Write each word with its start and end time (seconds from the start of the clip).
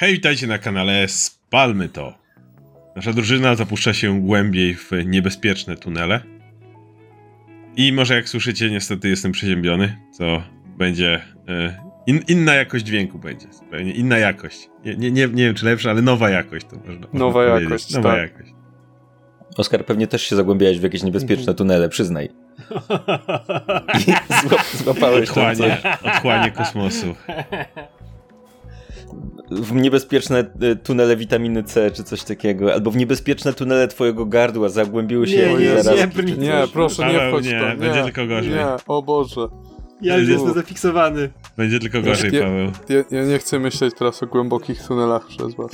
Hej, 0.00 0.12
witajcie 0.12 0.46
na 0.46 0.58
kanale 0.58 1.08
Spalmy 1.08 1.88
to. 1.88 2.14
Nasza 2.96 3.12
drużyna 3.12 3.54
zapuszcza 3.54 3.94
się 3.94 4.20
głębiej 4.20 4.74
w 4.74 4.90
niebezpieczne 5.04 5.76
tunele. 5.76 6.20
I 7.76 7.92
może 7.92 8.14
jak 8.14 8.28
słyszycie, 8.28 8.70
niestety 8.70 9.08
jestem 9.08 9.32
przeziębiony, 9.32 9.96
co 10.12 10.42
będzie... 10.78 11.20
e, 11.48 11.88
In, 12.06 12.20
inna 12.28 12.54
jakość 12.54 12.84
dźwięku 12.84 13.18
będzie, 13.18 13.52
zupełnie 13.52 13.92
inna 13.92 14.18
jakość. 14.18 14.68
Nie, 14.84 14.96
nie, 14.96 15.10
nie, 15.10 15.28
wiem 15.28 15.54
czy 15.54 15.64
lepsza, 15.64 15.90
ale 15.90 16.02
nowa 16.02 16.30
jakość 16.30 16.66
to 16.70 16.76
można, 16.76 17.06
Nowa 17.12 17.32
powiedzieć. 17.32 17.62
jakość, 17.70 17.94
Nowa 17.94 18.10
tak. 18.10 18.18
jakość. 18.18 18.52
Oskar, 19.56 19.84
pewnie 19.84 20.06
też 20.06 20.22
się 20.22 20.36
zagłębiałeś 20.36 20.78
w 20.78 20.82
jakieś 20.82 21.02
niebezpieczne 21.02 21.54
tunele, 21.54 21.88
przyznaj. 21.88 22.28
I 23.98 24.12
złap, 24.48 24.66
złapałeś 24.74 25.30
otchłanie 26.02 26.50
kosmosu. 26.50 27.14
W 29.50 29.74
niebezpieczne 29.74 30.44
y, 30.62 30.76
tunele 30.76 31.16
witaminy 31.16 31.62
C 31.62 31.90
czy 31.90 32.04
coś 32.04 32.22
takiego, 32.24 32.72
albo 32.72 32.90
w 32.90 32.96
niebezpieczne 32.96 33.52
tunele 33.52 33.88
twojego 33.88 34.26
gardła 34.26 34.68
zagłębiły 34.68 35.26
się 35.26 35.36
Nie, 35.36 35.54
nie, 35.54 35.82
zarazki 35.82 36.24
nie. 36.24 36.32
Nie, 36.36 36.64
proszę 36.72 37.12
nie 37.12 37.28
wchodź 37.28 37.44
nie, 37.44 37.60
to. 37.60 37.68
Nie, 37.68 37.76
będzie 37.76 38.02
tylko 38.04 38.26
gorzej. 38.26 38.50
Nie, 38.54 38.66
o 38.86 39.02
Boże. 39.02 39.48
Ja 40.02 40.16
już 40.16 40.28
jestem 40.28 40.54
zafiksowany. 40.54 41.30
Będzie 41.56 41.78
tylko 41.78 42.02
gorzej, 42.02 42.32
Nie- 42.32 42.40
Paweł. 42.40 42.70
Ja, 42.88 43.18
ja 43.18 43.24
nie 43.24 43.38
chcę 43.38 43.58
myśleć 43.58 43.94
teraz 43.98 44.22
o 44.22 44.26
głębokich 44.26 44.82
tunelach 44.86 45.26
przez 45.26 45.54
was. 45.54 45.70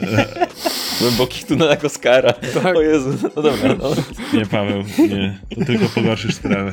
W 0.96 1.00
głębokich 1.00 1.44
tunelach 1.44 1.84
Oskara. 1.84 2.32
Tak. 2.32 2.76
O 2.76 2.82
Jezu, 2.82 3.10
no 3.36 3.42
dobra, 3.42 3.74
no. 3.78 3.90
Nie, 4.38 4.46
Paweł, 4.46 4.82
nie. 4.98 5.38
To 5.58 5.64
tylko 5.64 5.84
pogorszysz 5.94 6.34
sprawę. 6.34 6.72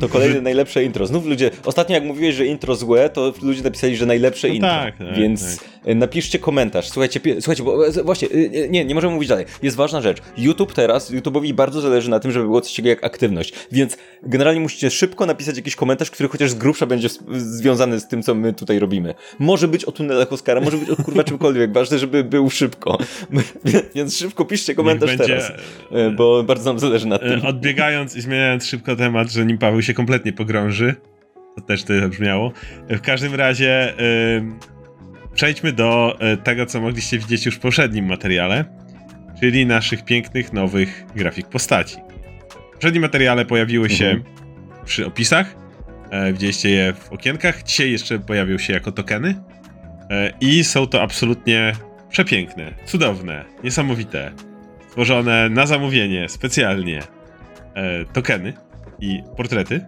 To 0.00 0.08
kolejne 0.08 0.40
najlepsze 0.40 0.84
intro. 0.84 1.06
Znów 1.06 1.26
ludzie, 1.26 1.50
ostatnio 1.64 1.94
jak 1.94 2.04
mówiłeś, 2.04 2.34
że 2.34 2.46
intro 2.46 2.74
złe, 2.76 3.10
to 3.10 3.32
ludzie 3.42 3.62
napisali, 3.62 3.96
że 3.96 4.06
najlepsze 4.06 4.48
No 4.48 4.54
intro. 4.54 4.68
tak, 4.70 4.98
tak, 4.98 5.14
Więc 5.16 5.54
y, 5.54 5.58
napiszcie 5.94 6.38
komentarz. 6.38 6.88
Słuchajcie, 6.88 7.20
słuchajcie, 7.40 7.62
bo 7.62 7.86
e, 7.86 7.90
właśnie, 8.02 8.28
y, 8.28 8.68
nie, 8.70 8.84
nie 8.84 8.94
możemy 8.94 9.14
mówić 9.14 9.28
dalej. 9.28 9.46
Jest 9.62 9.76
ważna 9.76 10.00
rzecz. 10.00 10.18
YouTube 10.36 10.72
teraz, 10.72 11.12
YouTube'owi 11.12 11.52
bardzo 11.52 11.80
zależy 11.80 12.10
na 12.10 12.20
tym, 12.20 12.32
żeby 12.32 12.46
było 12.46 12.60
coś 12.60 12.72
takiego 12.72 12.88
jak 12.88 13.04
aktywność. 13.04 13.52
Więc 13.72 13.96
generalnie 14.22 14.60
musicie 14.60 14.90
szybko 14.90 15.26
napisać 15.26 15.56
jakiś 15.56 15.76
komentarz, 15.76 16.10
który 16.10 16.28
chociaż 16.28 16.50
z 16.50 16.54
grubsza 16.54 16.86
będzie 16.86 17.08
związany 17.36 18.00
z 18.00 18.08
tym, 18.08 18.22
co 18.22 18.34
my 18.34 18.52
tutaj 18.52 18.78
robimy. 18.78 19.14
Może 19.38 19.68
być 19.68 19.84
o 19.84 19.92
tunelach 19.92 20.32
Oscara, 20.32 20.60
może 20.60 20.76
być 20.76 20.90
o 20.90 20.96
kurwa 20.96 21.24
czymkolwiek. 21.24 21.72
Ważne, 21.72 21.98
żeby 21.98 22.24
był 22.24 22.50
szybko. 22.50 22.98
Więc 23.94 24.18
szybko 24.18 24.44
piszcie 24.44 24.74
komentarz 24.74 25.16
będzie, 25.16 25.24
teraz. 25.24 25.50
y, 25.92 26.10
Bo 26.16 26.42
bardzo 26.42 26.70
nam 26.70 26.78
zależy 26.78 27.06
na 27.06 27.18
tym. 27.18 27.40
E, 27.44 27.48
Odbiegając 27.48 28.16
i 28.16 28.20
zmieniając 28.20 28.66
szybko 28.66 28.96
temat, 28.96 29.30
że 29.30 29.46
nim 29.46 29.58
Paweł 29.58 29.82
się 29.82 29.94
kompletnie 29.94 30.32
pogrąży, 30.32 30.94
to 31.56 31.60
też 31.60 31.84
tyle 31.84 32.08
brzmiało. 32.08 32.52
W 32.88 33.00
każdym 33.00 33.34
razie 33.34 33.94
ym, 34.36 34.58
przejdźmy 35.38 35.72
do 35.72 36.16
e, 36.20 36.36
tego, 36.36 36.66
co 36.66 36.80
mogliście 36.80 37.18
widzieć 37.18 37.46
już 37.46 37.54
w 37.54 37.58
poprzednim 37.58 38.06
materiale, 38.06 38.64
czyli 39.40 39.66
naszych 39.66 40.04
pięknych, 40.04 40.52
nowych 40.52 41.04
grafik 41.16 41.48
postaci. 41.48 41.96
W 42.70 42.72
poprzednim 42.72 43.02
materiale 43.02 43.44
pojawiły 43.44 43.90
się 43.90 44.06
Mhm. 44.06 44.24
przy 44.84 45.06
opisach, 45.06 45.56
e, 46.10 46.32
widzieliście 46.32 46.70
je 46.70 46.92
w 46.92 47.12
okienkach, 47.12 47.62
dzisiaj 47.62 47.90
jeszcze 47.92 48.18
pojawią 48.18 48.58
się 48.58 48.72
jako 48.72 48.92
tokeny 48.92 49.34
e, 50.10 50.32
i 50.40 50.64
są 50.64 50.86
to 50.86 51.02
absolutnie 51.02 51.72
przepiękne, 52.10 52.74
cudowne, 52.84 53.44
niesamowite, 53.64 54.30
stworzone 54.88 55.48
na 55.48 55.66
zamówienie 55.66 56.28
specjalnie 56.28 57.00
tokeny 58.12 58.52
i 59.00 59.22
portrety. 59.36 59.80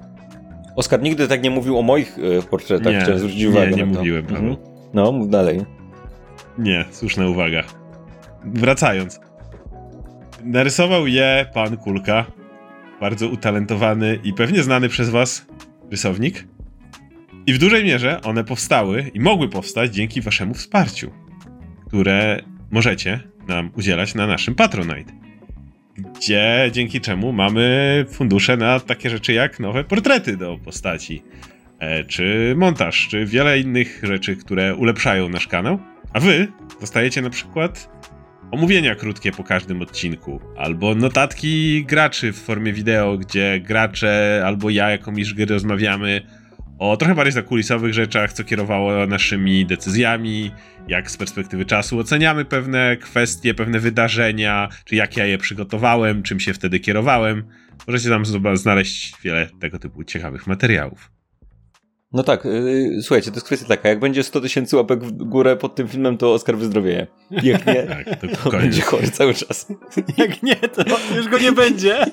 Oskar 0.76 1.02
nigdy 1.02 1.28
tak 1.28 1.42
nie 1.42 1.50
mówił 1.50 1.78
o 1.78 1.82
moich 1.82 2.16
portretach, 2.50 2.92
Nie, 2.92 3.00
chciałem 3.00 3.18
zwrócić 3.18 3.40
nie, 3.42 3.48
uwagę 3.48 3.70
nie 3.70 3.86
na 3.86 3.92
to. 3.92 3.98
mówiłem, 3.98 4.26
Paweł. 4.26 4.50
Mhm. 4.50 4.69
No, 4.94 5.12
mów 5.12 5.30
dalej. 5.30 5.60
Nie, 6.58 6.84
słuszna 6.90 7.28
uwaga. 7.28 7.64
Wracając. 8.44 9.20
Narysował 10.44 11.06
je 11.06 11.46
pan 11.54 11.76
Kulka, 11.76 12.26
bardzo 13.00 13.28
utalentowany 13.28 14.18
i 14.24 14.32
pewnie 14.32 14.62
znany 14.62 14.88
przez 14.88 15.10
was 15.10 15.46
rysownik. 15.90 16.44
I 17.46 17.52
w 17.52 17.58
dużej 17.58 17.84
mierze 17.84 18.20
one 18.20 18.44
powstały 18.44 19.10
i 19.14 19.20
mogły 19.20 19.48
powstać 19.48 19.94
dzięki 19.94 20.20
waszemu 20.20 20.54
wsparciu, 20.54 21.10
które 21.86 22.42
możecie 22.70 23.20
nam 23.48 23.70
udzielać 23.76 24.14
na 24.14 24.26
naszym 24.26 24.54
Patronite. 24.54 25.12
Gdzie 26.16 26.70
dzięki 26.72 27.00
czemu 27.00 27.32
mamy 27.32 28.04
fundusze 28.10 28.56
na 28.56 28.80
takie 28.80 29.10
rzeczy 29.10 29.32
jak 29.32 29.60
nowe 29.60 29.84
portrety 29.84 30.36
do 30.36 30.58
postaci, 30.64 31.22
czy 32.08 32.54
montaż, 32.56 33.08
czy 33.08 33.26
wiele 33.26 33.58
innych 33.58 34.00
rzeczy, 34.02 34.36
które 34.36 34.74
ulepszają 34.74 35.28
nasz 35.28 35.48
kanał. 35.48 35.78
A 36.12 36.20
wy 36.20 36.48
dostajecie 36.80 37.22
na 37.22 37.30
przykład 37.30 37.90
omówienia 38.50 38.94
krótkie 38.94 39.32
po 39.32 39.44
każdym 39.44 39.82
odcinku, 39.82 40.40
albo 40.56 40.94
notatki 40.94 41.84
graczy 41.84 42.32
w 42.32 42.38
formie 42.38 42.72
wideo, 42.72 43.18
gdzie 43.18 43.60
gracze 43.60 44.42
albo 44.46 44.70
ja 44.70 44.90
jako 44.90 45.12
mistrz 45.12 45.34
gry 45.34 45.46
rozmawiamy 45.46 46.22
o 46.78 46.96
trochę 46.96 47.14
bardziej 47.14 47.32
zakulisowych 47.32 47.94
rzeczach, 47.94 48.32
co 48.32 48.44
kierowało 48.44 49.06
naszymi 49.06 49.66
decyzjami, 49.66 50.50
jak 50.88 51.10
z 51.10 51.16
perspektywy 51.16 51.64
czasu 51.64 51.98
oceniamy 51.98 52.44
pewne 52.44 52.96
kwestie, 52.96 53.54
pewne 53.54 53.80
wydarzenia, 53.80 54.68
czy 54.84 54.96
jak 54.96 55.16
ja 55.16 55.26
je 55.26 55.38
przygotowałem, 55.38 56.22
czym 56.22 56.40
się 56.40 56.54
wtedy 56.54 56.80
kierowałem. 56.80 57.44
Możecie 57.86 58.08
tam 58.08 58.24
znaleźć 58.54 59.14
wiele 59.22 59.48
tego 59.60 59.78
typu 59.78 60.04
ciekawych 60.04 60.46
materiałów. 60.46 61.19
No 62.12 62.22
tak, 62.22 62.46
y, 62.46 62.98
słuchajcie, 63.02 63.30
to 63.30 63.36
jest 63.36 63.46
kwestia 63.46 63.68
taka, 63.68 63.88
jak 63.88 64.00
będzie 64.00 64.22
100 64.22 64.40
tysięcy 64.40 64.76
łapek 64.76 65.04
w 65.04 65.12
górę 65.12 65.56
pod 65.56 65.74
tym 65.74 65.88
filmem, 65.88 66.18
to 66.18 66.32
Oskar 66.32 66.56
wyzdrowieje. 66.56 67.06
Jak 67.30 67.66
nie, 67.66 67.82
Tak, 67.82 68.20
to 68.20 68.50
to 68.50 68.50
będzie 68.50 68.82
chory 68.82 69.10
cały 69.10 69.34
czas. 69.34 69.66
Jak 70.16 70.42
nie, 70.42 70.56
to 70.56 70.82
już 71.16 71.28
go 71.28 71.38
nie 71.38 71.52
będzie. 71.52 72.06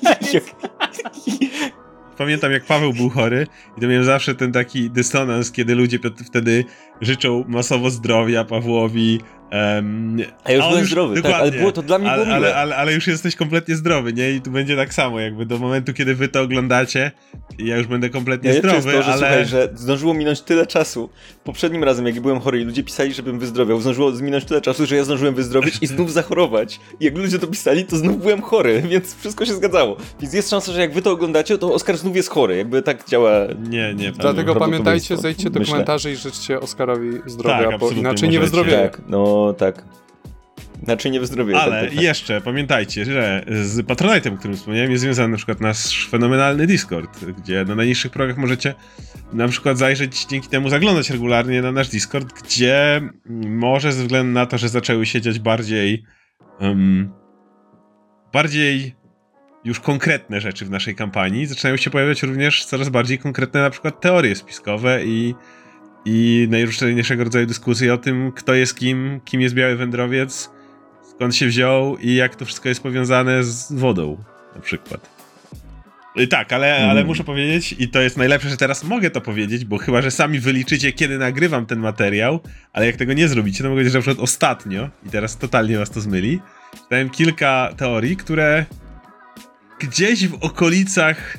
Pamiętam 2.18 2.52
jak 2.52 2.64
Paweł 2.64 2.92
był 2.92 3.10
chory 3.10 3.46
i 3.78 3.80
to 3.80 3.86
miałem 3.86 4.04
zawsze 4.04 4.34
ten 4.34 4.52
taki 4.52 4.90
dysonans, 4.90 5.52
kiedy 5.52 5.74
ludzie 5.74 5.98
wtedy 6.26 6.64
życzą 7.00 7.44
masowo 7.48 7.90
zdrowia 7.90 8.44
Pawłowi. 8.44 9.20
em, 9.50 10.16
A 10.44 10.50
ja 10.50 10.56
już 10.56 10.66
byłem 10.68 10.84
zdrowy, 10.84 11.22
tak, 11.22 11.32
ale 11.32 11.50
było 11.50 11.72
to 11.72 11.82
dla 11.82 11.98
mnie 11.98 12.10
ale, 12.10 12.24
było 12.24 12.36
ale, 12.36 12.56
ale, 12.56 12.76
ale 12.76 12.94
już 12.94 13.06
jesteś 13.06 13.36
kompletnie 13.36 13.76
zdrowy, 13.76 14.12
nie? 14.12 14.30
I 14.30 14.40
tu 14.40 14.50
będzie 14.50 14.76
tak 14.76 14.94
samo, 14.94 15.20
jakby 15.20 15.46
do 15.46 15.58
momentu, 15.58 15.92
kiedy 15.92 16.14
wy 16.14 16.28
to 16.28 16.40
oglądacie, 16.42 17.12
ja 17.58 17.76
już 17.76 17.86
będę 17.86 18.10
kompletnie 18.10 18.54
zdrowy, 18.54 18.76
jest 18.76 18.86
to, 18.86 19.02
że 19.02 19.12
ale... 19.12 19.18
słuchaj, 19.18 19.46
że 19.46 19.68
zdążyło 19.74 20.14
minąć 20.14 20.40
tyle 20.40 20.66
czasu. 20.66 21.10
Poprzednim 21.44 21.84
razem, 21.84 22.06
jak 22.06 22.20
byłem 22.20 22.40
chory 22.40 22.60
i 22.60 22.64
ludzie 22.64 22.82
pisali, 22.82 23.14
żebym 23.14 23.38
wyzdrowiał, 23.38 23.80
zdążyło 23.80 24.12
minąć 24.12 24.44
tyle 24.44 24.60
czasu, 24.60 24.86
że 24.86 24.96
ja 24.96 25.04
zdążyłem 25.04 25.34
wyzdrowieć 25.34 25.78
i 25.80 25.86
znów 25.86 26.12
zachorować. 26.12 26.80
I 27.00 27.04
jak 27.04 27.16
ludzie 27.16 27.38
to 27.38 27.46
pisali, 27.46 27.84
to 27.84 27.96
znów 27.96 28.22
byłem 28.22 28.42
chory, 28.42 28.82
więc 28.90 29.16
wszystko 29.16 29.46
się 29.46 29.54
zgadzało. 29.54 29.96
Więc 30.20 30.34
jest 30.34 30.50
szansa, 30.50 30.72
że 30.72 30.80
jak 30.80 30.92
wy 30.92 31.02
to 31.02 31.10
oglądacie, 31.10 31.58
to 31.58 31.74
Oskar 31.74 31.96
znów 31.96 32.16
jest 32.16 32.30
chory. 32.30 32.56
Jakby 32.56 32.82
tak 32.82 33.08
działa. 33.08 33.30
Nie, 33.68 33.94
nie. 33.94 34.12
Dlatego 34.12 34.54
pamiętajcie, 34.54 35.16
zejdźcie 35.16 35.50
do 35.50 35.58
myślę. 35.60 35.72
komentarzy 35.72 36.12
i 36.12 36.16
życzcie 36.16 36.60
Oskarowi 36.88 37.30
zdrowia, 37.30 37.70
Tak, 37.70 37.80
bo 37.80 37.90
inaczej 37.90 38.28
nie 38.28 38.40
wyzdrowieje. 38.40 38.78
Tak, 38.78 39.02
no 39.08 39.52
tak. 39.52 39.84
Inaczej 40.82 41.12
nie 41.12 41.20
wyzdrowieje. 41.20 41.58
Ale 41.58 41.70
tak, 41.72 41.84
tak, 41.84 41.94
tak. 41.94 42.02
jeszcze 42.02 42.40
pamiętajcie, 42.40 43.04
że 43.04 43.44
z 43.48 43.86
Patronite'em, 43.86 44.34
o 44.34 44.36
którym 44.36 44.56
wspomniałem, 44.56 44.90
jest 44.90 45.02
związany 45.02 45.28
na 45.28 45.36
przykład 45.36 45.60
nasz 45.60 46.08
fenomenalny 46.10 46.66
Discord, 46.66 47.24
gdzie 47.24 47.64
na 47.64 47.74
najniższych 47.74 48.12
progach 48.12 48.36
możecie 48.36 48.74
na 49.32 49.48
przykład 49.48 49.78
zajrzeć, 49.78 50.24
dzięki 50.24 50.48
temu 50.48 50.68
zaglądać 50.68 51.10
regularnie 51.10 51.62
na 51.62 51.72
nasz 51.72 51.88
Discord, 51.88 52.32
gdzie 52.42 53.00
może 53.46 53.92
ze 53.92 54.02
względu 54.02 54.32
na 54.32 54.46
to, 54.46 54.58
że 54.58 54.68
zaczęły 54.68 55.06
się 55.06 55.20
dziać 55.20 55.38
bardziej 55.38 56.04
em, 56.60 57.12
bardziej 58.32 58.94
już 59.64 59.80
konkretne 59.80 60.40
rzeczy 60.40 60.64
w 60.64 60.70
naszej 60.70 60.94
kampanii, 60.94 61.46
zaczynają 61.46 61.76
się 61.76 61.90
pojawiać 61.90 62.22
również 62.22 62.64
coraz 62.64 62.88
bardziej 62.88 63.18
konkretne 63.18 63.60
na 63.60 63.70
przykład 63.70 64.00
teorie 64.00 64.34
spiskowe 64.34 65.04
i 65.04 65.34
i 66.04 66.46
najróżniejszego 66.50 67.24
rodzaju 67.24 67.46
dyskusje 67.46 67.94
o 67.94 67.98
tym, 67.98 68.32
kto 68.32 68.54
jest 68.54 68.76
kim, 68.76 69.20
kim 69.24 69.40
jest 69.40 69.54
Biały 69.54 69.76
Wędrowiec, 69.76 70.50
skąd 71.10 71.36
się 71.36 71.46
wziął 71.46 71.96
i 71.96 72.14
jak 72.14 72.36
to 72.36 72.44
wszystko 72.44 72.68
jest 72.68 72.82
powiązane 72.82 73.44
z 73.44 73.72
wodą, 73.72 74.24
na 74.54 74.60
przykład. 74.60 75.18
I 76.16 76.28
tak, 76.28 76.52
ale, 76.52 76.74
ale 76.76 76.90
Mm. 76.92 77.06
muszę 77.06 77.24
powiedzieć, 77.24 77.74
i 77.78 77.88
to 77.88 78.00
jest 78.00 78.16
najlepsze, 78.16 78.48
że 78.48 78.56
teraz 78.56 78.84
mogę 78.84 79.10
to 79.10 79.20
powiedzieć, 79.20 79.64
bo 79.64 79.78
chyba, 79.78 80.02
że 80.02 80.10
sami 80.10 80.40
wyliczycie, 80.40 80.92
kiedy 80.92 81.18
nagrywam 81.18 81.66
ten 81.66 81.78
materiał, 81.78 82.40
ale 82.72 82.86
jak 82.86 82.96
tego 82.96 83.12
nie 83.12 83.28
zrobicie, 83.28 83.58
to 83.58 83.64
mogę 83.64 83.74
powiedzieć, 83.74 83.92
że 83.92 83.98
na 83.98 84.02
przykład 84.02 84.24
ostatnio, 84.24 84.88
i 85.06 85.10
teraz 85.10 85.36
totalnie 85.38 85.78
was 85.78 85.90
to 85.90 86.00
zmyli, 86.00 86.40
czytałem 86.82 87.10
kilka 87.10 87.70
teorii, 87.76 88.16
które 88.16 88.64
gdzieś 89.80 90.28
w 90.28 90.34
okolicach 90.34 91.38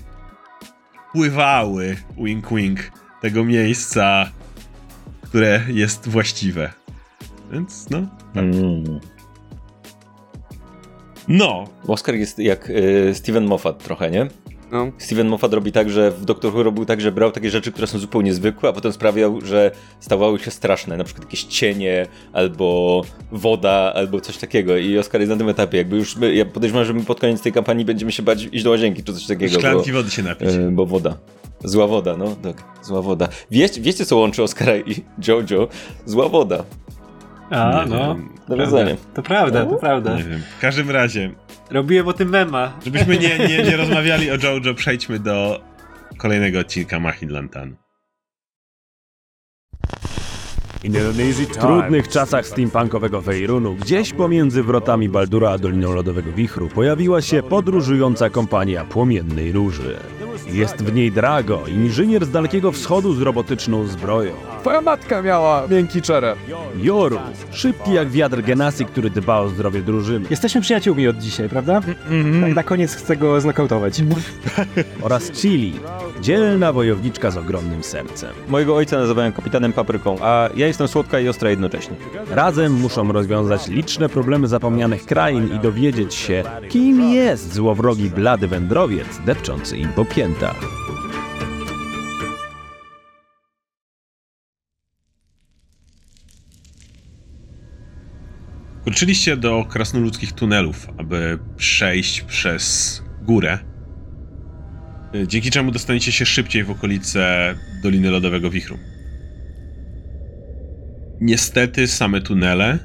pływały, 1.12 1.98
wink 2.24 2.54
wink, 2.54 2.80
tego 3.22 3.44
miejsca, 3.44 4.32
które 5.30 5.64
jest 5.68 6.08
właściwe. 6.10 6.74
Więc 7.52 7.90
no, 7.90 8.02
tak. 8.34 8.44
Mm. 8.44 9.00
No, 11.28 11.68
Oskar 11.88 12.16
jest 12.16 12.40
jak 12.40 12.70
y, 12.70 13.12
Steven 13.16 13.46
Moffat 13.46 13.84
trochę, 13.84 14.12
nie? 14.12 14.28
No. 14.72 14.92
Steven 14.98 15.28
Moffat 15.28 15.54
robi 15.54 15.72
tak, 15.72 15.90
że 15.90 16.12
w 16.12 16.26
Doctor 16.26 16.54
Who 16.54 16.64
robił 16.64 16.86
tak, 16.86 17.02
że 17.02 17.12
brał 17.12 17.32
takie 17.32 17.50
rzeczy, 17.50 17.72
które 17.72 17.88
są 17.88 18.00
zupełnie 18.00 18.34
zwykłe, 18.34 18.70
a 18.70 18.74
potem 18.74 18.94
sprawiał, 18.94 19.42
że 19.42 19.72
stawały 20.00 20.40
się 20.40 20.52
straszne. 20.52 20.98
Na 20.98 21.04
przykład 21.04 21.26
jakieś 21.26 21.44
cienie, 21.44 22.08
albo 22.34 23.02
woda, 23.32 23.94
albo 23.96 24.22
coś 24.22 24.38
takiego. 24.38 24.78
I 24.78 24.98
Oscar 24.98 25.22
jest 25.22 25.32
na 25.32 25.38
tym 25.38 25.50
etapie. 25.50 25.78
Jakby 25.78 25.98
już, 25.98 26.16
my, 26.16 26.36
ja 26.36 26.46
podejrzewam, 26.46 26.86
że 26.86 26.94
my 26.94 27.04
pod 27.04 27.20
koniec 27.20 27.42
tej 27.42 27.52
kampanii 27.52 27.86
będziemy 27.86 28.12
się 28.12 28.24
bać 28.24 28.50
iść 28.52 28.64
do 28.64 28.70
łazienki, 28.70 29.04
czy 29.04 29.14
coś 29.14 29.26
takiego. 29.28 29.60
Szklanki 29.60 29.92
bo, 29.92 29.98
wody 29.98 30.12
się 30.12 30.24
napić. 30.24 30.50
e, 30.50 30.72
bo 30.72 30.86
woda. 30.86 31.18
Zła 31.64 31.88
woda, 31.88 32.18
no 32.18 32.36
tak, 32.44 32.64
zła 32.84 33.02
woda. 33.02 33.30
Wiecie, 33.52 33.82
wiecie 33.82 34.06
co 34.06 34.18
łączy 34.18 34.44
Oscara 34.44 34.78
i 34.78 34.96
Jojo? 35.28 35.68
Zła 36.06 36.30
woda. 36.30 36.64
A, 37.50 37.84
Nie 37.86 37.90
no. 37.90 38.16
wiem. 38.16 38.30
Nawiązanie. 38.48 38.98
To 39.14 39.22
prawda, 39.24 39.66
to 39.66 39.76
prawda. 39.76 40.16
Nie 40.16 40.24
wiem. 40.24 40.42
W 40.58 40.62
każdym 40.62 40.90
razie, 40.92 41.32
Robiłem 41.72 42.08
o 42.08 42.14
tym 42.14 42.30
mema. 42.30 42.74
żebyśmy 42.86 43.18
nie, 43.18 43.40
nie, 43.40 43.64
nie 43.64 43.78
rozmawiali 43.84 44.32
o 44.32 44.36
JoJo, 44.36 44.74
przejdźmy 44.74 45.20
do 45.20 45.62
kolejnego 46.18 46.60
odcinka 46.60 47.00
Machin 47.00 47.30
Lantanu. 47.32 47.76
W 50.84 51.58
trudnych 51.58 52.08
czasach 52.08 52.46
steampunkowego 52.46 53.22
Weirunu, 53.22 53.76
gdzieś 53.76 54.14
pomiędzy 54.14 54.64
wrotami 54.64 55.10
Baldura 55.10 55.50
a 55.52 55.58
Doliną 55.58 55.94
Lodowego 55.94 56.32
Wichru, 56.32 56.68
pojawiła 56.70 57.22
się 57.22 57.44
podróżująca 57.44 58.30
kompania 58.30 58.86
Płomiennej 58.86 59.52
Róży. 59.52 59.98
Jest 60.52 60.84
w 60.84 60.94
niej 60.94 61.12
Drago, 61.12 61.64
inżynier 61.68 62.26
z 62.26 62.32
Dalekiego 62.32 62.72
Wschodu 62.72 63.14
z 63.14 63.22
robotyczną 63.22 63.88
zbroją. 63.88 64.32
Twoja 64.62 64.82
matka 64.82 65.22
miała 65.22 65.68
miękki 65.68 66.02
czerep. 66.02 66.40
Joru, 66.78 67.20
szybki 67.52 67.94
jak 67.94 68.10
wiatr 68.10 68.42
Genasi, 68.42 68.86
który 68.86 69.10
dba 69.10 69.40
o 69.40 69.50
zdrowie 69.50 69.82
drużyny. 69.82 70.26
Jesteśmy 70.30 70.62
przyjaciółmi 70.62 71.08
od 71.08 71.18
dzisiaj, 71.18 71.50
prawda? 71.50 71.82
Tak 72.42 72.56
na 72.56 72.64
koniec 72.64 72.96
chcę 72.96 73.18
go 73.18 73.42
znokautować. 73.42 74.02
Oraz 75.02 75.32
Chili, 75.32 75.74
dzielna 76.22 76.74
wojowniczka 76.74 77.32
z 77.32 77.38
ogromnym 77.38 77.84
sercem. 77.84 78.30
Mojego 78.48 78.76
ojca 78.76 78.98
nazywają 78.98 79.32
kapitanem 79.32 79.74
papryką, 79.74 80.18
a 80.22 80.50
ja 80.56 80.68
jestem 80.68 80.88
słodka 80.88 81.20
i 81.20 81.28
ostra 81.28 81.50
jednocześnie. 81.50 81.96
Razem 82.30 82.74
muszą 82.74 83.12
rozwiązać 83.12 83.68
liczne 83.68 84.10
problemy 84.10 84.48
zapomnianych 84.48 85.06
krain 85.06 85.56
i 85.56 85.60
dowiedzieć 85.60 86.14
się, 86.14 86.44
kim 86.70 87.02
jest 87.02 87.54
złowrogi 87.54 88.10
blady 88.10 88.48
wędrowiec, 88.48 89.08
depczący 89.26 89.78
im 89.78 89.90
po 89.90 90.06
piętach. 90.06 90.89
Wróciliście 98.86 99.38
do 99.38 99.66
krasnoludzkich 99.70 100.34
tunelów, 100.34 100.88
aby 100.98 101.40
przejść 101.58 102.22
przez 102.22 103.04
górę, 103.22 103.60
y, 105.16 105.28
dzięki 105.28 105.52
czemu 105.52 105.72
dostaniecie 105.72 106.12
się 106.12 106.26
szybciej 106.26 106.64
w 106.64 106.72
okolice 106.72 107.56
Doliny 107.84 108.12
Lodowego 108.12 108.50
Wichru. 108.50 108.78
Niestety 111.22 111.88
same 111.88 112.22
tunele 112.22 112.80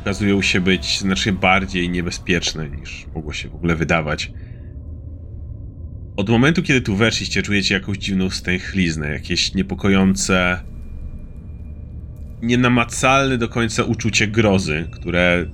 okazują 0.00 0.42
się 0.42 0.60
być 0.60 0.98
znacznie 0.98 1.32
bardziej 1.32 1.90
niebezpieczne 1.90 2.70
niż 2.70 3.06
mogło 3.14 3.32
się 3.32 3.48
w 3.48 3.54
ogóle 3.54 3.76
wydawać. 3.76 4.32
Od 6.16 6.28
momentu, 6.28 6.62
kiedy 6.62 6.80
tu 6.80 6.96
weszliście, 6.96 7.42
czujecie 7.42 7.74
jakąś 7.74 7.98
dziwną 7.98 8.30
stęchliznę, 8.30 9.08
jakieś 9.08 9.54
niepokojące 9.54 10.62
nienamacalne 12.42 13.38
do 13.38 13.48
końca 13.48 13.84
uczucie 13.84 14.26
grozy, 14.26 14.88
które 14.92 15.46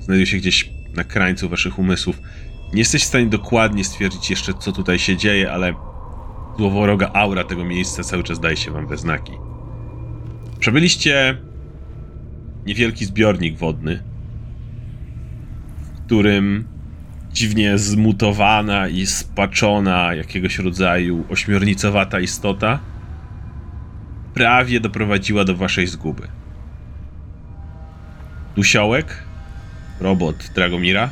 znajduje 0.00 0.26
się 0.26 0.36
gdzieś 0.36 0.70
na 0.94 1.04
krańcu 1.04 1.48
waszych 1.48 1.78
umysłów. 1.78 2.20
Nie 2.72 2.78
jesteś 2.78 3.02
w 3.02 3.06
stanie 3.06 3.26
dokładnie 3.26 3.84
stwierdzić 3.84 4.30
jeszcze, 4.30 4.54
co 4.54 4.72
tutaj 4.72 4.98
się 4.98 5.16
dzieje, 5.16 5.52
ale 5.52 5.74
złowroga 6.58 7.10
aura 7.14 7.44
tego 7.44 7.64
miejsca 7.64 8.02
cały 8.02 8.22
czas 8.22 8.40
daje 8.40 8.56
się 8.56 8.70
wam 8.70 8.86
we 8.86 8.96
znaki. 8.96 9.32
Przebyliście 10.58 11.36
niewielki 12.66 13.04
zbiornik 13.04 13.58
wodny, 13.58 14.02
w 15.94 16.06
którym 16.06 16.64
dziwnie 17.32 17.78
zmutowana 17.78 18.88
i 18.88 19.06
spaczona 19.06 20.14
jakiegoś 20.14 20.58
rodzaju 20.58 21.24
ośmiornicowata 21.28 22.20
istota 22.20 22.80
prawie 24.36 24.80
doprowadziła 24.80 25.44
do 25.44 25.56
waszej 25.56 25.86
zguby. 25.86 26.28
Dusiołek, 28.56 29.22
robot 30.00 30.50
Dragomira, 30.54 31.10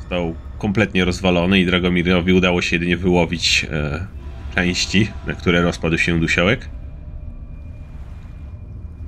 został 0.00 0.34
kompletnie 0.58 1.04
rozwalony 1.04 1.60
i 1.60 1.66
Dragomirowi 1.66 2.32
udało 2.32 2.62
się 2.62 2.76
jedynie 2.76 2.96
wyłowić 2.96 3.66
e, 3.70 4.06
części, 4.54 5.08
na 5.26 5.34
które 5.34 5.62
rozpadł 5.62 5.98
się 5.98 6.20
Dusiołek. 6.20 6.68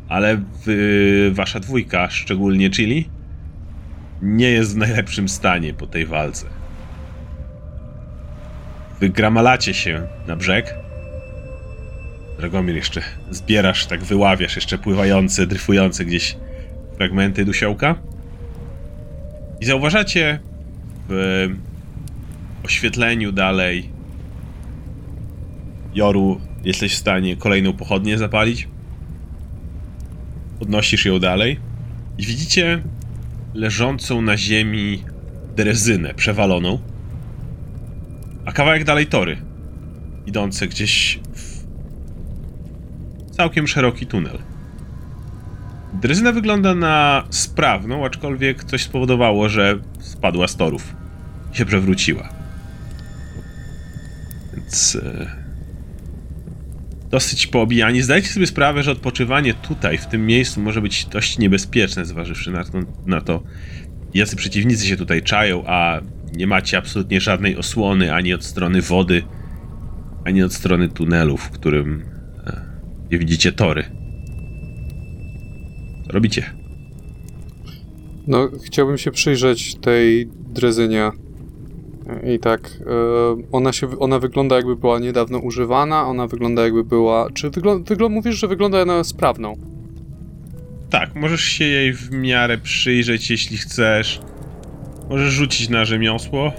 Ale 0.08 0.36
wy, 0.64 1.30
wasza 1.32 1.60
dwójka, 1.60 2.10
szczególnie 2.10 2.70
Chili, 2.70 3.08
nie 4.22 4.50
jest 4.50 4.74
w 4.74 4.76
najlepszym 4.76 5.28
stanie 5.28 5.74
po 5.74 5.86
tej 5.86 6.06
walce. 6.06 6.46
Wygramalacie 9.00 9.74
się 9.74 10.06
na 10.26 10.36
brzeg, 10.36 10.83
Dragomir 12.38 12.76
jeszcze 12.76 13.02
zbierasz, 13.30 13.86
tak 13.86 14.04
wyławiasz 14.04 14.56
jeszcze 14.56 14.78
pływające, 14.78 15.46
dryfujące 15.46 16.04
gdzieś 16.04 16.36
fragmenty 16.96 17.44
dusiołka. 17.44 17.94
I 19.60 19.64
zauważacie 19.64 20.38
w 21.08 21.48
oświetleniu 22.64 23.32
dalej 23.32 23.90
Joru, 25.94 26.40
jesteś 26.64 26.92
w 26.92 26.98
stanie 26.98 27.36
kolejną 27.36 27.72
pochodnię 27.72 28.18
zapalić. 28.18 28.68
Podnosisz 30.58 31.04
ją 31.04 31.18
dalej 31.18 31.60
i 32.18 32.26
widzicie 32.26 32.82
leżącą 33.54 34.22
na 34.22 34.36
ziemi 34.36 35.02
drezynę 35.56 36.14
przewaloną, 36.14 36.78
a 38.44 38.52
kawałek 38.52 38.84
dalej 38.84 39.06
tory, 39.06 39.36
idące 40.26 40.68
gdzieś 40.68 41.20
całkiem 43.34 43.68
szeroki 43.68 44.06
tunel. 44.06 44.38
Drezyna 45.92 46.32
wygląda 46.32 46.74
na 46.74 47.24
sprawną, 47.30 48.04
aczkolwiek 48.04 48.64
coś 48.64 48.82
spowodowało, 48.82 49.48
że 49.48 49.78
spadła 50.00 50.48
z 50.48 50.56
torów 50.56 50.94
i 51.52 51.56
się 51.56 51.64
przewróciła. 51.64 52.28
Więc 54.54 54.96
e, 54.96 55.26
dosyć 57.10 57.46
poobijani. 57.46 58.02
Zdajcie 58.02 58.28
sobie 58.28 58.46
sprawę, 58.46 58.82
że 58.82 58.92
odpoczywanie 58.92 59.54
tutaj, 59.54 59.98
w 59.98 60.06
tym 60.06 60.26
miejscu, 60.26 60.60
może 60.60 60.80
być 60.80 61.06
dość 61.06 61.38
niebezpieczne, 61.38 62.04
zważywszy 62.04 62.50
na 62.50 62.64
to, 62.64 62.78
na 63.06 63.20
to 63.20 63.42
jacy 64.14 64.36
przeciwnicy 64.36 64.86
się 64.86 64.96
tutaj 64.96 65.22
czają, 65.22 65.64
a 65.66 66.00
nie 66.36 66.46
macie 66.46 66.78
absolutnie 66.78 67.20
żadnej 67.20 67.56
osłony 67.56 68.14
ani 68.14 68.34
od 68.34 68.44
strony 68.44 68.82
wody, 68.82 69.22
ani 70.24 70.42
od 70.42 70.54
strony 70.54 70.88
tunelu, 70.88 71.36
w 71.36 71.50
którym 71.50 72.13
gdzie 73.08 73.18
widzicie 73.18 73.52
tory. 73.52 73.84
Co 76.06 76.12
robicie? 76.12 76.44
No, 78.26 78.48
chciałbym 78.64 78.98
się 78.98 79.10
przyjrzeć 79.10 79.74
tej 79.74 80.28
drezynie. 80.54 81.10
I 82.34 82.38
tak, 82.38 82.70
e, 82.80 83.42
ona 83.52 83.72
się, 83.72 83.98
ona 83.98 84.18
wygląda 84.18 84.56
jakby 84.56 84.76
była 84.76 84.98
niedawno 84.98 85.38
używana, 85.38 86.06
ona 86.06 86.26
wygląda 86.26 86.62
jakby 86.62 86.84
była, 86.84 87.30
czy 87.34 87.50
wygląda, 87.50 87.88
wyglą, 87.88 88.08
mówisz, 88.08 88.36
że 88.36 88.48
wygląda 88.48 88.84
na 88.84 89.04
sprawną? 89.04 89.54
Tak, 90.90 91.14
możesz 91.14 91.40
się 91.40 91.64
jej 91.64 91.92
w 91.92 92.10
miarę 92.10 92.58
przyjrzeć, 92.58 93.30
jeśli 93.30 93.56
chcesz. 93.56 94.20
Możesz 95.10 95.32
rzucić 95.32 95.68
na 95.68 95.84
rzemiosło. 95.84 96.52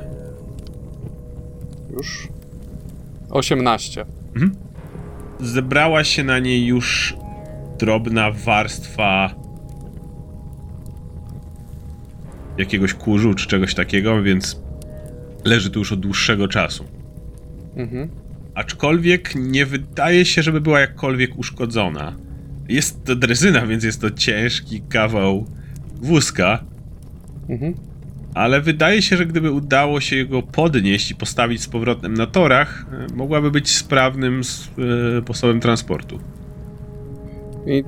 Już? 1.93 2.27
18. 3.29 4.05
Zebrała 5.39 6.03
się 6.03 6.23
na 6.23 6.39
niej 6.39 6.65
już 6.65 7.17
drobna 7.79 8.31
warstwa 8.31 9.35
jakiegoś 12.57 12.93
kurzu 12.93 13.33
czy 13.33 13.47
czegoś 13.47 13.73
takiego, 13.73 14.23
więc 14.23 14.61
leży 15.45 15.69
tu 15.69 15.79
już 15.79 15.91
od 15.91 15.99
dłuższego 15.99 16.47
czasu. 16.47 16.85
Mhm. 17.75 18.09
Aczkolwiek 18.55 19.35
nie 19.35 19.65
wydaje 19.65 20.25
się, 20.25 20.43
żeby 20.43 20.61
była 20.61 20.79
jakkolwiek 20.79 21.37
uszkodzona. 21.37 22.15
Jest 22.69 23.03
to 23.03 23.15
drezyna, 23.15 23.67
więc 23.67 23.83
jest 23.83 24.01
to 24.01 24.11
ciężki 24.11 24.81
kawał 24.89 25.45
wózka, 26.01 26.63
Mhm. 27.49 27.73
Ale 28.35 28.61
wydaje 28.61 29.01
się, 29.01 29.17
że 29.17 29.25
gdyby 29.25 29.51
udało 29.51 30.01
się 30.01 30.25
go 30.25 30.41
podnieść 30.43 31.11
i 31.11 31.15
postawić 31.15 31.61
z 31.61 31.67
powrotem 31.67 32.13
na 32.13 32.27
torach, 32.27 32.85
e, 32.91 33.15
mogłaby 33.15 33.51
być 33.51 33.75
sprawnym 33.75 34.41
e, 35.17 35.21
sposobem 35.21 35.59
transportu. 35.59 36.19
I 37.65 37.83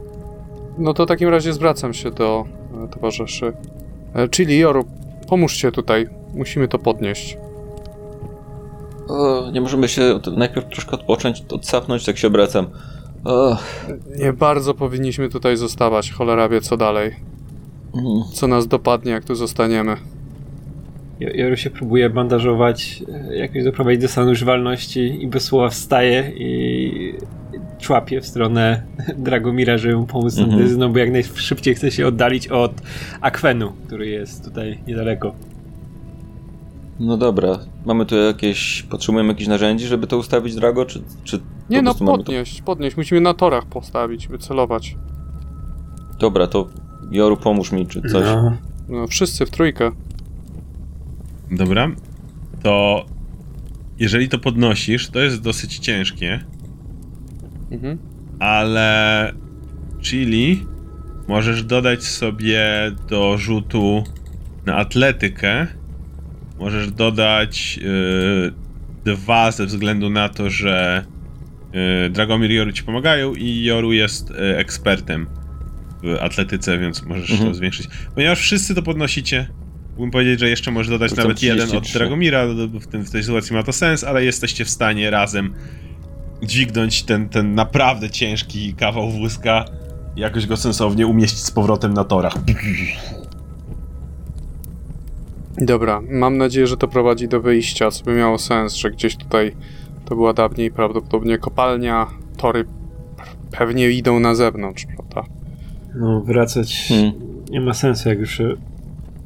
no 0.78 0.94
to 0.94 1.06
w 1.06 1.08
takim 1.08 1.30
razie 1.30 1.54
zwracam 1.54 1.94
się 1.94 2.12
do 2.12 2.46
e, 2.84 2.88
towarzyszy. 2.88 3.54
Chili, 4.32 4.60
Joru, 4.60 4.86
pomóżcie 5.28 5.72
tutaj. 5.72 6.08
Musimy 6.34 6.68
to 6.68 6.80
podnieść. 6.80 7.38
O, 9.08 9.50
nie 9.52 9.62
możemy 9.62 9.88
się 9.88 10.20
najpierw 10.38 10.70
troszkę 10.70 10.92
odpocząć, 10.92 11.44
odsapnąć, 11.50 12.06
tak 12.06 12.18
się 12.18 12.28
obracam. 12.28 12.68
O, 13.26 13.58
Nie 14.18 14.34
bardzo 14.34 14.74
powinniśmy 14.74 15.30
tutaj 15.30 15.58
zostawać, 15.58 16.12
cholera 16.12 16.50
wie 16.50 16.62
co 16.62 16.78
dalej. 16.78 17.16
mm. 17.96 18.24
Co 18.34 18.48
nas 18.48 18.68
dopadnie, 18.68 19.12
jak 19.12 19.24
tu 19.24 19.36
zostaniemy. 19.36 19.98
Jo- 21.20 21.30
Joru 21.36 21.58
się 21.58 21.70
próbuje 21.70 22.10
bandażować, 22.10 23.04
e, 23.30 23.36
jakoś 23.36 23.64
doprowadzić 23.64 24.02
do 24.02 24.08
stanu 24.08 24.32
używalności 24.32 25.24
i 25.24 25.28
bez 25.28 25.44
słowa 25.44 25.70
wstaje 25.70 26.32
i 26.38 27.14
człapie 27.80 28.22
w 28.22 28.26
stronę 28.28 28.82
Dragomira, 29.18 29.78
żeby 29.78 29.96
mu 29.98 30.06
pomóc 30.06 30.38
Mhm. 30.38 30.58
dryzyną, 30.58 30.94
bo 30.94 31.00
jak 31.00 31.12
najszybciej 31.12 31.76
chce 31.76 31.92
się 31.92 32.08
oddalić 32.08 32.48
od 32.48 32.72
akwenu, 33.22 33.72
który 33.88 34.08
jest 34.08 34.46
tutaj 34.46 34.80
niedaleko. 34.88 35.36
No 37.00 37.18
dobra, 37.18 37.60
mamy 37.86 38.06
tu 38.06 38.16
jakieś, 38.16 38.84
potrzebujemy 38.84 39.30
jakichś 39.30 39.48
narzędzi, 39.48 39.88
żeby 39.88 40.08
to 40.08 40.18
ustawić, 40.18 40.56
Drago, 40.56 40.86
czy, 40.86 41.02
czy 41.24 41.40
Nie 41.70 41.78
po 41.78 41.84
no, 41.84 41.96
mamy 42.00 42.18
to- 42.18 42.24
podnieść, 42.24 42.62
podnieść. 42.62 42.98
Musimy 42.98 43.22
na 43.22 43.34
torach 43.34 43.66
postawić, 43.66 44.28
wycelować. 44.28 44.96
Dobra, 46.20 46.48
to 46.48 46.68
Joru 47.12 47.38
pomóż 47.38 47.72
mi, 47.72 47.88
czy 47.88 48.02
coś. 48.02 48.26
No. 48.26 48.58
No, 48.90 49.08
wszyscy 49.08 49.46
w 49.46 49.50
trójkę. 49.50 49.92
Dobra. 51.52 51.92
To 52.64 53.06
jeżeli 54.00 54.30
to 54.30 54.40
podnosisz, 54.40 55.08
to 55.10 55.20
jest 55.20 55.42
dosyć 55.42 55.78
ciężkie, 55.80 56.40
Mhm. 57.72 57.98
ale 58.40 59.32
chili 60.02 60.66
możesz 61.28 61.64
dodać 61.64 62.04
sobie 62.04 62.66
do 63.10 63.38
rzutu 63.38 64.04
na 64.66 64.76
atletykę. 64.76 65.68
Możesz 66.60 66.92
dodać 66.92 67.78
yy, 67.78 68.54
dwa 69.06 69.52
ze 69.52 69.66
względu 69.66 70.10
na 70.10 70.30
to, 70.30 70.50
że 70.50 71.06
yy, 72.04 72.10
Dragomir 72.10 72.52
i 72.52 72.56
Joru 72.56 72.72
ci 72.72 72.84
pomagają 72.84 73.34
i 73.34 73.64
Joru 73.64 73.94
jest 73.94 74.30
yy, 74.30 74.58
ekspertem 74.58 75.28
w 76.04 76.18
atletyce, 76.22 76.80
więc 76.80 77.04
możesz 77.04 77.32
Mhm. 77.32 77.50
to 77.50 77.56
zwiększyć. 77.56 77.88
Ponieważ 78.16 78.40
wszyscy 78.40 78.76
to 78.76 78.82
podnosicie, 78.84 79.48
mógłbym 79.98 80.12
powiedzieć, 80.12 80.40
że 80.40 80.50
jeszcze 80.50 80.72
możesz 80.72 80.90
dodać 80.90 81.10
Rzucam 81.10 81.24
nawet 81.24 81.44
jeden 81.44 81.64
od 81.64 81.68
33. 81.68 82.00
Dragomira, 82.00 82.46
w, 82.80 82.88
tym, 82.88 83.06
w 83.06 83.12
tej 83.12 83.24
sytuacji 83.24 83.56
ma 83.56 83.64
to 83.64 83.74
sens, 83.74 84.04
ale 84.04 84.26
jesteście 84.26 84.66
w 84.66 84.70
stanie 84.70 85.10
razem 85.10 85.54
dźwignąć 86.44 87.04
ten, 87.04 87.30
ten 87.30 87.56
naprawdę 87.56 88.10
ciężki 88.10 88.74
kawał 88.74 89.12
wózka 89.12 89.66
i 90.16 90.20
jakoś 90.20 90.48
go 90.48 90.58
sensownie 90.58 91.08
umieścić 91.08 91.40
z 91.40 91.52
powrotem 91.52 91.94
na 91.94 92.04
torach. 92.04 92.34
Dobra, 95.58 96.02
mam 96.10 96.38
nadzieję, 96.38 96.68
że 96.68 96.78
to 96.78 96.88
prowadzi 96.88 97.28
do 97.28 97.42
wyjścia, 97.42 97.92
co 97.92 98.04
by 98.04 98.16
miało 98.16 98.38
sens, 98.38 98.74
że 98.74 98.92
gdzieś 98.92 99.16
tutaj 99.16 99.56
to 100.06 100.16
była 100.16 100.34
dawniej 100.34 100.72
prawdopodobnie 100.72 101.38
kopalnia, 101.38 102.08
tory 102.38 102.66
pewnie 103.52 103.90
idą 103.90 104.20
na 104.20 104.36
zewnątrz, 104.36 104.86
prawda? 104.86 105.32
No, 105.96 106.22
wracać 106.22 106.86
Hmm. 106.88 107.12
nie 107.50 107.62
ma 107.62 107.74
sensu, 107.74 108.10
jak 108.10 108.20
już 108.20 108.42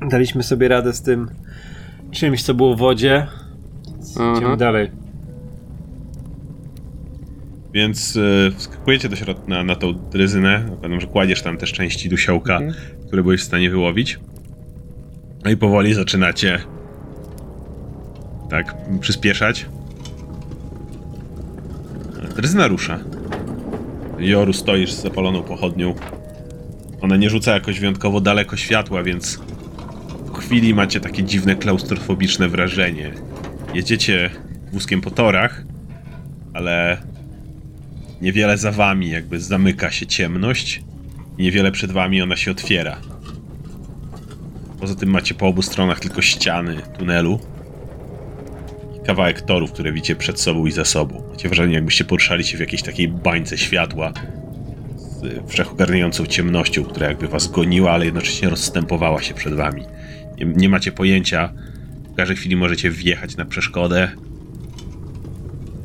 daliśmy 0.09 0.43
sobie 0.43 0.67
radę 0.67 0.93
z 0.93 1.01
tym 1.01 1.29
czymś, 2.11 2.43
co 2.43 2.53
było 2.53 2.75
w 2.75 2.79
wodzie. 2.79 3.27
Więc 3.87 4.17
Aha. 4.19 4.33
Idziemy 4.37 4.57
dalej. 4.57 4.91
Więc 7.73 8.15
y, 8.15 8.51
wskakujecie 8.57 9.09
do 9.09 9.15
środka 9.15 9.43
na, 9.47 9.63
na 9.63 9.75
tą 9.75 9.93
dryzynę. 9.93 10.65
Pamiętam, 10.81 11.01
że 11.01 11.07
kładziesz 11.07 11.41
tam 11.41 11.57
też 11.57 11.71
części 11.73 12.09
dusiołka, 12.09 12.57
Mhm. 12.57 12.73
które 13.07 13.23
byłeś 13.23 13.41
w 13.41 13.43
stanie 13.43 13.69
wyłowić. 13.69 14.19
No 15.45 15.51
i 15.51 15.57
powoli 15.57 15.93
zaczynacie 15.93 16.59
tak 18.49 18.75
przyspieszać. 18.99 19.65
Dryzyna 22.35 22.67
rusza. 22.67 22.99
Joru 24.19 24.53
stoisz 24.53 24.91
z 24.91 25.01
zapaloną 25.01 25.43
pochodnią. 25.43 25.95
Ona 27.01 27.17
nie 27.17 27.29
rzuca 27.29 27.53
jakoś 27.53 27.79
wyjątkowo 27.79 28.21
daleko 28.21 28.57
światła, 28.57 29.03
więc 29.03 29.39
chwili 30.51 30.73
macie 30.73 30.99
takie 30.99 31.23
dziwne 31.23 31.55
klaustrofobiczne 31.55 32.49
wrażenie. 32.49 33.11
Jedziecie 33.73 34.29
wózkiem 34.71 35.01
po 35.01 35.11
torach, 35.11 35.63
ale 36.53 36.97
niewiele 38.21 38.57
za 38.57 38.71
wami 38.71 39.09
jakby 39.09 39.39
zamyka 39.39 39.91
się 39.91 40.05
ciemność 40.05 40.81
niewiele 41.37 41.71
przed 41.71 41.91
wami 41.91 42.21
ona 42.21 42.35
się 42.35 42.51
otwiera. 42.51 42.97
Poza 44.79 44.95
tym 44.95 45.09
macie 45.09 45.33
po 45.33 45.47
obu 45.47 45.61
stronach 45.61 45.99
tylko 45.99 46.21
ściany 46.21 46.77
tunelu 46.97 47.39
i 49.01 49.05
kawałek 49.05 49.41
torów, 49.41 49.71
które 49.71 49.91
widzicie 49.91 50.15
przed 50.15 50.39
sobą 50.39 50.65
i 50.65 50.71
za 50.71 50.85
sobą. 50.85 51.23
Macie 51.31 51.49
wrażenie, 51.49 51.75
jakbyście 51.75 52.05
poruszali 52.05 52.43
się 52.43 52.57
w 52.57 52.59
jakiejś 52.59 52.81
takiej 52.81 53.07
bańce 53.07 53.57
światła 53.57 54.13
z 54.97 55.49
wszechogarniającą 55.51 56.25
ciemnością, 56.25 56.83
która 56.83 57.07
jakby 57.07 57.27
was 57.27 57.47
goniła, 57.47 57.91
ale 57.91 58.05
jednocześnie 58.05 58.49
rozstępowała 58.49 59.21
się 59.21 59.33
przed 59.33 59.53
wami. 59.53 59.83
Nie, 60.45 60.53
nie 60.55 60.69
macie 60.69 60.91
pojęcia, 60.91 61.49
w 62.13 62.15
każdej 62.15 62.37
chwili 62.37 62.55
możecie 62.55 62.89
wjechać 62.91 63.37
na 63.37 63.45
przeszkodę, 63.45 64.11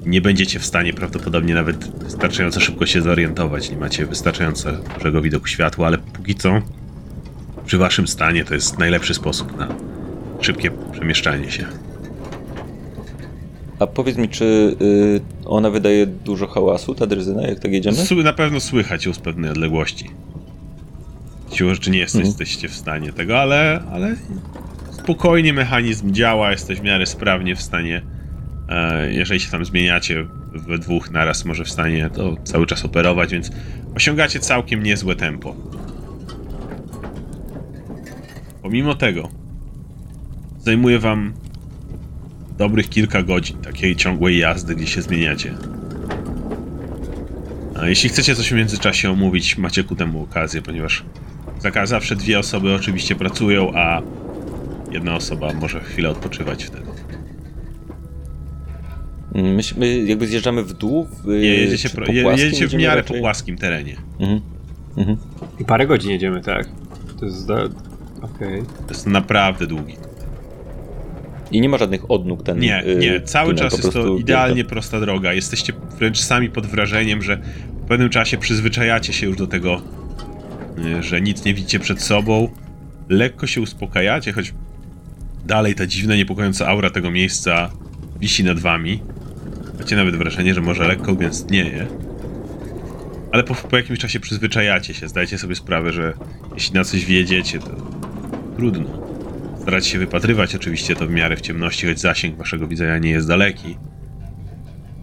nie 0.06 0.20
będziecie 0.20 0.58
w 0.58 0.64
stanie 0.66 0.92
prawdopodobnie 0.92 1.54
nawet 1.54 1.98
wystarczająco 2.04 2.60
szybko 2.60 2.86
się 2.86 3.02
zorientować. 3.02 3.70
Nie 3.70 3.76
macie 3.76 4.06
wystarczająco 4.06 4.72
dużego 4.98 5.22
widoku 5.22 5.46
światła, 5.46 5.86
ale 5.86 5.98
póki 5.98 6.34
co 6.34 6.60
przy 7.66 7.78
waszym 7.78 8.06
stanie 8.06 8.44
to 8.44 8.54
jest 8.54 8.78
najlepszy 8.78 9.14
sposób 9.14 9.58
na 9.58 9.68
szybkie 10.40 10.70
przemieszczanie 10.92 11.50
się. 11.50 11.66
A 13.78 13.86
powiedz 13.86 14.16
mi, 14.16 14.28
czy 14.28 14.76
y, 14.82 15.20
ona 15.44 15.70
wydaje 15.70 16.06
dużo 16.06 16.46
hałasu, 16.46 16.94
ta 16.94 17.06
dryzyna, 17.06 17.42
jak 17.42 17.58
tak 17.60 17.72
jedziemy? 17.72 17.96
Sły- 17.96 18.24
Na 18.24 18.32
pewno 18.32 18.60
słychać 18.60 19.06
ją 19.06 19.12
z 19.14 19.18
pewnej 19.18 19.50
odległości. 19.50 20.10
Siłą 21.56 21.74
rzeczy 21.74 21.90
nie 21.90 21.98
jesteś, 21.98 22.20
Mhm. 22.20 22.28
jesteście 22.28 22.68
w 22.68 22.74
stanie 22.74 23.12
tego, 23.12 23.40
ale, 23.40 23.82
ale 23.92 24.16
spokojnie 24.90 25.52
mechanizm 25.52 26.12
działa, 26.12 26.50
jesteś 26.50 26.80
w 26.80 26.82
miarę 26.82 27.06
sprawnie 27.06 27.56
w 27.56 27.62
stanie. 27.62 28.02
E, 28.68 29.12
jeżeli 29.12 29.40
się 29.40 29.50
tam 29.50 29.64
zmieniacie 29.64 30.26
we 30.52 30.78
dwóch 30.78 31.10
naraz, 31.10 31.44
może 31.44 31.64
w 31.64 31.70
stanie 31.70 32.10
to 32.10 32.36
cały 32.44 32.66
czas 32.66 32.84
operować, 32.84 33.32
więc 33.32 33.50
osiągacie 33.94 34.40
całkiem 34.40 34.82
niezłe 34.82 35.16
tempo. 35.16 35.56
Pomimo 38.62 38.94
tego, 38.94 39.28
zajmuje 40.58 40.98
wam 40.98 41.32
dobrych 42.58 42.88
kilka 42.88 43.22
godzin 43.22 43.56
takiej 43.58 43.96
ciągłej 43.96 44.38
jazdy, 44.38 44.74
gdzie 44.74 44.86
się 44.86 45.02
zmieniacie. 45.02 45.54
A 47.80 47.86
jeśli 47.86 48.08
chcecie 48.08 48.34
coś 48.34 48.48
w 48.52 48.56
międzyczasie 48.56 49.10
omówić, 49.10 49.58
macie 49.58 49.84
ku 49.84 49.94
temu 49.96 50.22
okazję, 50.22 50.62
ponieważ 50.62 51.04
zawsze 51.84 52.16
dwie 52.16 52.38
osoby 52.38 52.74
oczywiście 52.74 53.14
pracują, 53.14 53.72
a 53.74 54.02
jedna 54.92 55.14
osoba 55.16 55.52
może 55.52 55.80
chwilę 55.80 56.10
odpoczywać 56.10 56.64
wtedy. 56.64 56.86
Mm, 59.34 59.54
My, 59.54 59.62
się- 59.62 59.74
my 59.78 59.98
jakby 60.04 60.26
zjeżdżamy 60.26 60.62
w 60.62 60.72
dół? 60.72 61.04
W, 61.04 61.26
Nie, 61.26 61.34
jedziecie, 61.34 61.88
pro, 61.88 62.06
je, 62.12 62.22
płaskim 62.22 62.46
jedziecie 62.46 62.68
w 62.68 62.74
miarę 62.80 62.96
raczej? 63.02 63.16
po 63.16 63.20
płaskim 63.22 63.56
terenie. 63.58 63.96
Mhm. 64.20 64.40
Mhm. 64.96 65.16
I 65.60 65.64
parę 65.64 65.86
godzin 65.86 66.10
jedziemy, 66.10 66.40
tak? 66.40 66.68
To 67.20 67.24
jest... 67.24 67.48
Da... 67.48 67.64
Okej. 68.22 68.62
To 68.86 68.94
jest 68.94 69.06
naprawdę 69.06 69.66
długi. 69.66 69.96
I 71.52 71.60
nie 71.60 71.68
ma 71.68 71.78
żadnych 71.78 72.10
odnóg 72.10 72.42
ten 72.42 72.58
Nie, 72.58 72.84
y, 72.86 72.96
nie, 72.96 73.20
cały 73.20 73.54
tunel, 73.54 73.70
czas 73.70 73.78
jest 73.78 73.92
to 73.92 74.16
idealnie 74.16 74.54
wielka. 74.56 74.70
prosta 74.70 75.00
droga. 75.00 75.32
Jesteście 75.32 75.72
wręcz 75.98 76.20
sami 76.20 76.50
pod 76.50 76.66
wrażeniem, 76.66 77.22
że 77.22 77.36
w 77.84 77.86
pewnym 77.88 78.10
czasie 78.10 78.38
przyzwyczajacie 78.38 79.12
się 79.12 79.26
już 79.26 79.36
do 79.36 79.46
tego, 79.46 79.80
że 81.00 81.20
nic 81.20 81.44
nie 81.44 81.54
widzicie 81.54 81.80
przed 81.80 82.02
sobą. 82.02 82.48
Lekko 83.08 83.46
się 83.46 83.60
uspokajacie, 83.60 84.32
choć 84.32 84.54
dalej 85.44 85.74
ta 85.74 85.86
dziwna, 85.86 86.16
niepokojąca 86.16 86.66
aura 86.66 86.90
tego 86.90 87.10
miejsca 87.10 87.70
wisi 88.20 88.44
nad 88.44 88.58
wami. 88.58 89.02
Macie 89.78 89.96
nawet 89.96 90.16
wrażenie, 90.16 90.54
że 90.54 90.60
może 90.60 90.88
lekko 90.88 91.14
gęstnieje. 91.14 91.86
Ale 93.32 93.44
po, 93.44 93.54
po 93.54 93.76
jakimś 93.76 93.98
czasie 93.98 94.20
przyzwyczajacie 94.20 94.94
się, 94.94 95.08
zdajecie 95.08 95.38
sobie 95.38 95.54
sprawę, 95.54 95.92
że 95.92 96.12
jeśli 96.54 96.74
na 96.74 96.84
coś 96.84 97.04
wiedziecie, 97.04 97.58
to 97.58 97.76
trudno. 98.56 99.06
Staracie 99.60 99.90
się 99.90 99.98
wypatrywać 99.98 100.54
oczywiście 100.54 100.96
to 100.96 101.06
w 101.06 101.10
miarę 101.10 101.36
w 101.36 101.40
ciemności, 101.40 101.86
choć 101.86 102.00
zasięg 102.00 102.36
waszego 102.36 102.68
widzenia 102.68 102.98
nie 102.98 103.10
jest 103.10 103.28
daleki. 103.28 103.76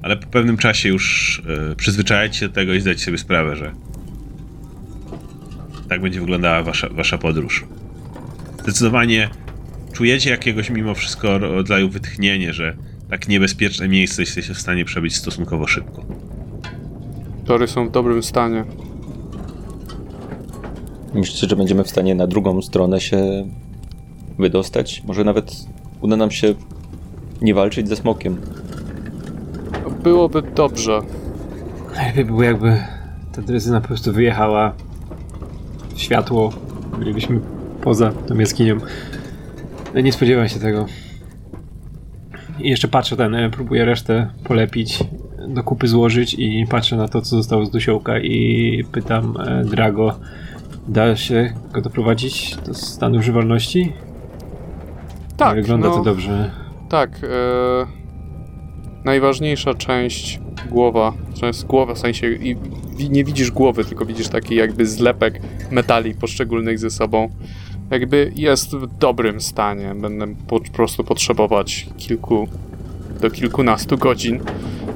Ale 0.01 0.17
po 0.17 0.27
pewnym 0.27 0.57
czasie 0.57 0.89
już 0.89 1.41
e, 1.71 1.75
przyzwyczajacie 1.75 2.39
się 2.39 2.47
do 2.47 2.53
tego 2.53 2.73
i 2.73 2.81
zdajecie 2.81 3.05
sobie 3.05 3.17
sprawę, 3.17 3.55
że 3.55 3.71
tak 5.93 6.01
będzie 6.01 6.19
wyglądała 6.19 6.63
wasza, 6.63 6.89
wasza 6.89 7.17
podróż. 7.17 7.65
Zdecydowanie 8.63 9.29
czujecie 9.93 10.29
jakiegoś 10.29 10.69
mimo 10.69 10.95
wszystko 10.95 11.37
rodzaju 11.37 11.89
wytchnienie, 11.89 12.53
że 12.53 12.77
tak 13.09 13.27
niebezpieczne 13.27 13.87
miejsce 13.87 14.21
jesteście 14.21 14.53
w 14.53 14.59
stanie 14.59 14.85
przebyć 14.85 15.15
stosunkowo 15.15 15.67
szybko. 15.67 16.05
Tory 17.45 17.67
są 17.67 17.87
w 17.87 17.91
dobrym 17.91 18.23
stanie. 18.23 18.65
Myślicie, 21.13 21.47
że 21.47 21.55
będziemy 21.55 21.83
w 21.83 21.89
stanie 21.89 22.15
na 22.15 22.27
drugą 22.27 22.61
stronę 22.61 23.01
się 23.01 23.49
wydostać? 24.39 25.03
Może 25.07 25.23
nawet 25.23 25.55
uda 26.01 26.15
nam 26.15 26.31
się 26.31 26.53
nie 27.41 27.53
walczyć 27.53 27.89
ze 27.89 27.95
smokiem. 27.95 28.37
byłoby 30.03 30.41
dobrze. 30.41 31.01
Lepiej 31.95 32.25
było 32.25 32.43
jakby 32.43 32.83
ta 33.31 33.41
drezyna 33.41 33.81
po 33.81 33.87
prostu 33.87 34.13
wyjechała 34.13 34.73
światło. 35.95 36.53
Bylibyśmy 36.99 37.39
poza 37.81 38.11
tą 38.11 38.37
jaskinią. 38.37 38.77
No 39.93 40.01
nie 40.01 40.13
spodziewałem 40.13 40.49
się 40.49 40.59
tego. 40.59 40.85
I 42.59 42.69
jeszcze 42.69 42.87
patrzę 42.87 43.15
ten, 43.17 43.35
e, 43.35 43.49
próbuję 43.49 43.85
resztę 43.85 44.29
polepić, 44.43 45.03
do 45.47 45.63
kupy 45.63 45.87
złożyć 45.87 46.33
i 46.33 46.65
patrzę 46.69 46.95
na 46.95 47.07
to, 47.07 47.21
co 47.21 47.35
zostało 47.35 47.65
z 47.65 47.71
Dusiołka 47.71 48.19
i 48.19 48.83
pytam 48.91 49.37
e, 49.39 49.65
Drago, 49.65 50.19
da 50.87 51.15
się 51.15 51.53
go 51.73 51.81
doprowadzić 51.81 52.55
do 52.65 52.73
stanu 52.73 53.19
używalności? 53.19 53.93
Tak, 55.37 55.55
Nie 55.55 55.61
wygląda 55.61 55.87
no, 55.87 55.95
to 55.95 56.03
dobrze. 56.03 56.51
Tak. 56.89 57.09
E, 57.23 58.02
najważniejsza 59.05 59.73
część 59.73 60.39
głowa, 60.69 61.13
to 61.39 61.45
jest 61.45 61.65
głowa 61.65 61.93
w 61.93 61.99
sensie 61.99 62.31
i 62.31 62.57
nie 63.09 63.23
widzisz 63.23 63.51
głowy, 63.51 63.85
tylko 63.85 64.05
widzisz 64.05 64.27
taki 64.27 64.55
jakby 64.55 64.85
zlepek 64.85 65.41
metali 65.71 66.13
poszczególnych 66.13 66.79
ze 66.79 66.89
sobą. 66.89 67.29
Jakby 67.91 68.31
jest 68.35 68.75
w 68.75 68.97
dobrym 68.97 69.41
stanie. 69.41 69.95
Będę 69.95 70.27
po, 70.47 70.59
prostu 70.59 71.03
potrzebować 71.03 71.89
kilku 71.97 72.47
do 73.21 73.31
kilkunastu 73.31 73.97
godzin, 73.97 74.39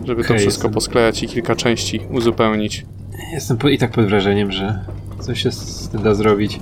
żeby 0.05 0.21
to 0.23 0.27
Okej, 0.27 0.39
wszystko 0.39 0.67
jestem- 0.67 0.73
posklejać 0.73 1.23
i 1.23 1.27
kilka 1.27 1.55
części 1.55 1.99
uzupełnić. 2.11 2.85
Jestem 3.33 3.57
i 3.71 3.77
tak 3.77 3.91
pod 3.91 4.05
wrażeniem, 4.05 4.51
że 4.51 4.85
coś 5.19 5.43
się 5.43 5.51
z 5.51 5.89
tym 5.89 6.03
da 6.03 6.13
zrobić. 6.15 6.59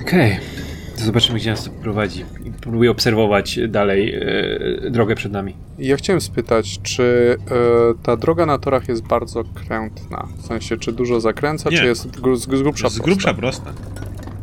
Okej, 0.00 0.36
to 0.98 1.04
zobaczymy, 1.04 1.38
gdzie 1.38 1.50
nas 1.50 1.64
to 1.64 1.70
prowadzi. 1.70 2.24
I 2.64 2.66
próbuję 2.66 2.90
obserwować 2.90 3.58
dalej 3.68 4.14
e, 4.14 4.90
drogę 4.90 5.14
przed 5.14 5.32
nami. 5.32 5.54
Ja 5.78 5.96
chciałem 5.96 6.20
spytać, 6.20 6.78
czy 6.82 7.36
e, 7.50 7.54
ta 8.02 8.16
droga 8.16 8.46
na 8.46 8.58
torach 8.58 8.88
jest 8.88 9.06
bardzo 9.06 9.44
krętna? 9.54 10.28
W 10.36 10.46
sensie, 10.46 10.76
czy 10.76 10.92
dużo 10.92 11.20
zakręca, 11.20 11.70
Nie. 11.70 11.76
czy 11.78 11.84
jest 11.84 12.20
gru- 12.20 12.36
z, 12.36 12.42
z 12.42 12.46
grubsza 12.62 12.88
Z 12.88 12.92
prosta? 12.92 13.04
grubsza 13.04 13.34
prosta. 13.34 13.72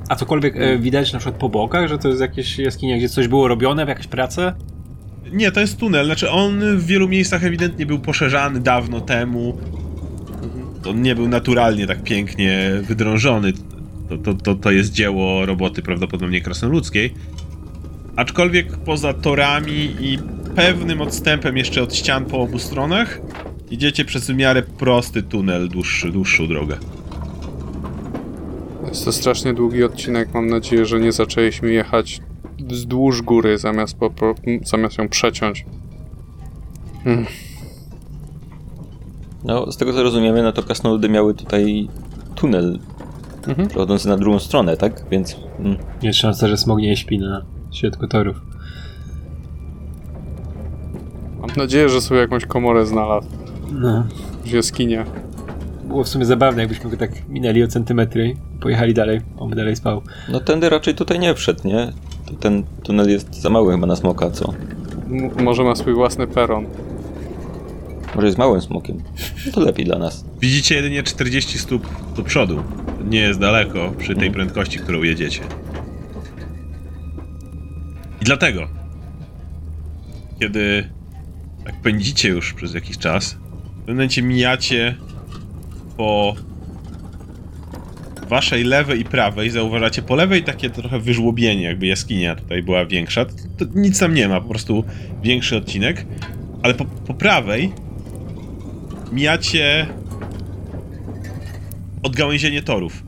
A 0.09 0.15
cokolwiek 0.15 0.55
e, 0.57 0.77
widać 0.77 1.13
na 1.13 1.19
przykład 1.19 1.39
po 1.39 1.49
bokach, 1.49 1.87
że 1.87 1.97
to 1.97 2.07
jest 2.07 2.21
jakieś 2.21 2.57
jaskinia, 2.59 2.97
gdzie 2.97 3.09
coś 3.09 3.27
było 3.27 3.47
robione, 3.47 3.85
w 3.85 3.89
jakieś 3.89 4.07
prace? 4.07 4.53
Nie, 5.31 5.51
to 5.51 5.59
jest 5.59 5.77
tunel. 5.77 6.05
Znaczy 6.05 6.29
on 6.29 6.77
w 6.77 6.85
wielu 6.85 7.07
miejscach 7.07 7.43
ewidentnie 7.43 7.85
był 7.85 7.99
poszerzany 7.99 8.59
dawno 8.59 9.01
temu. 9.01 9.57
On 10.89 11.01
nie 11.01 11.15
był 11.15 11.27
naturalnie 11.27 11.87
tak 11.87 12.03
pięknie 12.03 12.71
wydrążony. 12.81 13.53
To, 14.09 14.17
to, 14.17 14.33
to, 14.33 14.55
to 14.55 14.71
jest 14.71 14.91
dzieło 14.93 15.45
roboty 15.45 15.81
prawdopodobnie 15.81 16.41
krasnoludzkiej. 16.41 17.13
Aczkolwiek 18.21 18.77
poza 18.77 19.13
torami 19.13 19.95
i 19.99 20.19
pewnym 20.55 21.01
odstępem 21.01 21.57
jeszcze 21.57 21.83
od 21.83 21.95
ścian 21.95 22.25
po 22.25 22.41
obu 22.41 22.59
stronach 22.59 23.21
idziecie 23.71 24.05
przez 24.05 24.27
w 24.27 24.35
miarę 24.35 24.61
prosty 24.61 25.23
tunel, 25.23 25.69
dłuższy, 25.69 26.11
dłuższą 26.11 26.47
drogę. 26.47 26.77
Jest 28.87 29.05
to 29.05 29.11
strasznie 29.11 29.53
długi 29.53 29.83
odcinek. 29.83 30.33
Mam 30.33 30.47
nadzieję, 30.47 30.85
że 30.85 30.99
nie 30.99 31.11
zaczęliśmy 31.11 31.71
jechać 31.71 32.19
wzdłuż 32.59 33.21
góry 33.21 33.57
zamiast, 33.57 33.97
po, 33.97 34.09
po, 34.09 34.35
zamiast 34.65 34.97
ją 34.97 35.09
przeciąć. 35.09 35.65
Hmm. 37.03 37.25
No, 39.43 39.71
z 39.71 39.77
tego 39.77 39.93
co 39.93 40.03
rozumiemy, 40.03 40.43
no 40.43 40.51
to 40.51 40.63
krasnoludy 40.63 41.09
miały 41.09 41.33
tutaj 41.33 41.87
tunel 42.35 42.79
Mhm. 43.47 43.67
przechodzący 43.67 44.07
na 44.07 44.17
drugą 44.17 44.39
stronę, 44.39 44.77
tak? 44.77 45.03
Więc 45.11 45.35
mm, 45.59 45.77
Jest 46.01 46.19
szansa, 46.19 46.47
że 46.47 46.57
smog 46.57 46.79
nie 46.79 46.97
śpi 46.97 47.19
na 47.19 47.45
środku 47.71 48.07
torów. 48.07 48.41
Mam 51.41 51.49
nadzieję, 51.57 51.89
że 51.89 52.01
sobie 52.01 52.19
jakąś 52.19 52.45
komorę 52.45 52.85
znalazł 52.85 53.27
No. 53.71 54.07
w 54.45 54.51
jaskinie. 54.51 55.05
Było 55.87 56.03
w 56.03 56.07
sumie 56.09 56.25
zabawne, 56.25 56.61
jakbyśmy 56.61 56.89
go 56.89 56.97
tak 56.97 57.29
minęli 57.29 57.63
o 57.63 57.67
centymetry 57.67 58.29
i 58.29 58.59
pojechali 58.61 58.93
dalej, 58.93 59.21
on 59.37 59.49
by 59.49 59.55
dalej 59.55 59.75
spał. 59.75 60.01
no 60.29 60.39
tędy 60.39 60.69
raczej 60.69 60.95
tutaj 60.95 61.19
nie 61.19 61.33
wszedł, 61.33 61.67
nie? 61.67 61.91
To 62.25 62.33
Ten 62.33 62.63
tunel 62.83 63.09
jest 63.09 63.41
za 63.41 63.49
mały 63.49 63.73
chyba 63.73 63.87
na 63.87 63.95
smoka, 63.95 64.31
co? 64.31 64.53
M- 65.11 65.43
może 65.43 65.63
ma 65.63 65.75
swój 65.75 65.93
własny 65.93 66.27
peron. 66.27 66.65
Może 68.15 68.27
jest 68.27 68.37
małym 68.37 68.61
smokiem. 68.61 68.97
No 69.45 69.51
to 69.51 69.61
lepiej 69.61 69.85
dla 69.85 69.97
nas. 69.99 70.25
Widzicie 70.41 70.75
jedynie 70.75 71.03
40 71.03 71.59
stóp 71.59 71.87
do 72.17 72.23
przodu. 72.23 72.63
Nie 73.09 73.19
jest 73.19 73.39
daleko 73.39 73.91
przy 73.97 74.07
tej 74.15 74.27
Mhm. 74.27 74.33
prędkości, 74.33 74.79
którą 74.79 75.03
jedziecie. 75.03 75.41
I 78.21 78.23
dlatego, 78.23 78.67
kiedy 80.39 80.89
tak 81.65 81.75
pędzicie 81.75 82.29
już 82.29 82.53
przez 82.53 82.73
jakiś 82.73 82.97
czas, 82.97 83.33
w 83.33 83.37
pewnym 83.77 83.95
momencie 83.95 84.21
mijacie 84.21 84.95
po 85.97 86.35
waszej 88.27 88.63
lewej 88.63 88.99
i 88.99 89.05
prawej, 89.05 89.49
zauważacie 89.49 90.01
po 90.01 90.15
lewej 90.15 90.43
takie 90.43 90.69
trochę 90.69 90.99
wyżłobienie, 90.99 91.63
jakby 91.63 91.87
jaskinia 91.87 92.35
tutaj 92.35 92.63
była 92.63 92.85
większa. 92.85 93.25
To, 93.25 93.33
to 93.57 93.65
nic 93.75 93.99
tam 93.99 94.13
nie 94.13 94.27
ma, 94.27 94.41
po 94.41 94.49
prostu 94.49 94.83
większy 95.23 95.57
odcinek. 95.57 96.05
Ale 96.63 96.73
po, 96.73 96.85
po 96.85 97.13
prawej 97.13 97.71
mijacie 99.11 99.87
odgałęzienie 102.03 102.61
torów. 102.61 103.03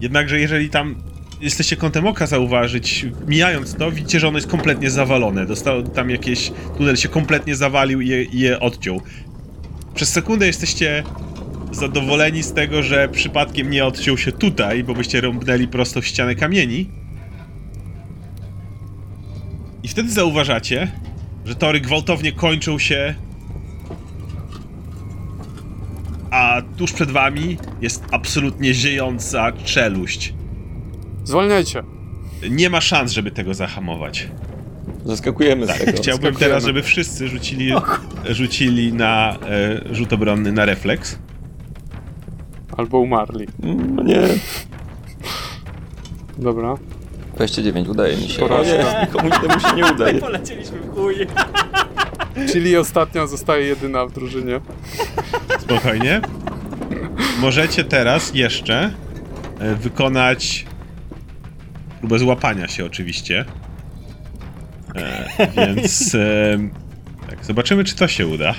Jednakże 0.00 0.40
jeżeli 0.40 0.70
tam 0.70 0.96
jesteście 1.40 1.76
kątem 1.76 2.06
oka 2.06 2.26
zauważyć, 2.26 3.06
mijając 3.26 3.74
to, 3.74 3.90
widzicie, 3.90 4.20
że 4.20 4.28
ono 4.28 4.38
jest 4.38 4.48
kompletnie 4.48 4.90
zawalone. 4.90 5.46
Dostał 5.46 5.82
tam 5.82 6.10
jakieś... 6.10 6.52
tunel 6.78 6.96
się 6.96 7.08
kompletnie 7.08 7.56
zawalił 7.56 8.00
i 8.00 8.08
je, 8.08 8.24
je 8.32 8.60
odciął. 8.60 9.00
Przez 9.94 10.08
sekundę 10.08 10.46
jesteście 10.46 11.04
zadowoleni 11.72 12.42
z 12.42 12.52
tego, 12.52 12.82
że 12.82 13.08
przypadkiem 13.08 13.70
nie 13.70 13.84
odciął 13.84 14.18
się 14.18 14.32
tutaj, 14.32 14.84
bo 14.84 14.94
byście 14.94 15.20
rąbnęli 15.20 15.68
prosto 15.68 16.00
w 16.00 16.06
ścianę 16.06 16.34
kamieni. 16.34 16.90
I 19.82 19.88
wtedy 19.88 20.10
zauważacie, 20.10 20.92
że 21.44 21.54
tory 21.54 21.80
gwałtownie 21.80 22.32
kończą 22.32 22.78
się 22.78 23.14
a 26.30 26.62
tuż 26.76 26.92
przed 26.92 27.10
wami 27.10 27.56
jest 27.80 28.04
absolutnie 28.10 28.74
ziejąca 28.74 29.52
czeluść. 29.52 30.34
Zwalniajcie! 31.28 31.82
Nie 32.50 32.70
ma 32.70 32.80
szans, 32.80 33.12
żeby 33.12 33.30
tego 33.30 33.54
zahamować. 33.54 34.28
Zaskakujemy 35.04 35.66
z 35.66 35.78
tego. 35.78 35.92
Chciałbym 35.98 36.34
teraz, 36.34 36.64
żeby 36.64 36.82
wszyscy 36.82 37.28
rzucili, 37.28 37.72
rzucili 38.30 38.92
na 38.92 39.36
e, 39.90 39.94
rzut 39.94 40.12
obronny 40.12 40.52
na 40.52 40.64
refleks. 40.64 41.18
Albo 42.76 42.98
umarli. 42.98 43.46
Mm, 43.62 43.94
No 43.96 44.02
nie. 44.02 44.20
Dobra. 46.38 46.74
29, 47.34 47.88
udaje 47.88 48.16
mi 48.16 48.28
się. 48.28 48.44
O 48.44 48.48
Porażka. 48.48 49.00
nie, 49.00 49.06
komuś 49.06 49.32
temu 49.38 49.60
się 49.60 49.76
nie 49.76 49.92
udaje. 49.92 50.20
Polecieliśmy 50.28 50.78
w 50.78 50.94
chuj. 50.94 51.14
Czyli 52.52 52.76
ostatnia 52.76 53.26
zostaje 53.26 53.66
jedyna 53.66 54.06
w 54.06 54.12
drużynie. 54.12 54.60
Spokojnie. 55.58 56.20
Możecie 57.40 57.84
teraz 57.84 58.34
jeszcze 58.34 58.92
e, 59.58 59.74
wykonać 59.74 60.66
próbę 61.98 62.18
złapania 62.18 62.68
się 62.68 62.84
oczywiście. 62.84 63.44
E, 64.94 65.28
więc 65.56 66.14
e, 66.14 66.58
tak, 67.30 67.44
zobaczymy 67.44 67.84
czy 67.84 67.96
to 67.96 68.08
się 68.08 68.26
uda. 68.26 68.54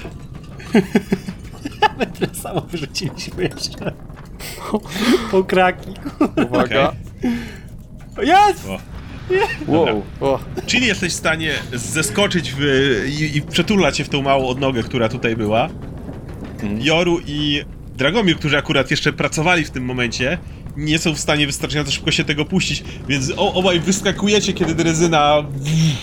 Tyle 2.20 2.36
samo 2.36 2.62
wyrzuciliśmy 2.62 3.44
jeszcze. 3.44 3.92
Po 5.32 5.44
kraki. 5.44 5.94
Uwaga. 6.50 6.94
Jest! 8.22 8.68
O. 8.68 8.80
Wow. 9.68 10.04
O, 10.22 10.40
Czyli 10.66 10.88
jesteś 10.88 11.14
w 11.14 11.16
stanie 11.16 11.52
zeskoczyć 11.74 12.54
w, 12.58 12.62
i, 13.20 13.38
i 13.38 13.42
przetulać 13.42 13.98
się 13.98 14.04
w 14.04 14.10
tą 14.10 14.22
małą 14.22 14.48
odnogę, 14.48 14.84
która 14.84 15.10
tutaj 15.10 15.36
była. 15.36 15.70
Joru 16.80 17.20
i 17.28 17.64
Dragomir, 17.96 18.38
którzy 18.38 18.58
akurat 18.58 18.92
jeszcze 18.92 19.14
pracowali 19.14 19.64
w 19.66 19.70
tym 19.70 19.86
momencie, 19.86 20.38
nie 20.80 21.00
są 21.00 21.14
w 21.16 21.20
stanie 21.20 21.48
wystarczająco 21.48 21.92
szybko 21.92 22.12
się 22.12 22.24
tego 22.24 22.46
puścić, 22.46 22.84
więc 23.08 23.32
o, 23.38 23.54
obaj 23.54 23.80
wyskakujecie, 23.80 24.54
kiedy 24.54 24.74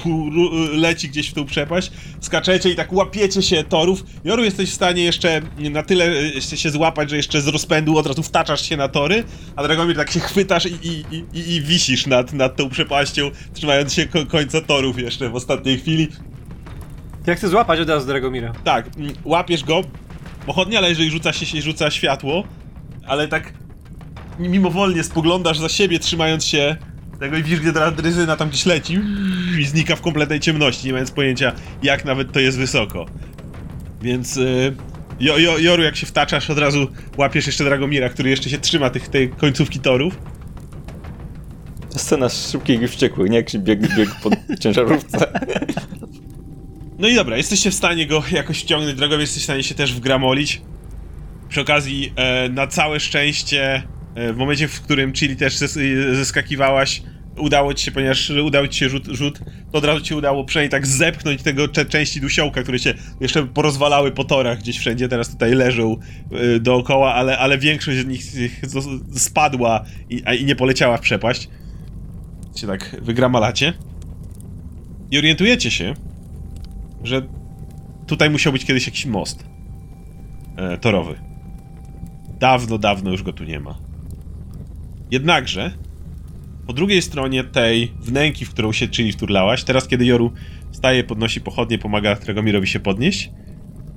ru- 0.05 0.51
leci 0.73 1.09
gdzieś 1.09 1.29
w 1.29 1.35
tą 1.35 1.45
przepaść, 1.45 1.91
skaczecie 2.21 2.71
i 2.71 2.77
tak 2.77 2.93
łapiecie 2.93 3.43
się 3.43 3.65
torów. 3.65 4.05
Joru 4.25 4.45
jesteś 4.45 4.71
w 4.71 4.75
stanie 4.75 5.05
jeszcze 5.05 5.43
na 5.59 5.83
tyle 5.83 6.05
e, 6.37 6.57
się 6.57 6.71
złapać, 6.71 7.11
że 7.11 7.17
jeszcze 7.17 7.41
z 7.41 7.49
rozpędu 7.49 7.99
od 7.99 8.07
razu 8.07 8.23
wtaczasz 8.23 8.69
się 8.69 8.77
na 8.77 8.89
tory, 8.89 9.25
a 9.57 9.63
Dragomir 9.63 9.97
tak 9.97 10.11
się 10.11 10.21
chwytasz 10.21 10.67
i, 10.67 10.75
i, 10.83 11.05
i, 11.35 11.55
i, 11.55 11.63
wisisz 11.63 12.07
nad, 12.07 12.33
nad 12.33 12.57
tą 12.57 12.69
przepaścią, 12.71 13.31
trzymając 13.55 13.95
się 13.95 14.07
ko 14.07 14.27
końca 14.27 14.61
torów 14.61 14.99
jeszcze 14.99 15.29
w 15.29 15.35
ostatniej 15.35 15.79
chwili. 15.79 16.09
Ja 17.27 17.35
chcę 17.35 17.49
złapać 17.49 17.81
od 17.81 17.89
razu 17.89 18.07
Dragomira. 18.07 18.53
Tak, 18.65 18.97
mm, 18.97 19.13
łapiesz 19.25 19.65
go, 19.65 19.83
pochodnia 20.47 20.81
leży 20.81 21.05
i 21.07 21.11
rzuca 21.11 21.33
się, 21.33 21.47
się 21.47 21.63
rzuca 21.63 21.91
światło, 21.91 22.45
ale 23.07 23.29
tak 23.29 23.53
mimowolnie 24.39 25.03
spoglądasz 25.03 25.59
za 25.59 25.69
siebie, 25.69 25.99
trzymając 25.99 26.45
się 26.45 26.77
tego 27.21 27.37
i 27.37 27.43
widzisz, 27.43 27.61
gdzie 27.61 27.73
teraz 27.73 27.95
dryzyna 27.95 28.37
tam 28.37 28.49
gdzieś 28.49 28.67
leci 28.67 29.01
i 29.61 29.65
znika 29.65 29.97
w 29.97 30.01
kompletnej 30.01 30.41
ciemności, 30.41 30.87
nie 30.87 30.93
mając 30.93 31.11
pojęcia, 31.11 31.53
jak 31.83 32.05
nawet 32.05 32.33
to 32.33 32.41
jest 32.41 32.59
wysoko. 32.59 33.07
Więc 34.03 34.37
y, 34.37 34.77
jo, 35.21 35.39
jo, 35.39 35.59
Joru, 35.59 35.83
jak 35.83 35.97
się 35.97 36.07
wtaczasz, 36.07 36.51
od 36.51 36.59
razu 36.59 36.89
łapiesz 37.17 37.47
jeszcze 37.47 37.65
Dragomira, 37.65 38.09
który 38.09 38.31
jeszcze 38.31 38.51
się 38.51 38.59
trzyma 38.59 38.91
tych, 38.91 39.09
tej 39.09 39.29
końcówki 39.29 39.81
torów. 39.81 40.19
Scena 41.97 42.29
szybkich 42.29 42.83
i 42.83 42.89
wściekłych, 42.89 43.31
nie 43.31 43.37
jak 43.37 43.51
się 43.51 43.59
biegł, 43.59 43.87
biegł 43.97 44.13
po 44.23 44.31
ciężarówce. 44.63 45.27
No 46.99 47.09
i 47.09 47.15
dobra, 47.15 47.37
jesteście 47.37 47.71
w 47.71 47.75
stanie 47.75 48.07
go 48.07 48.23
jakoś 48.33 48.63
wciągnąć 48.63 48.95
drogą, 48.95 49.19
jesteś 49.19 49.43
w 49.43 49.45
stanie 49.45 49.63
się 49.63 49.75
też 49.75 49.95
wgramolić. 49.95 50.61
Przy 51.49 51.61
okazji, 51.61 52.13
e, 52.17 52.49
na 52.49 52.67
całe 52.67 53.01
szczęście, 53.01 53.83
w 54.17 54.37
momencie, 54.37 54.69
w 54.69 54.81
którym 54.81 55.13
Chili 55.13 55.37
też 55.37 55.57
zes 55.57 55.79
zeskakiwałaś, 56.13 57.03
udało 57.39 57.75
ci 57.75 57.85
się, 57.85 57.93
ponieważ 57.93 58.31
udało 58.31 58.69
ci 58.69 58.79
się 58.79 58.89
rzut, 58.89 59.07
rzut 59.07 59.41
to 59.73 59.79
od 59.79 59.85
razu 59.85 60.01
ci 60.01 60.15
udało 60.15 60.45
przynajmniej 60.45 60.71
tak 60.71 60.87
zepchnąć 60.87 61.43
tego 61.43 61.69
te 61.69 61.85
części 61.85 62.21
dusiołka, 62.21 62.63
które 62.63 62.79
się 62.79 62.95
jeszcze 63.21 63.47
porozwalały 63.47 64.13
po 64.13 64.25
torach 64.25 64.59
gdzieś 64.59 64.79
wszędzie, 64.79 65.09
teraz 65.09 65.29
tutaj 65.31 65.55
leżą 65.55 65.97
e, 66.33 66.61
dookoła, 66.61 67.15
ale, 67.15 67.39
ale 67.39 67.59
większość 67.59 67.99
z 67.99 68.07
nich 68.07 68.23
spadła 69.17 69.85
i, 70.11 70.23
a, 70.25 70.35
i 70.35 70.45
nie 70.45 70.57
poleciała 70.57 70.97
w 70.97 71.01
przepaść. 71.01 71.49
Się 72.57 72.67
tak 72.67 72.97
wygramalacie. 73.03 73.73
I 75.11 75.19
orientujecie 75.19 75.71
się, 75.71 75.95
że 77.05 77.23
tutaj 78.07 78.31
musiał 78.31 78.53
być 78.53 78.65
kiedyś 78.65 78.87
jakiś 78.87 79.07
most 79.07 79.45
e, 80.57 80.79
torowy. 80.79 81.15
Dawno, 82.39 82.79
dawno 82.79 83.11
już 83.11 83.23
go 83.23 83.33
tu 83.33 83.45
nie 83.45 83.61
ma. 83.61 83.86
Jednakże, 85.11 85.73
po 86.67 86.73
drugiej 86.73 87.03
stronie 87.03 87.45
tej 87.45 87.93
wnęki, 88.01 88.45
w 88.45 88.51
którą 88.51 88.73
się 88.73 88.89
czyli 88.89 89.13
wturlałaś, 89.13 89.65
teraz 89.65 89.89
kiedy 89.89 90.07
Joru 90.07 90.33
staje, 90.73 91.05
podnosi 91.05 91.41
pochodnie, 91.41 91.79
pomaga 91.79 92.15
Dragomirowi 92.15 92.67
się 92.67 92.81
podnieść, 92.81 93.31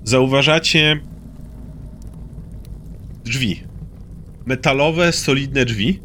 zauważacie 0.03 0.99
drzwi. 3.25 3.63
Metalowe, 4.45 5.11
solidne 5.11 5.65
drzwi. 5.65 5.99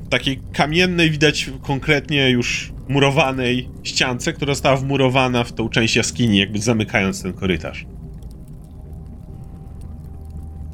W 0.00 0.08
takiej 0.08 0.40
kamiennej, 0.52 1.10
widać 1.10 1.50
konkretnie 1.62 2.30
już 2.30 2.72
murowanej 2.88 3.68
ściance, 3.82 4.32
która 4.32 4.54
została 4.54 4.76
wmurowana 4.76 5.44
w 5.44 5.52
tą 5.52 5.68
część 5.68 5.96
jaskini, 5.96 6.38
jakby 6.38 6.58
zamykając 6.58 7.22
ten 7.22 7.32
korytarz. 7.32 7.86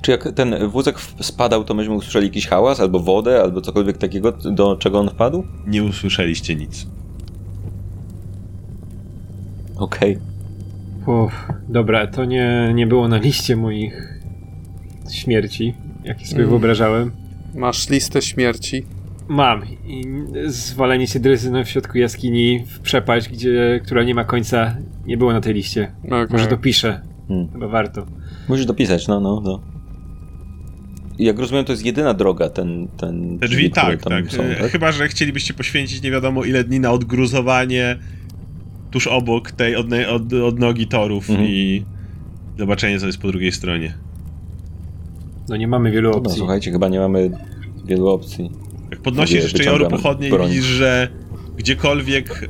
Czy 0.07 0.13
jak 0.13 0.33
ten 0.33 0.69
wózek 0.69 1.01
spadał, 1.21 1.65
to 1.65 1.75
myśmy 1.75 1.95
usłyszeli 1.95 2.27
jakiś 2.27 2.47
hałas, 2.47 2.81
albo 2.81 3.01
wodę, 3.01 3.43
albo 3.43 3.61
cokolwiek 3.61 3.99
takiego, 3.99 4.33
do 4.33 4.77
czego 4.77 5.01
on 5.01 5.11
wpadł? 5.11 5.45
Nie 5.67 5.85
usłyszeliście 5.85 6.55
nic. 6.55 6.87
Okej. 9.77 10.19
Okay. 11.07 11.31
dobra, 11.69 12.07
to 12.07 12.25
nie, 12.25 12.73
nie 12.75 12.87
było 12.87 13.09
na 13.09 13.17
liście 13.17 13.57
moich 13.57 14.21
śmierci, 15.11 15.75
jakie 16.05 16.27
sobie 16.27 16.41
mm. 16.41 16.51
wyobrażałem. 16.51 17.11
Masz 17.55 17.89
listę 17.89 18.23
śmierci? 18.23 18.85
Mam. 19.29 19.63
I 19.87 20.05
zwalenie 20.47 21.07
się 21.07 21.21
dryzyną 21.21 21.65
w 21.65 21.69
środku 21.69 21.99
jaskini 21.99 22.65
w 22.67 22.81
przepaść, 22.81 23.29
gdzie, 23.29 23.81
która 23.85 24.03
nie 24.05 24.15
ma 24.15 24.25
końca, 24.25 24.77
nie 25.07 25.17
było 25.17 25.33
na 25.33 25.41
tej 25.41 25.55
liście. 25.55 25.93
Okay. 26.05 26.27
Może 26.31 26.49
dopiszę. 26.49 27.01
Hmm. 27.29 27.49
Chyba 27.53 27.69
warto. 27.69 28.07
Musisz 28.49 28.67
dopisać, 28.67 29.09
no, 29.09 29.21
no, 29.21 29.41
no. 29.45 29.76
Jak 31.19 31.39
rozumiem, 31.39 31.65
to 31.65 31.73
jest 31.73 31.85
jedyna 31.85 32.15
droga, 32.15 32.49
ten. 32.49 32.89
ten 32.97 33.39
Te 33.39 33.49
drzwi, 33.49 33.71
tak, 33.71 34.03
tak. 34.03 34.33
Są, 34.33 34.39
tak. 34.39 34.71
Chyba, 34.71 34.93
że 34.93 35.09
chcielibyście 35.09 35.55
poświęcić 35.55 36.03
nie 36.03 36.11
wiadomo 36.11 36.45
ile 36.45 36.65
dni 36.65 36.81
na 36.81 36.93
odgruzowanie 36.93 37.99
tuż 38.91 39.07
obok 39.07 39.51
tej 39.51 39.77
od, 39.77 39.87
od, 40.09 40.33
od 40.33 40.59
nogi 40.59 40.87
torów 40.87 41.31
mhm. 41.31 41.49
i 41.49 41.85
zobaczenie, 42.59 43.01
co 43.01 43.07
jest 43.07 43.19
po 43.19 43.29
drugiej 43.29 43.53
stronie. 43.53 43.95
No 45.49 45.57
nie 45.57 45.69
mamy 45.69 45.91
wielu 45.91 46.11
no, 46.11 46.17
opcji. 46.17 46.33
No, 46.33 46.39
słuchajcie, 46.39 46.71
chyba 46.71 46.89
nie 46.89 46.99
mamy 46.99 47.31
wielu 47.85 48.09
opcji. 48.09 48.51
Jak 48.91 49.01
podnosisz 49.01 49.43
jeszcze 49.43 49.65
Joru 49.65 49.89
pochodnie 49.89 50.29
i 50.29 50.49
widzisz, 50.49 50.65
że 50.65 51.09
gdziekolwiek 51.57 52.43
y, 52.43 52.47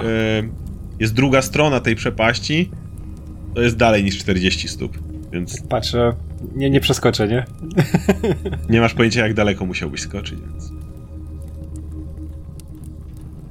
jest 1.01 1.15
druga 1.15 1.43
strona 1.43 1.81
tej 1.81 1.97
przepaści, 1.97 2.71
to 3.55 3.63
jest 3.63 3.77
dalej 3.77 4.05
niż 4.05 4.19
40 4.19 4.69
stóp, 4.69 4.99
więc... 5.33 5.63
Patrzę, 5.63 6.13
nie, 6.55 6.71
nie 6.71 6.81
przeskoczę, 6.81 7.29
nie? 7.29 7.45
nie 8.71 8.81
masz 8.81 8.95
pojęcia, 8.95 9.27
jak 9.27 9.35
daleko 9.35 9.67
musiałbyś 9.67 10.01
skoczyć, 10.01 10.41
więc... 10.41 10.73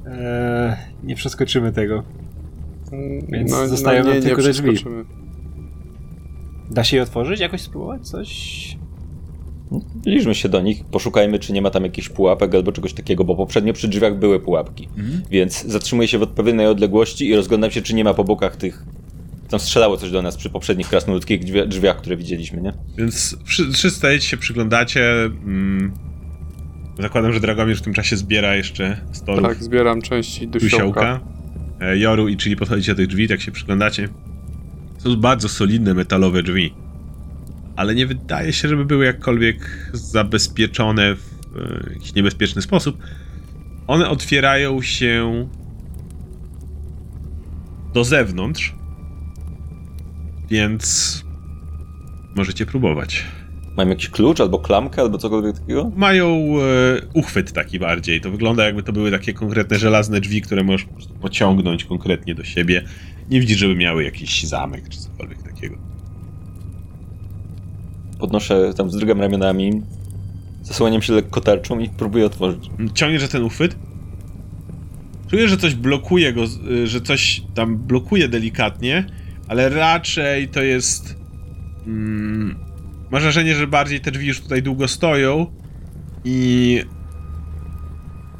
Eee, 0.06 0.76
nie 1.04 1.14
przeskoczymy 1.14 1.72
tego. 1.72 2.02
Więc 3.28 3.50
no, 3.50 3.68
zostają 3.68 4.04
no, 4.04 4.14
nie, 4.14 4.22
tylko 4.22 4.42
te 4.42 4.50
drzwi. 4.50 4.84
Da 6.70 6.84
się 6.84 6.96
je 6.96 7.02
otworzyć? 7.02 7.40
Jakoś 7.40 7.60
spróbować? 7.60 8.08
Coś? 8.08 8.76
Liczmy 10.06 10.34
się 10.34 10.48
do 10.48 10.60
nich, 10.60 10.84
poszukajmy, 10.84 11.38
czy 11.38 11.52
nie 11.52 11.62
ma 11.62 11.70
tam 11.70 11.82
jakichś 11.82 12.08
pułapek 12.08 12.54
albo 12.54 12.72
czegoś 12.72 12.92
takiego, 12.92 13.24
bo 13.24 13.36
poprzednio 13.36 13.72
przy 13.72 13.88
drzwiach 13.88 14.18
były 14.18 14.40
pułapki. 14.40 14.88
Mhm. 14.96 15.22
Więc 15.30 15.64
zatrzymuję 15.64 16.08
się 16.08 16.18
w 16.18 16.22
odpowiedniej 16.22 16.66
odległości 16.66 17.28
i 17.28 17.36
rozglądam 17.36 17.70
się, 17.70 17.82
czy 17.82 17.94
nie 17.94 18.04
ma 18.04 18.14
po 18.14 18.24
bokach 18.24 18.56
tych. 18.56 18.84
Tam 19.48 19.60
strzelało 19.60 19.96
coś 19.96 20.10
do 20.10 20.22
nas 20.22 20.36
przy 20.36 20.50
poprzednich 20.50 20.88
krasnoludkich 20.88 21.44
drzwiach, 21.68 21.96
które 21.96 22.16
widzieliśmy, 22.16 22.60
nie? 22.62 22.72
Więc 22.98 23.36
wszyscy 23.44 23.90
stajecie 23.90 24.26
się, 24.26 24.36
przyglądacie. 24.36 25.24
Mm, 25.24 25.92
zakładam, 26.98 27.32
że 27.32 27.40
Dragomir 27.40 27.76
w 27.76 27.82
tym 27.82 27.94
czasie 27.94 28.16
zbiera 28.16 28.56
jeszcze 28.56 29.00
stolów. 29.12 29.42
Tak, 29.42 29.64
zbieram 29.64 30.02
części 30.02 30.48
dusiołka. 30.48 31.20
E, 31.80 31.98
Joru 31.98 32.28
i 32.28 32.36
czyli 32.36 32.56
podchodzicie 32.56 32.92
do 32.92 32.96
tych 32.96 33.06
drzwi, 33.06 33.28
tak 33.28 33.40
się 33.40 33.52
przyglądacie. 33.52 34.08
To 35.02 35.10
są 35.10 35.16
bardzo 35.16 35.48
solidne 35.48 35.94
metalowe 35.94 36.42
drzwi 36.42 36.74
ale 37.76 37.94
nie 37.94 38.06
wydaje 38.06 38.52
się, 38.52 38.68
żeby 38.68 38.84
były 38.84 39.04
jakkolwiek 39.04 39.90
zabezpieczone 39.92 41.14
w 41.14 41.22
e, 41.56 41.92
jakiś 41.94 42.14
niebezpieczny 42.14 42.62
sposób. 42.62 42.98
One 43.86 44.08
otwierają 44.08 44.82
się 44.82 45.48
do 47.94 48.04
zewnątrz, 48.04 48.74
więc 50.50 51.24
możecie 52.34 52.66
próbować. 52.66 53.24
Mają 53.76 53.88
jakiś 53.88 54.08
klucz, 54.08 54.40
albo 54.40 54.58
klamkę, 54.58 55.02
albo 55.02 55.18
cokolwiek 55.18 55.58
takiego? 55.58 55.92
Mają 55.96 56.26
e, 56.26 57.00
uchwyt 57.14 57.52
taki 57.52 57.78
bardziej. 57.78 58.20
To 58.20 58.30
wygląda 58.30 58.64
jakby 58.64 58.82
to 58.82 58.92
były 58.92 59.10
takie 59.10 59.32
konkretne 59.32 59.78
żelazne 59.78 60.20
drzwi, 60.20 60.42
które 60.42 60.64
możesz 60.64 60.86
pociągnąć 61.20 61.84
konkretnie 61.84 62.34
do 62.34 62.44
siebie. 62.44 62.82
Nie 63.30 63.40
widzisz, 63.40 63.58
żeby 63.58 63.74
miały 63.74 64.04
jakiś 64.04 64.44
zamek 64.44 64.88
czy 64.88 64.98
cokolwiek 64.98 65.42
takiego 65.42 65.76
podnoszę, 68.18 68.72
tam 68.76 68.90
zdrygam 68.90 69.20
ramionami, 69.20 69.82
zasłaniam 70.62 71.02
się 71.02 71.12
lekko 71.12 71.40
tarczą 71.40 71.78
i 71.78 71.88
próbuję 71.88 72.26
otworzyć. 72.26 72.70
Ciągniesz 72.94 73.22
za 73.22 73.28
ten 73.28 73.42
uchwyt? 73.42 73.76
Czuję, 75.30 75.48
że 75.48 75.56
coś 75.56 75.74
blokuje 75.74 76.32
go, 76.32 76.44
y, 76.70 76.86
że 76.86 77.00
coś 77.00 77.42
tam 77.54 77.76
blokuje 77.76 78.28
delikatnie, 78.28 79.04
ale 79.48 79.68
raczej 79.68 80.48
to 80.48 80.62
jest... 80.62 81.16
Mm, 81.86 82.56
masz 83.10 83.22
wrażenie, 83.22 83.54
że 83.54 83.66
bardziej 83.66 84.00
te 84.00 84.10
drzwi 84.10 84.26
już 84.26 84.40
tutaj 84.40 84.62
długo 84.62 84.88
stoją 84.88 85.46
i... 86.24 86.80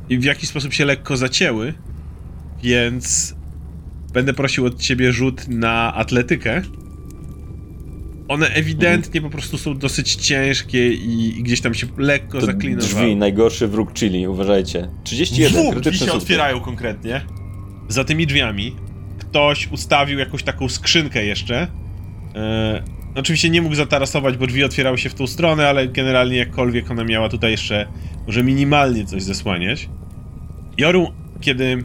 i 0.09 0.19
w 0.19 0.25
jakiś 0.25 0.49
sposób 0.49 0.73
się 0.73 0.85
lekko 0.85 1.17
zacięły, 1.17 1.75
więc 2.63 3.35
będę 4.13 4.33
prosił 4.35 4.67
od 4.67 4.81
ciebie 4.81 5.13
rzut 5.13 5.49
na 5.49 5.95
atletykę. 5.95 6.63
One 8.29 8.49
ewidentnie 8.49 9.21
po 9.21 9.31
prostu 9.31 9.59
są 9.59 9.79
dosyć 9.79 10.15
ciężkie 10.15 10.93
i, 10.93 11.39
i 11.39 11.43
gdzieś 11.43 11.61
tam 11.61 11.75
się 11.75 11.87
lekko 11.99 12.41
to 12.41 12.47
zaklinowały. 12.47 12.89
Drzwi, 12.89 13.17
najgorszy 13.17 13.69
wróg 13.69 13.93
chili, 13.93 14.29
uważajcie. 14.29 14.89
31, 15.05 15.63
Dwóch 15.63 15.81
drzwi 15.81 15.99
się 15.99 16.13
otwierają 16.13 16.61
konkretnie. 16.61 17.27
Za 17.89 18.05
tymi 18.05 18.27
drzwiami 18.27 18.77
ktoś 19.31 19.69
ustawił 19.73 20.19
jakąś 20.19 20.43
taką 20.43 20.69
skrzynkę 20.69 21.25
jeszcze. 21.25 21.69
E, 22.35 22.83
oczywiście 23.15 23.51
nie 23.51 23.63
mógł 23.63 23.75
zatarasować, 23.75 24.37
bo 24.37 24.47
drzwi 24.47 24.65
otwierały 24.65 24.99
się 24.99 25.09
w 25.09 25.15
tą 25.15 25.27
stronę, 25.27 25.69
ale 25.69 25.89
generalnie 25.89 26.37
jakkolwiek 26.37 26.91
ona 26.91 27.05
miała 27.05 27.29
tutaj 27.29 27.51
jeszcze 27.51 27.87
może 28.27 28.45
minimalnie 28.45 29.05
coś 29.05 29.23
zesłaniać. 29.23 29.89
Joru, 30.79 31.13
kiedy 31.41 31.85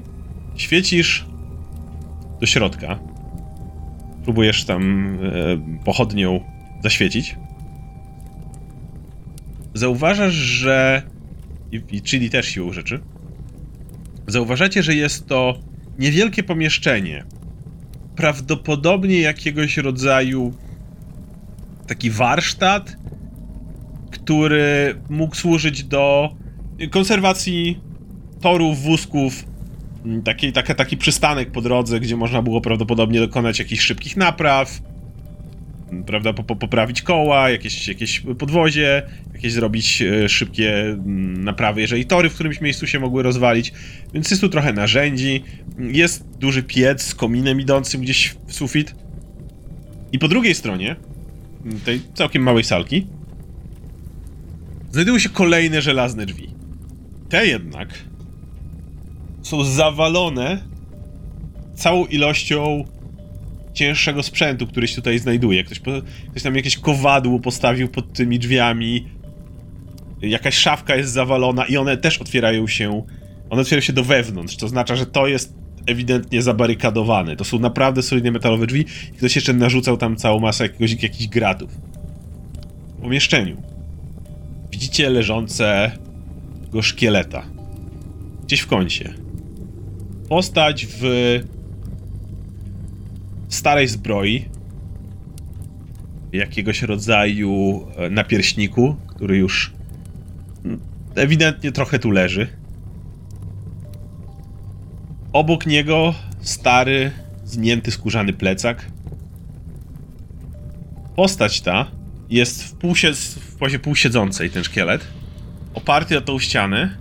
świecisz 0.56 1.26
do 2.40 2.46
środka, 2.46 3.00
próbujesz 4.24 4.66
tam 4.66 5.14
e, 5.24 5.84
pochodnią 5.86 6.40
zaświecić. 6.84 7.36
Zauważasz, 9.74 10.34
że. 10.34 11.02
I, 11.72 11.82
i 11.92 12.02
czyli 12.02 12.30
też 12.30 12.48
siłą 12.48 12.74
rzeczy. 12.74 13.00
Zauważacie, 14.28 14.84
że 14.84 14.96
jest 14.96 15.28
to 15.28 15.60
niewielkie 16.02 16.44
pomieszczenie. 16.44 17.24
Prawdopodobnie 18.16 19.20
jakiegoś 19.22 19.78
rodzaju 19.78 20.54
taki 21.88 22.10
warsztat, 22.10 22.96
który 24.12 24.96
mógł 25.10 25.36
służyć 25.36 25.84
do 25.84 26.36
konserwacji 26.92 27.80
torów, 28.42 28.82
wózków, 28.82 29.46
taki, 30.24 30.54
taka, 30.54 30.76
taki 30.76 30.98
przystanek 30.98 31.52
po 31.52 31.62
drodze, 31.62 32.00
gdzie 32.00 32.18
można 32.18 32.42
było 32.42 32.62
prawdopodobnie 32.62 33.20
dokonać 33.20 33.60
jakichś 33.60 33.84
szybkich 33.84 34.18
napraw, 34.18 34.82
prawda, 36.06 36.34
po, 36.34 36.44
po, 36.44 36.56
poprawić 36.56 37.02
koła, 37.02 37.50
jakieś, 37.50 37.88
jakieś 37.88 38.20
podwozie, 38.20 39.04
jakieś 39.34 39.54
zrobić 39.54 40.02
e, 40.02 40.30
szybkie 40.30 40.82
mm, 40.84 41.44
naprawy, 41.44 41.82
jeżeli 41.82 42.06
tory 42.06 42.30
w 42.30 42.34
którymś 42.34 42.62
miejscu 42.62 42.88
się 42.88 43.00
mogły 43.00 43.24
rozwalić, 43.24 43.74
więc 44.14 44.32
jest 44.32 44.42
tu 44.42 44.50
trochę 44.50 44.74
narzędzi, 44.74 45.44
jest 45.80 46.38
duży 46.40 46.64
piec 46.64 47.04
z 47.04 47.16
kominem 47.16 47.62
idącym 47.62 48.02
gdzieś 48.02 48.36
w 48.48 48.54
sufit 48.54 48.96
i 50.12 50.20
po 50.20 50.28
drugiej 50.28 50.56
stronie 50.56 50.96
mm, 51.66 51.80
tej 51.80 52.02
całkiem 52.14 52.44
małej 52.44 52.64
salki 52.64 53.08
znajdują 54.92 55.20
się 55.20 55.30
kolejne 55.30 55.82
żelazne 55.82 56.26
drzwi. 56.26 56.50
Te 57.30 57.48
jednak 57.48 57.90
są 59.42 59.64
zawalone 59.64 60.64
całą 61.76 62.06
ilością 62.06 62.86
cięższego 63.74 64.24
sprzętu, 64.24 64.68
który 64.68 64.88
się 64.88 64.96
tutaj 64.96 65.20
znajduje. 65.20 65.64
Ktoś, 65.64 65.80
po, 65.80 65.92
ktoś 66.32 66.44
tam 66.44 66.56
jakieś 66.56 66.78
kowadło 66.78 67.40
postawił 67.40 67.88
pod 67.88 68.14
tymi 68.14 68.40
drzwiami. 68.40 69.06
Jakaś 70.22 70.56
szafka 70.56 70.96
jest 70.96 71.12
zawalona 71.12 71.66
i 71.66 71.78
one 71.78 71.98
też 71.98 72.18
otwierają 72.18 72.68
się. 72.68 73.06
One 73.50 73.62
otwierają 73.62 73.82
się 73.82 73.94
do 73.94 74.04
wewnątrz, 74.04 74.58
to 74.58 74.66
oznacza, 74.66 74.96
że 74.96 75.06
to 75.06 75.28
jest 75.28 75.54
ewidentnie 75.88 76.42
zabarykadowane. 76.42 77.36
To 77.36 77.44
są 77.44 77.60
naprawdę 77.60 78.02
solidne 78.02 78.32
metalowe 78.32 78.68
drzwi 78.68 78.86
i 79.14 79.18
ktoś 79.18 79.36
jeszcze 79.36 79.54
narzucał 79.54 79.98
tam 79.98 80.16
całą 80.16 80.40
masę 80.40 80.64
jakiegoś, 80.64 81.04
jakichś 81.04 81.28
gratów. 81.28 81.72
W 82.98 83.02
pomieszczeniu 83.02 83.62
widzicie 84.72 85.10
leżącego 85.10 85.92
szkieleta. 86.82 87.46
Gdzieś 88.46 88.60
w 88.60 88.68
kącie. 88.68 89.14
Postać 90.30 90.88
w 90.90 91.04
starej 93.52 93.88
zbroi. 93.88 94.46
Jakiegoś 96.34 96.82
rodzaju 96.82 97.88
e, 97.98 98.10
napierśniku, 98.10 98.96
który 99.08 99.38
już 99.38 99.74
mm, 100.66 100.80
ewidentnie 101.16 101.72
trochę 101.72 102.00
tu 102.00 102.12
leży. 102.12 102.48
Obok 105.34 105.66
niego 105.66 106.14
stary, 106.42 107.12
znięty 107.46 107.92
skórzany 107.92 108.34
plecak. 108.34 108.86
Postać 111.16 111.62
ta 111.62 111.92
jest 112.30 112.64
w, 112.64 112.74
półsie, 112.74 113.14
w 113.14 113.56
pozie 113.56 113.80
półsiedzącej, 113.80 114.50
ten 114.50 114.64
szkielet, 114.64 115.08
oparty 115.74 116.18
o 116.18 116.22
tą 116.22 116.40
ścianę 116.40 116.98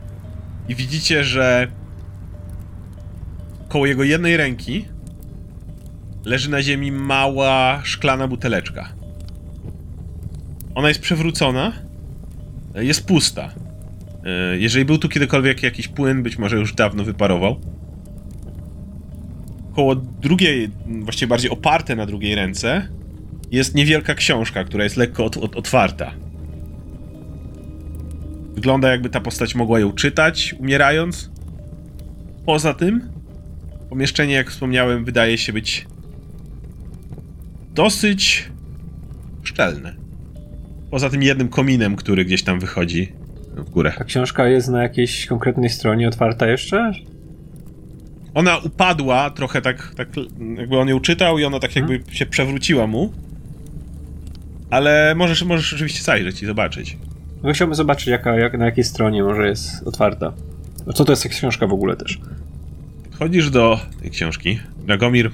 i 0.68 0.74
widzicie, 0.74 1.24
że 1.24 1.68
koło 3.68 3.86
jego 3.86 4.04
jednej 4.04 4.36
ręki 4.36 4.84
leży 6.24 6.50
na 6.50 6.62
ziemi 6.62 6.92
mała 6.92 7.80
szklana 7.85 8.28
buteleczka. 8.28 8.92
Ona 10.74 10.88
jest 10.88 11.00
przewrócona, 11.00 11.72
jest 12.74 13.06
pusta. 13.06 13.52
E, 14.24 14.59
Jeżeli 14.59 14.85
był 14.85 14.98
tu 14.98 15.09
kiedykolwiek 15.09 15.62
jakiś 15.62 15.88
płyn, 15.88 16.22
być 16.22 16.38
może 16.38 16.56
już 16.56 16.74
dawno 16.74 17.04
wyparował. 17.04 17.61
Koło 19.74 19.94
drugiej, 19.96 20.70
właściwie 20.87 21.28
bardziej 21.28 21.50
oparte 21.50 21.96
na 21.96 22.06
drugiej 22.06 22.35
ręce, 22.35 22.88
jest 23.50 23.74
niewielka 23.74 24.14
książka, 24.14 24.64
która 24.64 24.85
jest 24.85 24.96
lekko 24.96 25.24
ot 25.24 25.37
otwarta. 25.37 26.12
Wygląda 28.54 28.90
jakby 28.90 29.11
ta 29.11 29.20
postać 29.20 29.54
mogła 29.54 29.80
ją 29.80 29.92
czytać, 29.92 30.54
umierając. 30.59 31.30
Poza 32.46 32.74
tym, 32.74 33.09
pomieszczenie, 33.90 34.35
jak 34.35 34.50
wspomniałem, 34.50 35.04
wydaje 35.04 35.38
się 35.38 35.52
być 35.52 35.87
dosyć 37.74 38.50
szczelne. 39.42 39.94
Poza 40.90 41.11
tym 41.11 41.22
jednym 41.22 41.48
kominem, 41.48 41.96
który 41.96 42.24
gdzieś 42.24 42.42
tam 42.42 42.61
wychodzi 42.61 43.12
w 43.56 43.70
górę. 43.70 43.92
Ta 43.98 44.04
książka 44.04 44.48
jest 44.48 44.68
na 44.68 44.83
jakiejś 44.83 45.26
konkretnej 45.26 45.70
stronie 45.70 46.09
otwarta 46.09 46.46
jeszcze? 46.46 46.92
Ona 48.35 48.59
upadła 48.59 49.30
trochę 49.30 49.62
tak, 49.62 49.94
tak 49.96 50.09
jakby 50.56 50.78
on 50.78 50.88
ją 50.88 51.00
czytał 51.00 51.38
i 51.38 51.44
ona 51.44 51.59
tak 51.59 51.76
jakby 51.76 52.02
się 52.11 52.26
przewróciła 52.26 52.87
mu. 52.87 53.12
Ale 54.70 55.14
możesz, 55.14 55.42
możesz 55.42 55.74
oczywiście 55.74 56.02
zajrzeć 56.02 56.42
i 56.42 56.46
zobaczyć. 56.46 56.96
No 57.42 57.52
chciałbym 57.52 57.74
zobaczyć 57.74 58.06
jaka, 58.06 58.35
jak, 58.35 58.59
na 58.59 58.64
jakiej 58.64 58.85
stronie 58.85 59.22
może 59.22 59.48
jest 59.48 59.87
otwarta. 59.87 60.33
A 60.88 60.92
co 60.92 61.04
to 61.04 61.12
jest 61.12 61.22
ta 61.22 61.28
książka 61.28 61.66
w 61.66 61.72
ogóle 61.72 61.96
też? 61.96 62.20
Wchodzisz 63.11 63.50
do 63.50 63.80
tej 64.00 64.11
książki. 64.11 64.59
Dragomir 64.87 65.30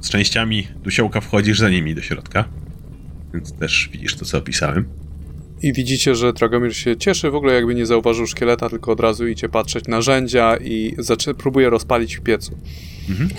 z 0.00 0.10
częściami 0.10 0.68
dusiołka 0.82 1.20
wchodzisz 1.20 1.58
za 1.58 1.70
nimi 1.70 1.94
do 1.94 2.02
środka. 2.02 2.44
Więc 3.34 3.52
też 3.52 3.88
widzisz 3.92 4.16
to, 4.16 4.24
co 4.24 4.38
opisałem. 4.38 4.84
I 5.62 5.72
widzicie, 5.72 6.14
że 6.14 6.32
Dragomir 6.32 6.76
się 6.76 6.96
cieszy, 6.96 7.30
w 7.30 7.34
ogóle 7.34 7.54
jakby 7.54 7.74
nie 7.74 7.86
zauważył 7.86 8.26
szkieleta, 8.26 8.68
tylko 8.68 8.92
od 8.92 9.00
razu 9.00 9.28
idzie 9.28 9.48
patrzeć 9.48 9.88
narzędzia 9.88 10.56
i 10.56 10.94
zaczy- 10.98 11.34
próbuje 11.34 11.70
rozpalić 11.70 12.16
w 12.16 12.20
piecu. 12.20 12.58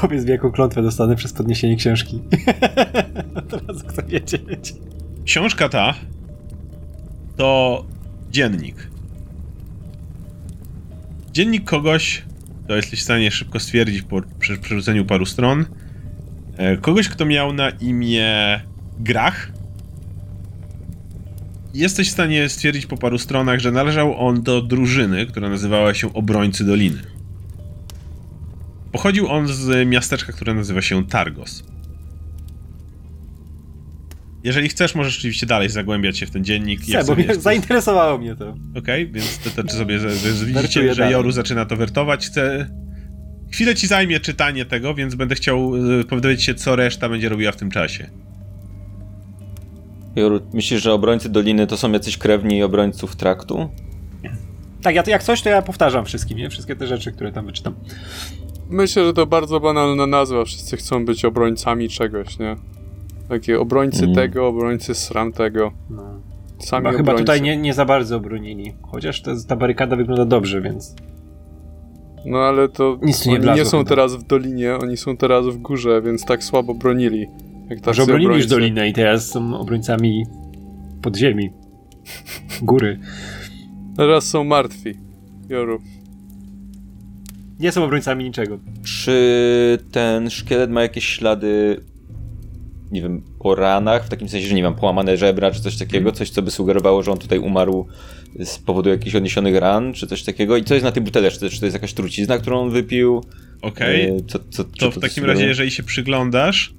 Powiedz 0.00 0.24
mi, 0.24 0.30
jaką 0.30 0.52
klątwę 0.52 0.82
dostanę 0.82 1.16
przez 1.16 1.32
podniesienie 1.32 1.76
książki. 1.76 2.20
Teraz 3.50 3.84
chcę 3.88 4.02
wiedzieć. 4.02 4.74
Książka 5.24 5.68
ta 5.68 5.94
to 7.36 7.84
dziennik. 8.30 8.90
Dziennik 11.32 11.64
kogoś, 11.64 12.22
to 12.72 12.76
jesteś 12.76 13.00
w 13.00 13.02
stanie 13.02 13.30
szybko 13.30 13.60
stwierdzić 13.60 14.02
po 14.02 14.22
prze- 14.38 14.58
przerzuceniu 14.58 15.04
paru 15.04 15.26
stron, 15.26 15.64
e, 16.56 16.76
kogoś, 16.76 17.08
kto 17.08 17.26
miał 17.26 17.52
na 17.52 17.70
imię 17.70 18.60
Grach. 18.98 19.52
Jesteś 21.74 22.08
w 22.08 22.12
stanie 22.12 22.48
stwierdzić 22.48 22.86
po 22.86 22.96
paru 22.96 23.18
stronach, 23.18 23.60
że 23.60 23.72
należał 23.72 24.26
on 24.28 24.42
do 24.42 24.62
drużyny, 24.62 25.26
która 25.26 25.48
nazywała 25.48 25.94
się 25.94 26.14
Obrońcy 26.14 26.64
Doliny. 26.64 27.02
Pochodził 28.92 29.28
on 29.28 29.48
z 29.48 29.88
miasteczka, 29.88 30.32
które 30.32 30.54
nazywa 30.54 30.82
się 30.82 31.06
Targos. 31.06 31.64
Jeżeli 34.44 34.68
chcesz, 34.68 34.94
możesz 34.94 35.18
oczywiście 35.18 35.46
dalej 35.46 35.68
zagłębiać 35.68 36.18
się 36.18 36.26
w 36.26 36.30
ten 36.30 36.44
dziennik. 36.44 36.80
Chcę, 36.80 36.92
Jak 36.92 37.06
bo 37.06 37.14
mnie, 37.14 37.34
zainteresowało 37.34 38.18
mnie 38.18 38.36
to. 38.36 38.54
Okej, 38.78 39.10
więc 39.10 39.38
to, 39.38 39.50
to, 39.50 39.62
to 39.62 39.72
sobie 39.72 39.98
że, 39.98 40.16
że 40.16 40.46
widzicie, 40.46 40.88
że 40.88 40.96
dalej. 40.96 41.12
Joru 41.12 41.30
zaczyna 41.30 41.64
to 41.64 41.76
wertować. 41.76 42.26
Chcę. 42.26 42.66
Chwilę 43.52 43.74
ci 43.74 43.86
zajmie 43.86 44.20
czytanie 44.20 44.64
tego, 44.64 44.94
więc 44.94 45.14
będę 45.14 45.34
chciał 45.34 45.76
y, 46.00 46.04
powiedzieć 46.04 46.44
się, 46.44 46.54
co 46.54 46.76
reszta 46.76 47.08
będzie 47.08 47.28
robiła 47.28 47.52
w 47.52 47.56
tym 47.56 47.70
czasie. 47.70 48.10
Joru, 50.16 50.40
myślisz, 50.52 50.82
że 50.82 50.92
obrońcy 50.92 51.28
Doliny 51.28 51.66
to 51.66 51.76
są 51.76 51.92
jacyś 51.92 52.18
krewni 52.18 52.62
obrońców 52.62 53.16
traktu? 53.16 53.70
Tak, 54.82 54.94
ja 54.94 55.02
to 55.02 55.10
jak 55.10 55.22
coś, 55.22 55.42
to 55.42 55.48
ja 55.48 55.62
powtarzam 55.62 56.04
wszystkim, 56.04 56.38
nie? 56.38 56.50
Wszystkie 56.50 56.76
te 56.76 56.86
rzeczy, 56.86 57.12
które 57.12 57.32
tam 57.32 57.46
wyczytam. 57.46 57.74
Myślę, 58.70 59.04
że 59.04 59.12
to 59.12 59.26
bardzo 59.26 59.60
banalna 59.60 60.06
nazwa. 60.06 60.44
Wszyscy 60.44 60.76
chcą 60.76 61.04
być 61.04 61.24
obrońcami 61.24 61.88
czegoś, 61.88 62.38
nie? 62.38 62.56
Takie 63.32 63.60
obrońcy 63.60 64.02
Mm. 64.04 64.14
tego, 64.14 64.46
obrońcy 64.48 64.94
sram 64.94 65.32
tego. 65.32 65.72
No. 65.90 66.20
Sami 66.58 66.88
Chyba, 66.96 67.14
tutaj 67.14 67.42
nie, 67.42 67.56
nie 67.56 67.74
za 67.74 67.84
bardzo 67.84 68.16
obronili. 68.16 68.72
Chociaż 68.82 69.22
to, 69.22 69.30
ta 69.48 69.56
barykada 69.56 69.96
wygląda 69.96 70.24
dobrze, 70.24 70.60
więc... 70.60 70.94
No 72.26 72.38
ale 72.38 72.68
to 72.68 72.98
Nic 73.02 73.26
nie 73.26 73.32
oni 73.32 73.42
wlazło 73.42 73.64
nie 73.64 73.70
są 73.70 73.78
chyba. 73.78 73.88
teraz 73.88 74.16
w 74.16 74.22
dolinie, 74.22 74.76
oni 74.82 74.96
są 74.96 75.16
teraz 75.16 75.46
w 75.46 75.56
górze, 75.58 76.02
więc 76.02 76.24
tak 76.24 76.44
słabo 76.44 76.74
bronili. 76.74 77.26
Jak 77.70 77.86
Może 77.86 78.02
obronili 78.02 78.24
już 78.26 78.34
obrońcy. 78.34 78.48
dolinę 78.48 78.88
i 78.88 78.92
teraz 78.92 79.28
są 79.28 79.56
obrońcami 79.58 80.24
podziemi. 81.02 81.50
Góry. 82.62 82.98
Teraz 83.96 84.24
są 84.24 84.44
martwi. 84.44 84.94
Joru. 85.48 85.78
Nie 87.60 87.72
są 87.72 87.84
obrońcami 87.84 88.24
niczego. 88.24 88.58
Czy 88.84 89.78
ten 89.92 90.30
szkielet 90.30 90.70
ma 90.70 90.82
jakieś 90.82 91.04
ślady, 91.04 91.80
nie 92.92 93.02
wiem, 93.02 93.22
po 93.38 93.54
ranach? 93.54 94.06
W 94.06 94.08
takim 94.08 94.28
sensie, 94.28 94.48
że 94.48 94.54
nie 94.54 94.62
wiem, 94.62 94.74
połamane 94.74 95.16
żebra 95.16 95.50
czy 95.50 95.60
coś 95.60 95.76
takiego? 95.76 96.12
Coś, 96.12 96.30
co 96.30 96.42
by 96.42 96.50
sugerowało, 96.50 97.02
że 97.02 97.12
on 97.12 97.18
tutaj 97.18 97.38
umarł 97.38 97.86
z 98.44 98.58
powodu 98.58 98.90
jakichś 98.90 99.14
odniesionych 99.14 99.56
ran, 99.56 99.92
czy 99.92 100.06
coś 100.06 100.22
takiego? 100.22 100.56
I 100.56 100.64
co 100.64 100.74
jest 100.74 100.84
na 100.84 100.92
tej 100.92 101.02
buteleczce? 101.02 101.50
Czy 101.50 101.60
to 101.60 101.66
jest 101.66 101.74
jakaś 101.74 101.92
trucizna, 101.92 102.38
którą 102.38 102.60
on 102.60 102.70
wypił? 102.70 103.24
Okej? 103.62 104.04
E, 104.04 104.16
Co, 104.28 104.38
co, 104.50 104.64
czy 104.64 104.70
To 104.78 104.90
w 104.90 104.98
takim 104.98 105.24
razie, 105.24 105.46
jeżeli 105.46 105.70
się 105.70 105.82
przyglądasz, 105.82 106.74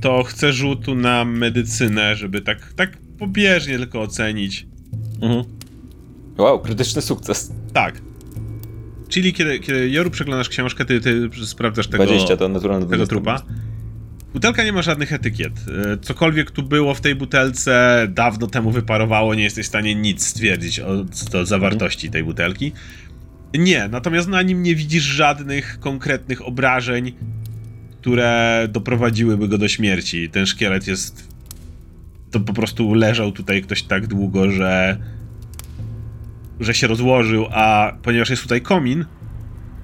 to 0.00 0.22
chcę 0.22 0.52
rzutu 0.52 0.94
na 0.94 1.24
medycynę, 1.24 2.16
żeby 2.16 2.40
tak, 2.40 2.72
tak 2.76 2.98
pobieżnie 3.18 3.78
tylko 3.78 4.00
ocenić. 4.00 4.66
Mhm. 5.20 5.44
Wow, 6.38 6.60
krytyczny 6.60 7.02
sukces. 7.02 7.52
Tak. 7.72 8.00
Czyli 9.08 9.32
kiedy, 9.32 9.58
kiedy 9.58 9.90
Joru 9.90 10.10
przeglądasz 10.10 10.48
książkę, 10.48 10.84
ty, 10.84 11.00
ty 11.00 11.30
sprawdzasz 11.46 11.88
tego, 11.88 12.06
20 12.06 12.36
to 12.36 12.48
naturalne 12.48 12.86
tego 12.86 13.06
20. 13.06 13.10
trupa. 13.14 13.42
Butelka 14.32 14.64
nie 14.64 14.72
ma 14.72 14.82
żadnych 14.82 15.12
etykiet. 15.12 15.52
E, 15.92 15.96
cokolwiek 15.96 16.50
tu 16.50 16.62
było 16.62 16.94
w 16.94 17.00
tej 17.00 17.14
butelce 17.14 18.06
dawno 18.10 18.46
temu 18.46 18.70
wyparowało, 18.70 19.34
nie 19.34 19.42
jesteś 19.42 19.66
w 19.66 19.68
stanie 19.68 19.94
nic 19.94 20.26
stwierdzić 20.26 20.80
o, 20.80 21.04
zawartości 21.44 22.10
tej 22.10 22.24
butelki. 22.24 22.72
Nie, 23.54 23.88
natomiast 23.88 24.28
na 24.28 24.42
nim 24.42 24.62
nie 24.62 24.74
widzisz 24.74 25.02
żadnych 25.02 25.80
konkretnych 25.80 26.46
obrażeń, 26.46 27.12
które 28.00 28.68
doprowadziłyby 28.70 29.48
go 29.48 29.58
do 29.58 29.68
śmierci. 29.68 30.28
Ten 30.28 30.46
szkielet 30.46 30.86
jest. 30.86 31.28
To 32.30 32.40
po 32.40 32.52
prostu 32.52 32.94
leżał 32.94 33.32
tutaj 33.32 33.62
ktoś 33.62 33.82
tak 33.82 34.06
długo, 34.06 34.50
że. 34.50 34.96
że 36.60 36.74
się 36.74 36.86
rozłożył, 36.86 37.46
a 37.50 37.92
ponieważ 38.02 38.30
jest 38.30 38.42
tutaj 38.42 38.60
komin, 38.60 39.04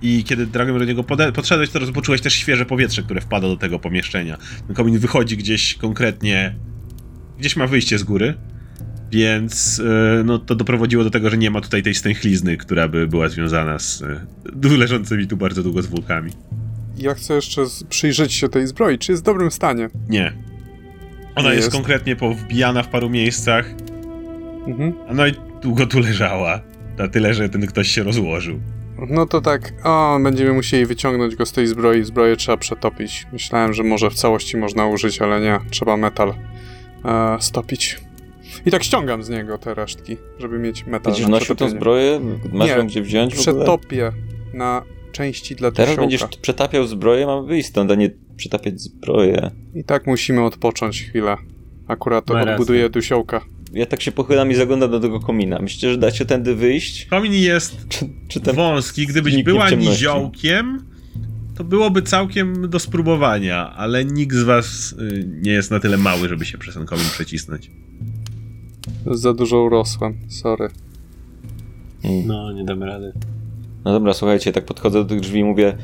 i 0.03 0.25
kiedy 0.25 0.47
Dragomir 0.47 0.81
do 0.81 0.87
niego 0.87 1.05
podszedłeś, 1.35 1.71
to 1.71 1.81
poczułeś 1.95 2.21
też 2.21 2.35
świeże 2.35 2.67
powietrze, 2.67 3.03
które 3.03 3.21
wpada 3.21 3.49
do 3.49 3.57
tego 3.57 3.79
pomieszczenia. 3.79 4.39
Ten 4.67 4.77
komin 4.77 4.99
wychodzi 4.99 5.37
gdzieś 5.37 5.75
konkretnie, 5.75 6.55
gdzieś 7.39 7.57
ma 7.57 7.67
wyjście 7.67 7.99
z 7.99 8.03
góry, 8.03 8.35
więc 9.11 9.79
yy, 9.79 10.25
no, 10.25 10.39
to 10.39 10.55
doprowadziło 10.55 11.05
do 11.05 11.11
tego, 11.11 11.31
że 11.31 11.39
nie 11.39 11.51
ma 11.51 11.61
tutaj 11.61 11.83
tej 11.83 11.95
stęchlizny, 11.95 12.57
która 12.57 12.89
by 12.89 13.07
była 13.07 13.29
związana 13.29 13.79
z 13.79 14.03
yy, 14.65 14.77
leżącymi 14.79 15.27
tu 15.27 15.37
bardzo 15.37 15.63
długo 15.63 15.83
zwłokami. 15.83 16.33
Ja 16.99 17.15
chcę 17.15 17.35
jeszcze 17.35 17.63
przyjrzeć 17.89 18.33
się 18.33 18.49
tej 18.49 18.67
zbroi. 18.67 18.99
Czy 18.99 19.13
jest 19.13 19.23
w 19.23 19.27
dobrym 19.27 19.51
stanie? 19.51 19.89
Nie. 20.09 20.33
Ona 21.35 21.53
jest. 21.53 21.65
jest. 21.65 21.77
konkretnie 21.77 22.17
powbijana 22.17 22.83
w 22.83 22.89
paru 22.89 23.11
miejscach. 23.11 23.71
Mhm. 24.67 24.95
No 25.15 25.27
i 25.27 25.33
długo 25.63 25.87
tu 25.87 26.01
leżała. 26.01 26.61
Na 26.99 27.09
tyle, 27.09 27.35
że 27.35 27.49
ten 27.49 27.67
ktoś 27.67 27.89
się 27.89 28.03
rozłożył. 28.03 28.61
No 29.09 29.27
to 29.27 29.41
tak, 29.41 29.73
o, 29.85 30.19
będziemy 30.23 30.53
musieli 30.53 30.87
wyciągnąć 30.87 31.37
go 31.37 31.47
z 31.47 31.53
tej 31.53 31.67
zbroi. 31.67 32.05
Zbroję 32.05 32.37
trzeba 32.37 32.57
przetopić. 32.57 33.27
Myślałem, 33.33 33.75
że 33.75 33.83
może 33.83 34.11
w 34.11 34.15
całości 34.15 34.57
można 34.57 34.87
użyć, 34.87 35.23
ale 35.23 35.41
nie. 35.41 35.59
Trzeba 35.71 35.97
metal 35.97 36.35
e, 37.05 37.37
stopić. 37.41 38.01
I 38.67 38.71
tak 38.71 38.85
ściągam 38.85 39.23
z 39.23 39.29
niego 39.29 39.59
te 39.59 39.75
resztki, 39.75 40.17
żeby 40.39 40.59
mieć 40.59 40.87
metal. 40.87 41.13
Będziesz 41.13 41.29
nosił 41.29 41.55
tę 41.55 41.69
zbroję? 41.71 42.21
Masz 42.53 42.69
nie, 42.69 42.75
ją 42.75 42.87
gdzie 42.87 43.03
wziąć? 43.03 43.35
Przetopię 43.35 44.13
na 44.55 44.83
części 45.13 45.55
dla 45.55 45.71
Teraz 45.71 45.97
będziesz 45.97 46.25
przetapiał 46.43 46.87
zbroję, 46.87 47.27
mam 47.27 47.47
wyjść 47.47 47.69
stąd, 47.69 47.91
a 47.91 47.95
nie 47.95 48.11
przetapiać 48.37 48.81
zbroję. 48.81 49.51
I 49.75 49.85
tak 49.85 50.07
musimy 50.07 50.45
odpocząć 50.45 51.03
chwilę. 51.03 51.37
Akurat 51.89 52.25
to 52.25 52.35
odbuduję 52.41 52.91
dusiołka 52.91 53.41
ja 53.75 53.87
tak 53.87 54.03
się 54.03 54.13
pochylam 54.13 54.51
i 54.51 54.55
zaglądam 54.55 54.91
do 54.91 55.01
tego 55.01 55.21
komina. 55.21 55.59
Myślicie, 55.59 55.91
że 55.91 55.99
dacie 55.99 56.27
tędy 56.27 56.55
wyjść? 56.55 57.07
Komin 57.07 57.33
jest 57.33 57.77
czy, 57.89 58.09
czy 58.29 58.41
ten 58.41 58.57
wąski. 58.57 59.07
Gdybyś 59.07 59.43
była 59.43 59.71
niziołkiem, 59.71 60.85
to 61.55 61.65
byłoby 61.65 62.03
całkiem 62.03 62.71
do 62.71 62.79
spróbowania, 62.79 63.71
ale 63.71 64.05
nikt 64.05 64.37
z 64.37 64.43
was 64.43 64.93
y, 64.93 65.29
nie 65.43 65.53
jest 65.53 65.71
na 65.71 65.81
tyle 65.81 65.97
mały, 65.97 66.29
żeby 66.29 66.45
się 66.45 66.59
przez 66.59 66.75
ten 66.75 66.87
komin 66.87 67.07
przecisnąć. 67.13 67.71
Za 69.07 69.35
dużo 69.35 69.63
urosłem, 69.63 70.19
sorry. 70.29 70.69
Hmm. 72.03 72.27
No, 72.27 72.53
nie 72.53 72.65
damy 72.65 72.87
rady. 72.87 73.13
No 73.85 73.93
dobra, 73.93 74.15
słuchajcie, 74.15 74.53
tak 74.53 74.65
podchodzę 74.65 74.99
do 74.99 75.05
tych 75.05 75.21
drzwi 75.21 75.41
i 75.41 75.45
mówię 75.45 75.77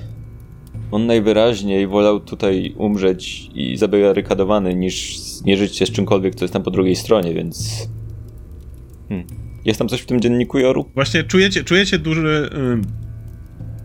on 0.91 1.07
najwyraźniej 1.07 1.87
wolał 1.87 2.21
tutaj 2.21 2.75
umrzeć 2.77 3.51
i 3.55 3.77
zabarykadowany, 3.77 4.75
niż 4.75 5.19
zmierzyć 5.19 5.77
się 5.77 5.87
z 5.87 5.91
czymkolwiek, 5.91 6.35
co 6.35 6.45
jest 6.45 6.53
tam 6.53 6.63
po 6.63 6.71
drugiej 6.71 6.97
stronie, 6.97 7.35
więc... 7.35 7.89
Hmm. 9.09 9.27
Jest 9.65 9.79
tam 9.79 9.89
coś 9.89 10.01
w 10.01 10.07
tym 10.07 10.21
dzienniku 10.21 10.59
Joru? 10.59 10.91
Właśnie 10.95 11.25
czujecie, 11.25 11.65
czujecie 11.65 11.99
duży, 11.99 12.51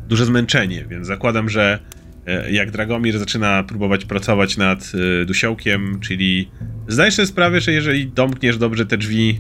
duże 0.08 0.26
zmęczenie, 0.26 0.86
więc 0.90 1.08
zakładam, 1.08 1.50
że 1.50 1.80
e, 2.26 2.52
jak 2.52 2.72
Dragomir 2.72 3.20
zaczyna 3.20 3.64
próbować 3.64 4.06
pracować 4.06 4.58
nad 4.58 4.92
y, 5.22 5.26
dusiołkiem, 5.26 6.00
czyli 6.00 6.50
zdajesz 6.88 7.14
sobie 7.14 7.26
sprawę, 7.26 7.62
że 7.62 7.72
jeżeli 7.72 8.08
domkniesz 8.08 8.58
dobrze 8.58 8.86
te 8.86 8.98
drzwi, 8.98 9.40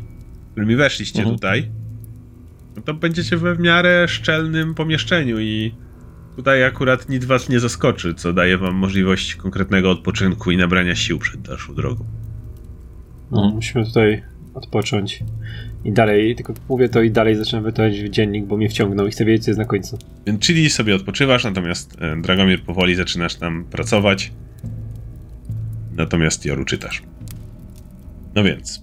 którymi 0.51 0.75
weszliście 0.75 1.19
mhm. 1.19 1.36
tutaj, 1.36 1.69
no 2.75 2.82
to 2.82 2.93
będziecie 2.93 3.38
we 3.38 3.56
w 3.56 3.60
miarę 3.60 4.08
szczelnym 4.08 4.75
pomieszczeniu 4.75 5.39
i 5.39 5.71
Tutaj 6.36 6.63
akurat 6.63 7.10
nic 7.10 7.26
was 7.26 7.50
nie 7.50 7.60
zaskoczy, 7.60 8.13
co 8.13 8.34
daje 8.34 8.58
wam 8.58 8.76
możliwość 8.76 9.36
konkretnego 9.36 9.91
odpoczynku 9.91 10.52
i 10.52 10.58
nabrania 10.58 10.95
sił 10.95 11.19
przed 11.19 11.41
dalszą 11.41 11.76
drogą. 11.76 12.06
No, 13.32 13.52
musimy 13.56 13.86
tutaj 13.86 14.24
odpocząć. 14.54 15.24
I 15.84 15.91
dalej, 15.91 16.36
tylko 16.36 16.54
mówię 16.69 16.89
to 16.89 17.02
i 17.02 17.12
dalej 17.12 17.36
zaczynam 17.36 17.63
wytować 17.63 18.02
w 18.02 18.10
dziennik, 18.10 18.45
bo 18.45 18.58
mnie 18.58 18.69
wciągnął 18.69 19.08
i 19.08 19.12
chcę 19.12 19.26
wiedzieć, 19.26 19.43
co 19.43 19.52
jest 19.52 19.60
na 19.60 19.65
końcu. 19.65 19.98
Czyli 20.39 20.69
sobie 20.69 20.95
odpoczywasz, 20.95 21.43
natomiast 21.43 21.98
e, 22.02 22.21
Dragomir 22.21 22.63
powoli 22.63 22.95
zaczynasz 22.95 23.36
tam 23.36 23.65
pracować. 23.65 24.32
Natomiast 25.95 26.45
Joru 26.45 26.65
czytasz. 26.65 27.02
No 28.36 28.43
więc. 28.43 28.82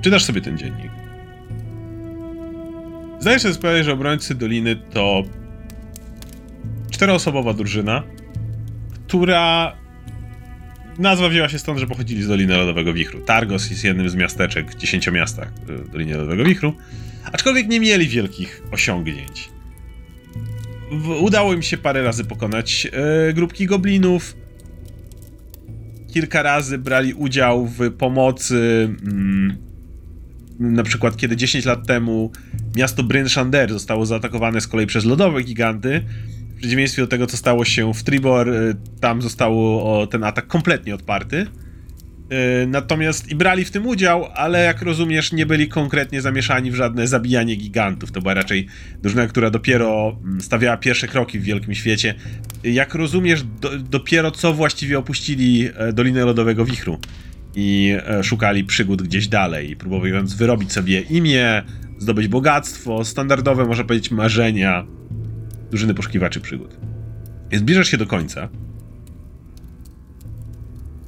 Czytasz 0.00 0.24
sobie 0.24 0.40
ten 0.40 0.58
dziennik. 0.58 0.90
Zdajesz 3.20 3.42
sobie 3.42 3.54
sprawę, 3.54 3.84
że 3.84 3.92
obrońcy 3.92 4.34
Doliny 4.34 4.76
to 4.76 5.22
czteroosobowa 7.00 7.54
drużyna, 7.54 8.02
która 9.06 9.76
nazwa 10.98 11.28
wzięła 11.28 11.48
się 11.48 11.58
stąd, 11.58 11.78
że 11.78 11.86
pochodzili 11.86 12.22
z 12.22 12.28
Doliny 12.28 12.56
Lodowego 12.56 12.92
Wichru. 12.92 13.20
Targos 13.20 13.70
jest 13.70 13.84
jednym 13.84 14.08
z 14.08 14.14
miasteczek, 14.14 14.66
w 15.66 15.90
Dolinie 15.90 16.16
Lodowego 16.16 16.44
Wichru, 16.44 16.74
aczkolwiek 17.32 17.68
nie 17.68 17.80
mieli 17.80 18.08
wielkich 18.08 18.62
osiągnięć. 18.70 19.48
Udało 21.20 21.54
im 21.54 21.62
się 21.62 21.78
parę 21.78 22.02
razy 22.02 22.24
pokonać 22.24 22.88
e, 22.92 23.32
grupki 23.32 23.66
goblinów, 23.66 24.36
kilka 26.12 26.42
razy 26.42 26.78
brali 26.78 27.14
udział 27.14 27.66
w 27.66 27.90
pomocy 27.90 28.88
mm, 29.02 29.56
na 30.58 30.82
przykład 30.82 31.16
kiedy 31.16 31.36
10 31.36 31.64
lat 31.64 31.86
temu 31.86 32.30
miasto 32.76 33.02
Bryn 33.02 33.28
Shander 33.28 33.72
zostało 33.72 34.06
zaatakowane 34.06 34.60
z 34.60 34.66
kolei 34.66 34.86
przez 34.86 35.04
lodowe 35.04 35.42
giganty, 35.42 36.04
przeciwieństwie 36.60 37.02
do 37.02 37.08
tego, 37.08 37.26
co 37.26 37.36
stało 37.36 37.64
się 37.64 37.94
w 37.94 38.02
Tribor, 38.02 38.48
y, 38.48 38.74
tam 39.00 39.22
został 39.22 39.56
ten 40.10 40.24
atak 40.24 40.46
kompletnie 40.46 40.94
odparty. 40.94 41.46
Y, 42.32 42.66
natomiast 42.66 43.30
i 43.30 43.34
brali 43.34 43.64
w 43.64 43.70
tym 43.70 43.86
udział, 43.86 44.26
ale 44.34 44.64
jak 44.64 44.82
rozumiesz, 44.82 45.32
nie 45.32 45.46
byli 45.46 45.68
konkretnie 45.68 46.22
zamieszani 46.22 46.70
w 46.70 46.74
żadne 46.74 47.06
zabijanie 47.06 47.56
gigantów. 47.56 48.12
To 48.12 48.20
była 48.20 48.34
raczej 48.34 48.66
drużyna, 49.02 49.26
która 49.26 49.50
dopiero 49.50 50.16
mm, 50.24 50.40
stawiała 50.40 50.76
pierwsze 50.76 51.08
kroki 51.08 51.38
w 51.38 51.42
wielkim 51.42 51.74
świecie. 51.74 52.14
Jak 52.64 52.94
rozumiesz, 52.94 53.42
do, 53.42 53.78
dopiero 53.78 54.30
co 54.30 54.54
właściwie 54.54 54.98
opuścili 54.98 55.68
e, 55.74 55.92
Dolinę 55.92 56.24
Lodowego 56.24 56.64
Wichru 56.64 56.98
i 57.54 57.96
e, 58.06 58.24
szukali 58.24 58.64
przygód 58.64 59.02
gdzieś 59.02 59.28
dalej, 59.28 59.76
próbując 59.76 60.34
wyrobić 60.34 60.72
sobie 60.72 61.00
imię, 61.00 61.62
zdobyć 61.98 62.28
bogactwo, 62.28 63.04
standardowe, 63.04 63.64
można 63.64 63.84
powiedzieć, 63.84 64.10
marzenia 64.10 64.86
drużyny 65.70 65.94
poszukiwaczy 65.94 66.40
przygód. 66.40 66.76
Zbliżasz 67.52 67.88
się 67.88 67.96
do 67.96 68.06
końca. 68.06 68.48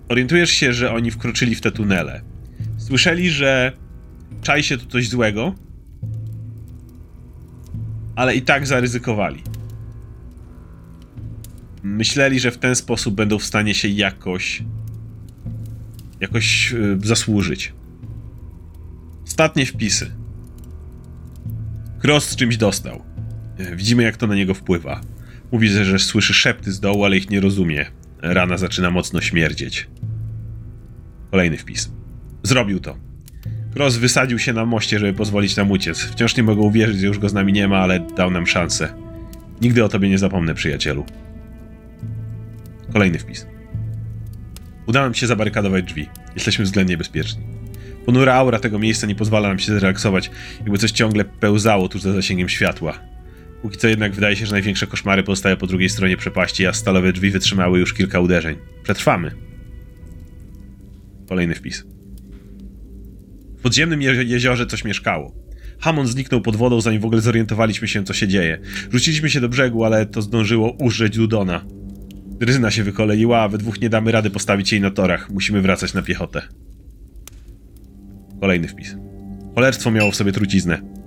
Orientujesz 0.08 0.50
się, 0.50 0.72
że 0.72 0.92
oni 0.92 1.10
wkroczyli 1.10 1.54
w 1.54 1.60
te 1.60 1.70
tunele. 1.70 2.22
Słyszeli, 2.78 3.30
że 3.30 3.72
czai 4.42 4.62
się 4.62 4.78
tu 4.78 4.86
coś 4.86 5.08
złego, 5.08 5.54
ale 8.16 8.36
i 8.36 8.42
tak 8.42 8.66
zaryzykowali. 8.66 9.42
Myśleli, 11.82 12.40
że 12.40 12.50
w 12.50 12.58
ten 12.58 12.74
sposób 12.74 13.14
będą 13.14 13.38
w 13.38 13.44
stanie 13.44 13.74
się 13.74 13.88
jakoś 13.88 14.62
jakoś 16.20 16.72
yy, 16.72 16.98
zasłużyć. 17.02 17.72
Ostatnie 19.24 19.66
wpisy. 19.66 20.10
Cross 22.04 22.36
czymś 22.36 22.56
dostał. 22.56 23.11
Widzimy, 23.76 24.02
jak 24.02 24.16
to 24.16 24.26
na 24.26 24.34
niego 24.34 24.54
wpływa. 24.54 25.00
Mówi, 25.52 25.68
że, 25.68 25.84
że 25.84 25.98
słyszy 25.98 26.34
szepty 26.34 26.72
z 26.72 26.80
dołu, 26.80 27.04
ale 27.04 27.16
ich 27.16 27.30
nie 27.30 27.40
rozumie. 27.40 27.86
Rana 28.22 28.58
zaczyna 28.58 28.90
mocno 28.90 29.20
śmierdzieć. 29.20 29.88
Kolejny 31.30 31.58
wpis. 31.58 31.90
Zrobił 32.42 32.80
to. 32.80 32.96
Cross 33.74 33.96
wysadził 33.96 34.38
się 34.38 34.52
na 34.52 34.64
moście, 34.64 34.98
żeby 34.98 35.12
pozwolić 35.12 35.56
nam 35.56 35.70
uciec. 35.70 36.00
Wciąż 36.00 36.36
nie 36.36 36.42
mogę 36.42 36.60
uwierzyć, 36.60 37.00
że 37.00 37.06
już 37.06 37.18
go 37.18 37.28
z 37.28 37.32
nami 37.32 37.52
nie 37.52 37.68
ma, 37.68 37.78
ale 37.78 38.00
dał 38.16 38.30
nam 38.30 38.46
szansę. 38.46 38.94
Nigdy 39.60 39.84
o 39.84 39.88
tobie 39.88 40.08
nie 40.08 40.18
zapomnę, 40.18 40.54
przyjacielu. 40.54 41.04
Kolejny 42.92 43.18
wpis. 43.18 43.46
Udało 44.86 45.06
nam 45.06 45.14
się 45.14 45.26
zabarykadować 45.26 45.84
drzwi. 45.84 46.08
Jesteśmy 46.34 46.64
względnie 46.64 46.96
bezpieczni. 46.96 47.42
Ponura 48.06 48.34
aura 48.34 48.58
tego 48.58 48.78
miejsca 48.78 49.06
nie 49.06 49.14
pozwala 49.14 49.48
nam 49.48 49.58
się 49.58 49.72
zrelaksować, 49.78 50.30
jakby 50.60 50.78
coś 50.78 50.90
ciągle 50.90 51.24
pełzało 51.24 51.88
tuż 51.88 52.02
za 52.02 52.12
zasięgiem 52.12 52.48
światła. 52.48 53.11
Póki 53.62 53.78
co 53.78 53.88
jednak 53.88 54.12
wydaje 54.14 54.36
się, 54.36 54.46
że 54.46 54.52
największe 54.52 54.86
koszmary 54.86 55.22
pozostają 55.22 55.56
po 55.56 55.66
drugiej 55.66 55.88
stronie 55.88 56.16
przepaści, 56.16 56.66
a 56.66 56.72
stalowe 56.72 57.12
drzwi 57.12 57.30
wytrzymały 57.30 57.78
już 57.78 57.94
kilka 57.94 58.20
uderzeń. 58.20 58.56
Przetrwamy. 58.82 59.30
Kolejny 61.28 61.54
wpis. 61.54 61.84
W 63.58 63.62
podziemnym 63.62 64.02
je 64.02 64.24
jeziorze 64.24 64.66
coś 64.66 64.84
mieszkało. 64.84 65.34
Hamon 65.80 66.06
zniknął 66.06 66.40
pod 66.40 66.56
wodą, 66.56 66.80
zanim 66.80 67.00
w 67.00 67.04
ogóle 67.04 67.20
zorientowaliśmy 67.20 67.88
się, 67.88 68.04
co 68.04 68.14
się 68.14 68.28
dzieje. 68.28 68.58
Rzuciliśmy 68.90 69.30
się 69.30 69.40
do 69.40 69.48
brzegu, 69.48 69.84
ale 69.84 70.06
to 70.06 70.22
zdążyło 70.22 70.72
użyć 70.72 71.16
Dudona. 71.16 71.64
Dryzyna 72.40 72.70
się 72.70 72.84
wykoleiła, 72.84 73.40
a 73.40 73.48
we 73.48 73.58
dwóch 73.58 73.80
nie 73.80 73.88
damy 73.88 74.12
rady 74.12 74.30
postawić 74.30 74.72
jej 74.72 74.80
na 74.80 74.90
torach. 74.90 75.30
Musimy 75.30 75.62
wracać 75.62 75.94
na 75.94 76.02
piechotę. 76.02 76.42
Kolejny 78.40 78.68
wpis. 78.68 78.96
Cholerstwo 79.54 79.90
miało 79.90 80.10
w 80.10 80.16
sobie 80.16 80.32
truciznę. 80.32 81.01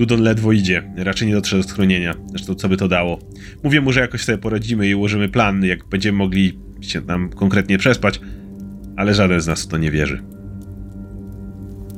Dudon 0.00 0.22
ledwo 0.22 0.52
idzie, 0.52 0.82
raczej 0.96 1.28
nie 1.28 1.34
dotrze 1.34 1.56
do 1.56 1.62
schronienia. 1.62 2.14
Zresztą 2.26 2.54
co 2.54 2.68
by 2.68 2.76
to 2.76 2.88
dało? 2.88 3.18
Mówię 3.62 3.80
mu, 3.80 3.92
że 3.92 4.00
jakoś 4.00 4.24
sobie 4.24 4.38
poradzimy 4.38 4.88
i 4.88 4.94
ułożymy 4.94 5.28
plan, 5.28 5.64
jak 5.64 5.88
będziemy 5.88 6.18
mogli 6.18 6.58
się 6.80 7.02
tam 7.02 7.30
konkretnie 7.30 7.78
przespać, 7.78 8.20
ale 8.96 9.14
żaden 9.14 9.40
z 9.40 9.46
nas 9.46 9.62
w 9.62 9.66
to 9.66 9.78
nie 9.78 9.90
wierzy. 9.90 10.22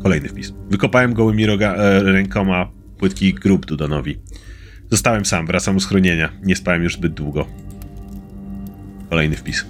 Kolejny 0.03 0.28
wpis. 0.28 0.53
Wykopałem 0.70 1.14
gołymi 1.14 1.46
roga, 1.46 1.74
e, 1.74 2.03
rękoma 2.03 2.70
płytki 2.98 3.34
grób 3.34 3.66
Dudonowi. 3.66 4.18
Zostałem 4.90 5.24
sam, 5.24 5.46
wracam 5.46 5.74
do 5.74 5.80
schronienia. 5.80 6.32
Nie 6.44 6.57
spałem 6.57 6.82
już 6.82 6.94
zbyt 6.94 7.14
długo. 7.14 7.46
Kolejny 9.11 9.36
wpis. 9.36 9.66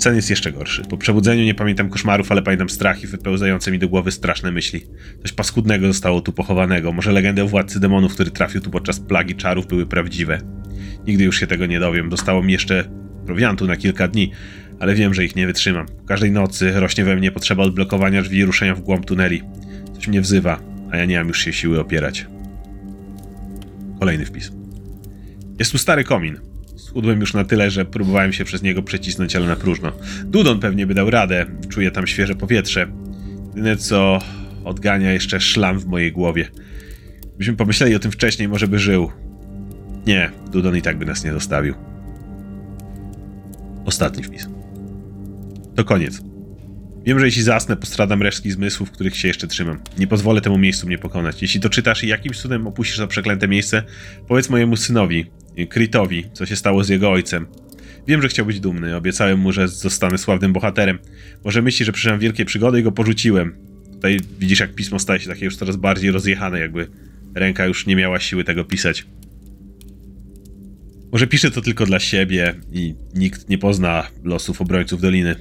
Sen 0.00 0.16
jest 0.16 0.30
jeszcze 0.30 0.52
gorszy. 0.52 0.82
Po 0.82 0.96
przebudzeniu 0.96 1.44
nie 1.44 1.54
pamiętam 1.54 1.90
koszmarów, 1.90 2.32
ale 2.32 2.42
pamiętam 2.42 2.68
strach 2.68 3.02
i 3.02 3.06
wypełzające 3.06 3.70
mi 3.70 3.78
do 3.78 3.88
głowy 3.88 4.12
straszne 4.12 4.52
myśli. 4.52 4.80
Coś 5.22 5.32
paskudnego 5.32 5.86
zostało 5.86 6.20
tu 6.20 6.32
pochowanego. 6.32 6.92
Może 6.92 7.12
legendy 7.12 7.42
o 7.42 7.48
władcy 7.48 7.80
demonów, 7.80 8.14
który 8.14 8.30
trafił 8.30 8.60
tu 8.60 8.70
podczas 8.70 9.00
plagi 9.00 9.34
czarów, 9.34 9.66
były 9.66 9.86
prawdziwe. 9.86 10.40
Nigdy 11.06 11.24
już 11.24 11.40
się 11.40 11.46
tego 11.46 11.66
nie 11.66 11.80
dowiem. 11.80 12.08
Dostało 12.08 12.42
mi 12.42 12.52
jeszcze 12.52 12.84
prowiantu 13.26 13.66
na 13.66 13.76
kilka 13.76 14.08
dni, 14.08 14.32
ale 14.78 14.94
wiem, 14.94 15.14
że 15.14 15.24
ich 15.24 15.36
nie 15.36 15.46
wytrzymam. 15.46 15.86
Każdej 16.06 16.30
nocy 16.30 16.72
rośnie 16.72 17.04
we 17.04 17.16
mnie 17.16 17.32
potrzeba 17.32 17.62
odblokowania 17.62 18.22
drzwi 18.22 18.38
i 18.38 18.44
ruszenia 18.44 18.74
w 18.74 18.80
głąb 18.80 19.06
tuneli. 19.06 19.42
Coś 19.94 20.08
mnie 20.08 20.20
wzywa, 20.20 20.60
a 20.90 20.96
ja 20.96 21.04
nie 21.04 21.18
mam 21.18 21.28
już 21.28 21.40
się 21.44 21.52
siły 21.52 21.80
opierać. 21.80 22.26
Kolejny 23.98 24.26
wpis. 24.26 24.52
Jest 25.58 25.72
tu 25.72 25.78
stary 25.78 26.04
komin. 26.04 26.49
Schudłem 26.90 27.20
już 27.20 27.34
na 27.34 27.44
tyle, 27.44 27.70
że 27.70 27.84
próbowałem 27.84 28.32
się 28.32 28.44
przez 28.44 28.62
niego 28.62 28.82
przecisnąć, 28.82 29.36
ale 29.36 29.46
na 29.46 29.56
próżno. 29.56 29.92
Dudon 30.24 30.60
pewnie 30.60 30.86
by 30.86 30.94
dał 30.94 31.10
radę, 31.10 31.46
czuję 31.68 31.90
tam 31.90 32.06
świeże 32.06 32.34
powietrze. 32.34 32.86
Jedyne 33.48 33.76
co 33.76 34.18
odgania 34.64 35.12
jeszcze 35.12 35.40
szlam 35.40 35.78
w 35.78 35.86
mojej 35.86 36.12
głowie. 36.12 36.48
Gdybyśmy 37.28 37.56
pomyśleli 37.56 37.94
o 37.94 37.98
tym 37.98 38.12
wcześniej, 38.12 38.48
może 38.48 38.68
by 38.68 38.78
żył. 38.78 39.10
Nie, 40.06 40.30
Dudon 40.52 40.76
i 40.76 40.82
tak 40.82 40.98
by 40.98 41.06
nas 41.06 41.24
nie 41.24 41.32
zostawił. 41.32 41.74
Ostatni 43.84 44.22
wpis. 44.22 44.48
To 45.74 45.84
koniec. 45.84 46.20
Wiem, 47.04 47.18
że 47.18 47.26
jeśli 47.26 47.42
zasnę, 47.42 47.76
postradam 47.76 48.22
resztki 48.22 48.50
zmysłów, 48.50 48.90
których 48.90 49.16
się 49.16 49.28
jeszcze 49.28 49.46
trzymam. 49.46 49.80
Nie 49.98 50.06
pozwolę 50.06 50.40
temu 50.40 50.58
miejscu 50.58 50.86
mnie 50.86 50.98
pokonać. 50.98 51.42
Jeśli 51.42 51.60
to 51.60 51.68
czytasz 51.68 52.04
i 52.04 52.08
jakimś 52.08 52.38
cudem 52.38 52.66
opuścisz 52.66 52.96
to 52.96 53.06
przeklęte 53.06 53.48
miejsce, 53.48 53.82
powiedz 54.28 54.50
mojemu 54.50 54.76
synowi, 54.76 55.30
Kritowi, 55.66 56.24
co 56.32 56.46
się 56.46 56.56
stało 56.56 56.84
z 56.84 56.88
jego 56.88 57.10
ojcem. 57.10 57.46
Wiem, 58.06 58.22
że 58.22 58.28
chciał 58.28 58.46
być 58.46 58.60
dumny. 58.60 58.96
Obiecałem 58.96 59.38
mu, 59.38 59.52
że 59.52 59.68
zostanę 59.68 60.18
sławnym 60.18 60.52
bohaterem. 60.52 60.98
Może 61.44 61.62
myśli, 61.62 61.86
że 61.86 61.92
przeżyłem 61.92 62.20
wielkie 62.20 62.44
przygody 62.44 62.80
i 62.80 62.82
go 62.82 62.92
porzuciłem. 62.92 63.56
Tutaj 63.92 64.20
widzisz, 64.38 64.60
jak 64.60 64.74
pismo 64.74 64.98
staje 64.98 65.20
się 65.20 65.28
takie 65.28 65.44
już 65.44 65.56
coraz 65.56 65.76
bardziej 65.76 66.10
rozjechane, 66.10 66.60
jakby 66.60 66.88
ręka 67.34 67.66
już 67.66 67.86
nie 67.86 67.96
miała 67.96 68.20
siły 68.20 68.44
tego 68.44 68.64
pisać. 68.64 69.06
Może 71.12 71.26
pisze 71.26 71.50
to 71.50 71.60
tylko 71.60 71.86
dla 71.86 72.00
siebie 72.00 72.54
i 72.72 72.94
nikt 73.14 73.48
nie 73.48 73.58
pozna 73.58 74.06
losów 74.24 74.60
obrońców 74.60 75.00
Doliny. 75.00 75.36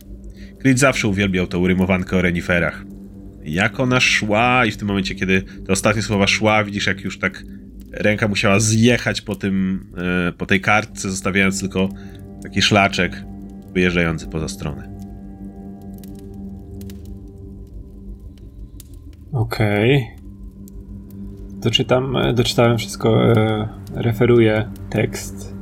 Creed 0.59 0.79
zawsze 0.79 1.07
uwielbiał 1.07 1.47
tą 1.47 1.67
rymowankę 1.67 2.17
o 2.17 2.21
reniferach. 2.21 2.85
Jak 3.43 3.79
ona 3.79 3.99
szła 3.99 4.65
i 4.65 4.71
w 4.71 4.77
tym 4.77 4.87
momencie, 4.87 5.15
kiedy 5.15 5.41
te 5.41 5.73
ostatnie 5.73 6.01
słowa 6.01 6.27
szła, 6.27 6.63
widzisz 6.63 6.87
jak 6.87 7.01
już 7.01 7.19
tak 7.19 7.43
ręka 7.91 8.27
musiała 8.27 8.59
zjechać 8.59 9.21
po 9.21 9.35
tym, 9.35 9.85
e, 10.27 10.31
po 10.31 10.45
tej 10.45 10.61
kartce, 10.61 11.09
zostawiając 11.09 11.59
tylko 11.59 11.89
taki 12.43 12.61
szlaczek 12.61 13.23
wyjeżdżający 13.73 14.27
poza 14.27 14.47
stronę. 14.47 14.89
Okej. 19.33 20.07
Doczytam, 21.61 22.15
e, 22.15 22.33
doczytałem 22.33 22.77
wszystko, 22.77 23.31
e, 23.31 23.67
referuję 23.93 24.71
tekst 24.89 25.55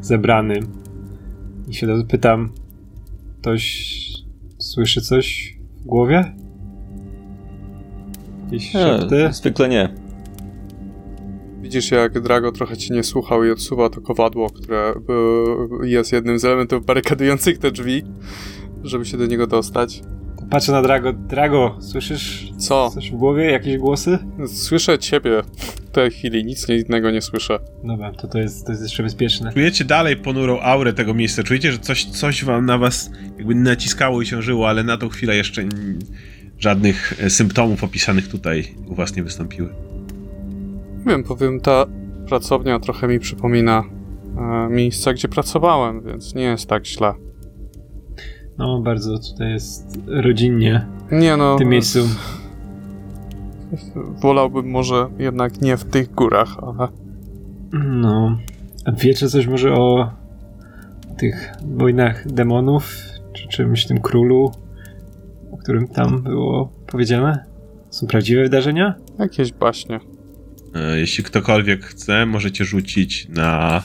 zebrany 0.00 0.60
i 1.68 1.74
się 1.74 1.96
zapytam, 1.96 2.52
ktoś 3.40 3.94
słyszy 4.58 5.00
coś 5.00 5.56
w 5.80 5.84
głowie? 5.86 6.24
Jakieś 8.44 8.72
szepty? 8.72 9.16
Nie, 9.16 9.32
zwykle 9.32 9.68
nie. 9.68 10.03
Widzisz, 11.74 11.90
jak 11.90 12.20
Drago 12.20 12.52
trochę 12.52 12.76
cię 12.76 12.94
nie 12.94 13.02
słuchał 13.02 13.44
i 13.44 13.50
odsuwa 13.50 13.90
to 13.90 14.00
kowadło, 14.00 14.50
które 14.50 14.94
y, 15.82 15.88
jest 15.88 16.12
jednym 16.12 16.38
z 16.38 16.44
elementów 16.44 16.86
barykadujących 16.86 17.58
te 17.58 17.70
drzwi, 17.70 18.02
żeby 18.84 19.04
się 19.04 19.16
do 19.16 19.26
niego 19.26 19.46
dostać. 19.46 20.02
Patrzę 20.50 20.72
na 20.72 20.82
Drago. 20.82 21.12
Drago, 21.12 21.76
słyszysz 21.80 22.52
Co? 22.58 22.90
coś 22.90 23.10
w 23.10 23.14
głowie? 23.14 23.50
Jakieś 23.50 23.76
głosy? 23.78 24.18
Słyszę 24.46 24.98
ciebie 24.98 25.42
w 25.88 25.90
tej 25.90 26.10
chwili, 26.10 26.44
nic 26.44 26.68
innego 26.68 27.10
nie 27.10 27.22
słyszę. 27.22 27.58
Dobra, 27.84 28.12
to 28.12 28.28
to 28.28 28.38
jest, 28.38 28.66
to 28.66 28.72
jest 28.72 28.82
jeszcze 28.82 29.02
bezpieczne. 29.02 29.52
Czujecie 29.52 29.84
dalej 29.84 30.16
ponurą 30.16 30.60
aurę 30.60 30.92
tego 30.92 31.14
miejsca, 31.14 31.42
czujecie, 31.42 31.72
że 31.72 31.78
coś, 31.78 32.04
coś 32.04 32.44
wam 32.44 32.66
na 32.66 32.78
was 32.78 33.10
jakby 33.38 33.54
naciskało 33.54 34.22
i 34.22 34.26
ciążyło, 34.26 34.68
ale 34.68 34.82
na 34.82 34.96
tą 34.96 35.08
chwilę 35.08 35.36
jeszcze 35.36 35.64
żadnych 36.58 37.24
e, 37.24 37.30
symptomów 37.30 37.84
opisanych 37.84 38.28
tutaj 38.28 38.74
u 38.86 38.94
was 38.94 39.16
nie 39.16 39.22
wystąpiły. 39.22 39.93
Nie 41.06 41.12
wiem, 41.12 41.24
powiem, 41.24 41.60
ta 41.60 41.86
pracownia 42.28 42.80
trochę 42.80 43.08
mi 43.08 43.18
przypomina 43.18 43.84
e, 44.38 44.68
miejsca, 44.70 45.12
gdzie 45.12 45.28
pracowałem, 45.28 46.00
więc 46.00 46.34
nie 46.34 46.42
jest 46.42 46.66
tak 46.68 46.86
źle. 46.86 47.14
No, 48.58 48.80
bardzo 48.80 49.18
tutaj 49.18 49.52
jest 49.52 49.98
rodzinnie 50.06 50.86
Nie 51.12 51.36
no, 51.36 51.56
w 51.56 51.58
tym 51.58 51.68
miejscu. 51.68 51.98
wolałbym 54.22 54.70
może 54.70 55.06
jednak 55.18 55.60
nie 55.60 55.76
w 55.76 55.84
tych 55.84 56.14
górach, 56.14 56.56
ale 56.62 56.88
No. 57.72 58.38
A 58.84 58.92
wiecie 58.92 59.28
coś 59.28 59.46
może 59.46 59.74
o 59.74 60.10
tych 61.16 61.52
wojnach 61.76 62.26
demonów? 62.32 62.96
Czy 63.32 63.48
czymś 63.48 63.86
tym 63.86 64.00
królu, 64.00 64.52
o 65.52 65.56
którym 65.56 65.88
tam 65.88 66.22
było 66.22 66.72
powiedziane? 66.86 67.44
Są 67.90 68.06
prawdziwe 68.06 68.42
wydarzenia? 68.42 68.94
jakieś 69.18 69.52
baśnie. 69.52 70.00
E, 70.74 70.98
Jeśli 71.00 71.24
ktokolwiek 71.24 71.84
chce, 71.84 72.26
możecie 72.26 72.64
rzucić 72.64 73.28
na 73.28 73.82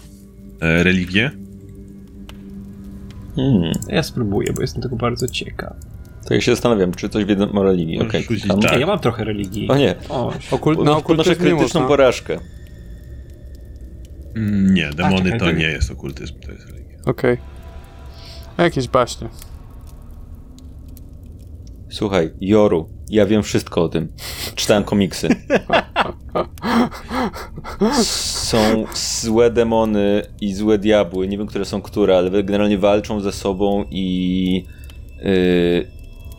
e, 0.62 0.84
religię. 0.84 1.32
Hmm. 3.36 3.72
Ja 3.88 4.04
spróbuję, 4.04 4.54
bo 4.54 4.62
jestem 4.62 4.82
tego 4.82 4.96
bardzo 4.96 5.28
ciekaw. 5.28 5.74
To 6.28 6.34
ja 6.34 6.42
się 6.42 6.52
zastanawiam, 6.52 6.92
czy 6.94 7.10
coś 7.10 7.26
wiedzą 7.26 7.52
o 7.52 7.64
religii. 7.64 8.00
Okej, 8.02 8.24
rzucić 8.24 8.48
tak. 8.48 8.72
Nie, 8.74 8.80
ja 8.80 8.88
mam 8.88 9.00
trochę 9.00 9.24
religii. 9.24 9.68
O 9.70 9.78
nie, 9.78 9.96
O, 10.10 10.34
Okult, 10.52 10.80
na 10.84 10.98
okultyzm 10.98 11.30
krytyczną 11.36 11.62
można. 11.62 11.88
porażkę. 11.88 12.40
Mm, 14.36 14.74
Nie, 14.74 14.90
demony 14.90 15.24
czekaj, 15.32 15.40
to 15.40 15.52
nie 15.52 15.66
jest 15.68 15.92
okultyzm, 15.92 16.40
to 16.40 16.52
jest 16.52 16.68
religia. 16.68 16.98
Okej. 17.06 17.38
Jakieś 18.58 18.88
baśnie. 18.88 19.28
Słuchaj, 21.90 22.32
Joru, 22.42 22.90
ja 23.10 23.26
wiem 23.26 23.44
wszystko 23.44 23.84
o 23.84 23.90
tym. 23.90 24.08
Czytałem 24.56 24.84
komiksy. 24.84 25.30
Są 28.04 28.86
złe 28.96 29.52
demony 29.52 30.22
i 30.42 30.54
złe 30.54 30.78
diabły. 30.78 31.28
Nie 31.28 31.38
wiem, 31.38 31.48
które 31.48 31.66
są 31.66 31.82
które, 31.82 32.18
ale 32.18 32.44
generalnie 32.44 32.78
walczą 32.78 33.22
ze 33.22 33.32
sobą 33.32 33.86
i. 33.92 34.66
Yy, 35.24 35.88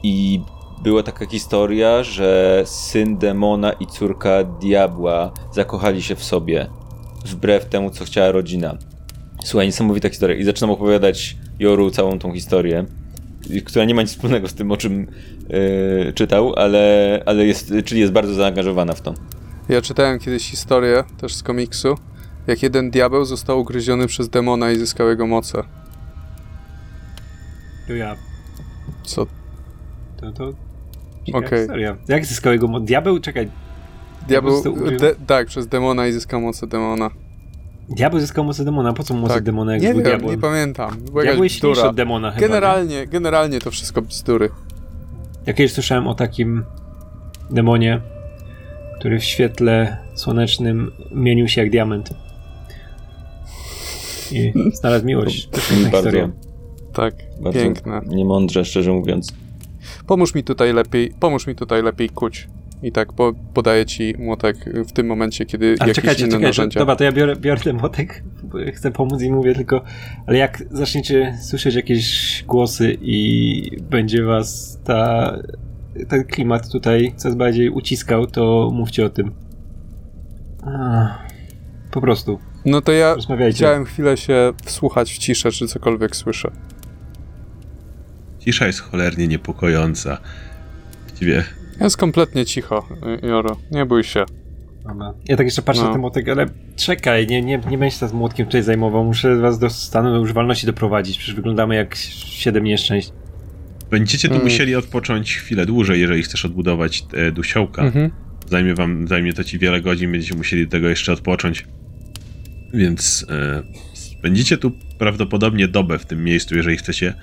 I 0.03 0.41
była 0.83 1.03
taka 1.03 1.27
historia, 1.27 2.03
że 2.03 2.62
syn 2.66 3.18
demona 3.18 3.73
i 3.73 3.87
córka 3.87 4.45
diabła 4.45 5.33
zakochali 5.53 6.03
się 6.03 6.14
w 6.14 6.25
sobie. 6.25 6.66
Wbrew 7.25 7.64
temu, 7.64 7.91
co 7.91 8.05
chciała 8.05 8.33
rodzina. 8.33 8.77
Słuchaj, 9.45 9.66
niesamowita 9.66 10.09
historia. 10.09 10.37
I 10.37 10.45
zaczynam 10.45 10.71
opowiadać 10.71 11.37
Joru 11.59 11.91
całą 11.91 12.18
tą 12.18 12.33
historię 12.33 12.85
która 13.64 13.84
nie 13.84 13.95
ma 13.95 14.03
nic 14.03 14.11
wspólnego 14.11 14.49
z 14.49 14.55
tym, 14.55 14.72
o 14.72 14.76
czym 14.76 15.07
yy, 15.49 16.12
czytał, 16.14 16.55
ale, 16.57 17.22
ale 17.26 17.47
jest, 17.47 17.72
czyli 17.84 18.01
jest 18.01 18.12
bardzo 18.12 18.34
zaangażowana 18.34 18.93
w 18.93 19.01
to. 19.01 19.14
Ja 19.68 19.82
czytałem 19.82 20.18
kiedyś 20.18 20.51
historię, 20.51 21.05
też 21.20 21.34
z 21.34 21.43
komiksu, 21.43 21.95
jak 22.47 22.62
jeden 22.62 22.91
diabeł 22.91 23.24
został 23.24 23.61
ugryziony 23.61 24.07
przez 24.07 24.28
demona 24.28 24.70
i 24.70 24.78
zyskał 24.78 25.09
jego 25.09 25.26
moce. 25.26 25.62
to 27.86 27.95
ja. 27.95 28.16
Co? 29.03 29.26
To, 30.20 30.32
to... 30.32 30.49
Okej. 30.49 31.45
Okay. 31.45 31.59
historia. 31.59 31.97
Jak 32.09 32.26
zyskał 32.26 32.53
jego 32.53 32.68
mo- 32.68 32.80
Diabeł? 32.80 33.20
Czekaj. 33.20 33.51
Diabeł, 34.28 34.59
ugryziony? 34.59 34.97
de, 34.97 35.14
tak, 35.26 35.47
przez 35.47 35.66
demona 35.66 36.07
i 36.07 36.12
zyskał 36.12 36.41
moce 36.41 36.66
demona. 36.66 37.11
Diabeł 37.91 38.20
zyskał 38.20 38.45
mocę 38.45 38.64
demona. 38.64 38.93
Po 38.93 39.03
co 39.03 39.14
mu 39.14 39.20
moce 39.20 39.34
Tak. 39.34 39.43
demona, 39.43 39.72
jak 39.72 39.82
Nie 39.82 39.88
był 39.88 39.97
wiem, 39.97 40.05
diabłem? 40.11 40.34
nie 40.36 40.41
pamiętam. 40.43 40.97
Była 41.11 41.22
Diabeł 41.22 41.45
jest 41.45 41.57
silniejszy 41.57 41.88
od 41.88 41.97
demona 41.97 42.30
chyba. 42.30 42.41
nie? 42.41 42.49
Generalnie, 42.49 43.07
generalnie 43.07 43.59
to 43.59 43.70
wszystko 43.70 44.03
bzdury. 44.03 44.49
Ja 45.47 45.53
kiedyś 45.55 45.72
słyszałem 45.72 46.09
o 46.09 46.14
takim 46.14 46.64
demonie, 47.51 48.01
który 48.99 49.18
w 49.20 49.24
świetle 49.24 49.97
słonecznym 50.14 50.93
mienił 51.14 51.49
się 51.49 51.61
jak 51.61 51.70
diament. 51.70 52.11
I 54.32 54.53
znalazł 54.80 55.07
miłość. 55.07 55.49
To 55.49 55.57
jest 55.57 55.68
piękna 55.70 55.91
Bardzo. 55.91 56.11
historia. 56.11 56.30
Tak, 56.93 57.14
Bardzo 57.41 57.59
piękne. 57.61 58.01
niemądrze, 58.09 58.64
szczerze 58.64 58.93
mówiąc. 58.93 59.32
Pomóż 60.07 60.34
mi 60.34 60.45
tutaj 60.45 60.72
lepiej, 60.72 61.12
pomóż 61.20 61.47
mi 61.47 61.55
tutaj 61.55 61.82
lepiej 61.82 62.09
kuć. 62.09 62.49
I 62.83 62.93
tak, 62.93 63.12
bo 63.12 63.33
podaję 63.55 63.87
ci 63.87 64.14
młotek 64.18 64.57
w 64.89 64.93
tym 64.93 65.07
momencie, 65.07 65.47
kiedy 65.47 65.66
Ale 65.66 65.76
jakieś 65.89 65.95
czekajcie, 65.95 66.22
inne 66.22 66.31
czekajcie. 66.31 66.47
narzędzia. 66.47 66.81
Dobra, 66.81 66.97
to 66.97 67.05
ja 67.05 67.12
biorę, 67.12 67.37
biorę 67.37 67.61
ten 67.61 67.76
młotek, 67.76 68.22
bo 68.43 68.59
chcę 68.74 68.91
pomóc 68.91 69.22
i 69.22 69.31
mówię 69.31 69.55
tylko, 69.55 69.83
ale 70.26 70.39
jak 70.39 70.62
zaczniecie 70.70 71.39
słyszeć 71.43 71.74
jakieś 71.74 72.45
głosy 72.47 72.97
i 73.01 73.62
będzie 73.91 74.24
was 74.24 74.78
ta, 74.85 75.33
ten 76.09 76.24
klimat 76.24 76.72
tutaj 76.72 77.12
coraz 77.16 77.37
bardziej 77.37 77.70
uciskał, 77.70 78.26
to 78.26 78.70
mówcie 78.72 79.05
o 79.07 79.11
tym. 79.11 79.33
Po 81.91 82.01
prostu, 82.01 82.39
No 82.64 82.81
to 82.81 82.93
ja 82.93 83.16
chciałem 83.51 83.85
chwilę 83.85 84.16
się 84.16 84.53
wsłuchać 84.64 85.12
w 85.12 85.18
ciszę, 85.18 85.53
czy 85.53 85.66
cokolwiek 85.66 86.16
słyszę. 86.16 86.51
Cisza 88.39 88.66
jest 88.66 88.81
cholernie 88.81 89.28
niepokojąca. 89.28 90.18
Właściwie 91.09 91.45
Jest 91.81 91.97
kompletnie 91.97 92.47
cicho, 92.47 92.89
Joro. 93.22 93.57
Nie 93.70 93.87
bój 93.87 94.05
się. 94.05 94.24
Dobra. 94.89 95.14
Ja 95.28 95.37
tak 95.37 95.47
jeszcze 95.47 95.62
patrzę 95.62 95.83
No. 95.83 95.87
na 95.89 95.93
ten 95.93 96.01
młotek, 96.01 96.28
ale 96.28 96.47
czekaj, 96.76 97.26
nie, 97.26 97.43
nie, 97.43 97.61
nie 97.70 97.78
będę 97.78 97.91
się 97.91 98.09
z 98.09 98.12
młotkiem 98.12 98.47
tutaj 98.47 98.62
zajmował, 98.62 99.05
muszę 99.05 99.37
was 99.37 99.59
do 99.59 99.70
stanu 99.70 100.22
używalności 100.22 100.66
doprowadzić, 100.66 101.18
przecież 101.18 101.35
wyglądamy 101.35 101.74
jak 101.74 101.95
siedem 101.97 102.64
nieszczęść. 102.64 103.12
będziecie 103.91 104.28
tu 104.28 104.35
Mm. 104.35 104.47
musieli 104.47 104.74
odpocząć 104.76 105.37
chwilę 105.37 105.66
dłużej, 105.66 106.01
jeżeli 106.01 106.22
chcesz 106.22 106.45
odbudować 106.45 107.05
e, 107.12 107.33
dusiołka. 107.33 107.83
Mhm. 107.83 108.11
Zajmie 108.47 108.74
wam, 108.74 109.09
zajmie 109.09 109.33
to 109.33 109.45
ci 109.45 109.59
wiele 109.59 109.81
godzin, 109.81 110.12
będziecie 110.12 110.35
musieli 110.35 110.68
tego 110.68 110.89
jeszcze 110.89 111.12
odpocząć. 111.12 111.66
Więc 112.74 113.26
e, 113.31 113.62
spędzicie 113.95 114.57
tu 114.59 114.72
prawdopodobnie 114.99 115.68
dobę 115.68 115.99
w 115.99 116.07
tym 116.07 116.24
miejscu, 116.24 116.57
jeżeli 116.57 116.76
chcecie 116.76 117.14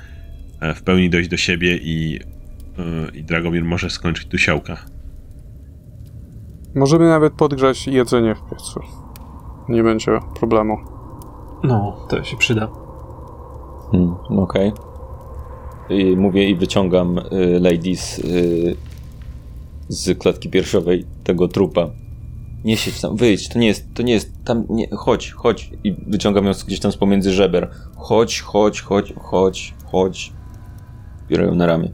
e, 0.61 0.73
w 0.73 0.81
pełni 0.81 1.09
dojść 1.09 1.29
do 1.29 1.37
siebie 1.37 1.77
i, 1.77 2.19
i 3.13 3.23
Dragomir 3.23 3.63
może 3.63 3.89
skończyć 3.89 4.25
dusiołka. 4.25 4.77
Możemy 6.75 7.07
nawet 7.07 7.33
podgrzać 7.33 7.87
jedzenie 7.87 8.35
w 8.35 8.49
piecu. 8.49 8.79
Nie 9.69 9.83
będzie 9.83 10.19
problemu. 10.39 10.77
No, 11.63 12.05
to 12.09 12.23
się 12.23 12.37
przyda. 12.37 12.67
Hmm, 13.91 14.15
Okej. 14.29 14.71
I 15.89 16.17
Mówię 16.17 16.49
i 16.49 16.55
wyciągam 16.55 17.17
y, 17.17 17.23
ladies 17.59 18.19
y, 18.19 18.75
z 19.87 20.19
klatki 20.19 20.49
piersiowej 20.49 21.05
tego 21.23 21.47
trupa. 21.47 21.89
Nie 22.63 22.77
siedź 22.77 23.01
tam, 23.01 23.15
wyjdź, 23.15 23.49
to 23.49 23.59
nie 23.59 23.67
jest, 23.67 23.93
to 23.93 24.03
nie 24.03 24.13
jest, 24.13 24.31
tam, 24.45 24.65
nie, 24.69 24.87
chodź, 24.95 25.31
chodź. 25.31 25.71
I 25.83 25.93
wyciągam 26.07 26.45
ją 26.45 26.51
gdzieś 26.67 26.79
tam 26.79 26.91
z 26.91 26.97
pomiędzy 26.97 27.31
żeber. 27.31 27.71
Chodź, 27.95 28.41
chodź, 28.41 28.81
chodź, 28.81 29.13
chodź, 29.21 29.73
chodź. 29.85 30.33
Biorę 31.29 31.45
ją 31.45 31.55
na 31.55 31.65
ramię. 31.65 31.91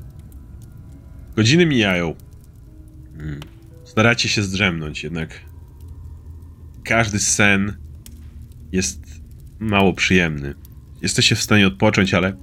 Godziny 1.35 1.65
mijają. 1.65 2.15
Mm. 3.19 3.39
Staracie 3.85 4.29
się 4.29 4.43
zdrzemnąć, 4.43 5.03
jednak 5.03 5.39
każdy 6.83 7.19
sen 7.19 7.73
jest 8.71 9.05
mało 9.59 9.93
przyjemny. 9.93 10.53
Jesteście 11.01 11.35
w 11.35 11.41
stanie 11.41 11.67
odpocząć, 11.67 12.13
ale 12.13 12.33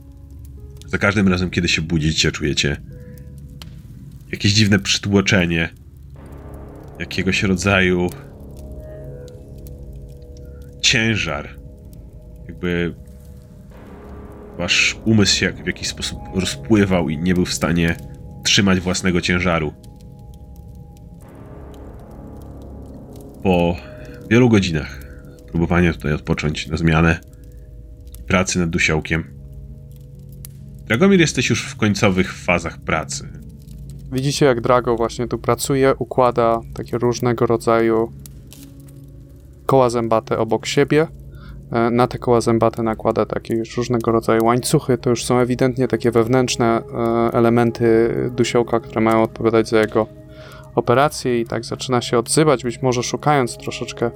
za 0.86 0.98
każdym 0.98 1.28
razem, 1.28 1.50
kiedy 1.50 1.68
się 1.68 1.82
budzicie, 1.82 2.32
czujecie 2.32 2.76
jakieś 4.32 4.52
dziwne 4.52 4.78
przytłoczenie, 4.78 5.68
jakiegoś 6.98 7.42
rodzaju 7.42 8.10
ciężar. 10.80 11.56
Jakby 12.48 12.94
wasz 14.58 14.96
umysł 15.04 15.36
się 15.36 15.52
w 15.52 15.66
jakiś 15.66 15.88
sposób 15.88 16.18
rozpływał 16.34 17.08
i 17.08 17.18
nie 17.18 17.34
był 17.34 17.44
w 17.44 17.54
stanie 17.54 17.96
trzymać 18.42 18.80
własnego 18.80 19.20
ciężaru. 19.20 19.72
Po 23.42 23.76
wielu 24.30 24.48
godzinach 24.48 25.04
próbowania 25.50 25.92
tutaj 25.92 26.12
odpocząć 26.12 26.66
na 26.66 26.76
zmianę 26.76 27.20
pracy 28.26 28.58
nad 28.58 28.70
dusiołkiem. 28.70 29.24
Dragomir, 30.86 31.20
jesteś 31.20 31.50
już 31.50 31.64
w 31.64 31.76
końcowych 31.76 32.34
fazach 32.34 32.78
pracy. 32.78 33.28
Widzicie, 34.12 34.46
jak 34.46 34.60
Drago 34.60 34.96
właśnie 34.96 35.28
tu 35.28 35.38
pracuje, 35.38 35.94
układa 35.98 36.60
takie 36.74 36.98
różnego 36.98 37.46
rodzaju 37.46 38.12
koła 39.66 39.90
zębate 39.90 40.38
obok 40.38 40.66
siebie. 40.66 41.06
E, 41.72 41.90
Na 41.90 42.06
te 42.06 42.18
koła 42.18 42.40
zębate 42.40 42.82
nakłada 42.82 43.26
takie 43.26 43.54
już 43.54 43.76
różnego 43.76 44.12
rodzaju 44.12 44.44
łańcuchy. 44.44 44.98
To 44.98 45.10
już 45.10 45.24
są 45.24 45.38
ewidentnie 45.38 45.88
takie 45.88 46.10
wewnętrzne 46.10 46.66
e, 46.66 46.82
elementy 47.32 48.14
dusiołka, 48.36 48.80
które 48.80 49.00
mają 49.00 49.22
odpowiadać 49.22 49.68
za 49.68 49.80
jego 49.80 50.06
operację 50.74 51.40
i 51.40 51.46
tak 51.46 51.64
zaczyna 51.64 52.00
się 52.00 52.18
odzywać, 52.18 52.62
być 52.64 52.82
może 52.82 53.02
szukając 53.02 53.56
troszeczkę 53.56 54.10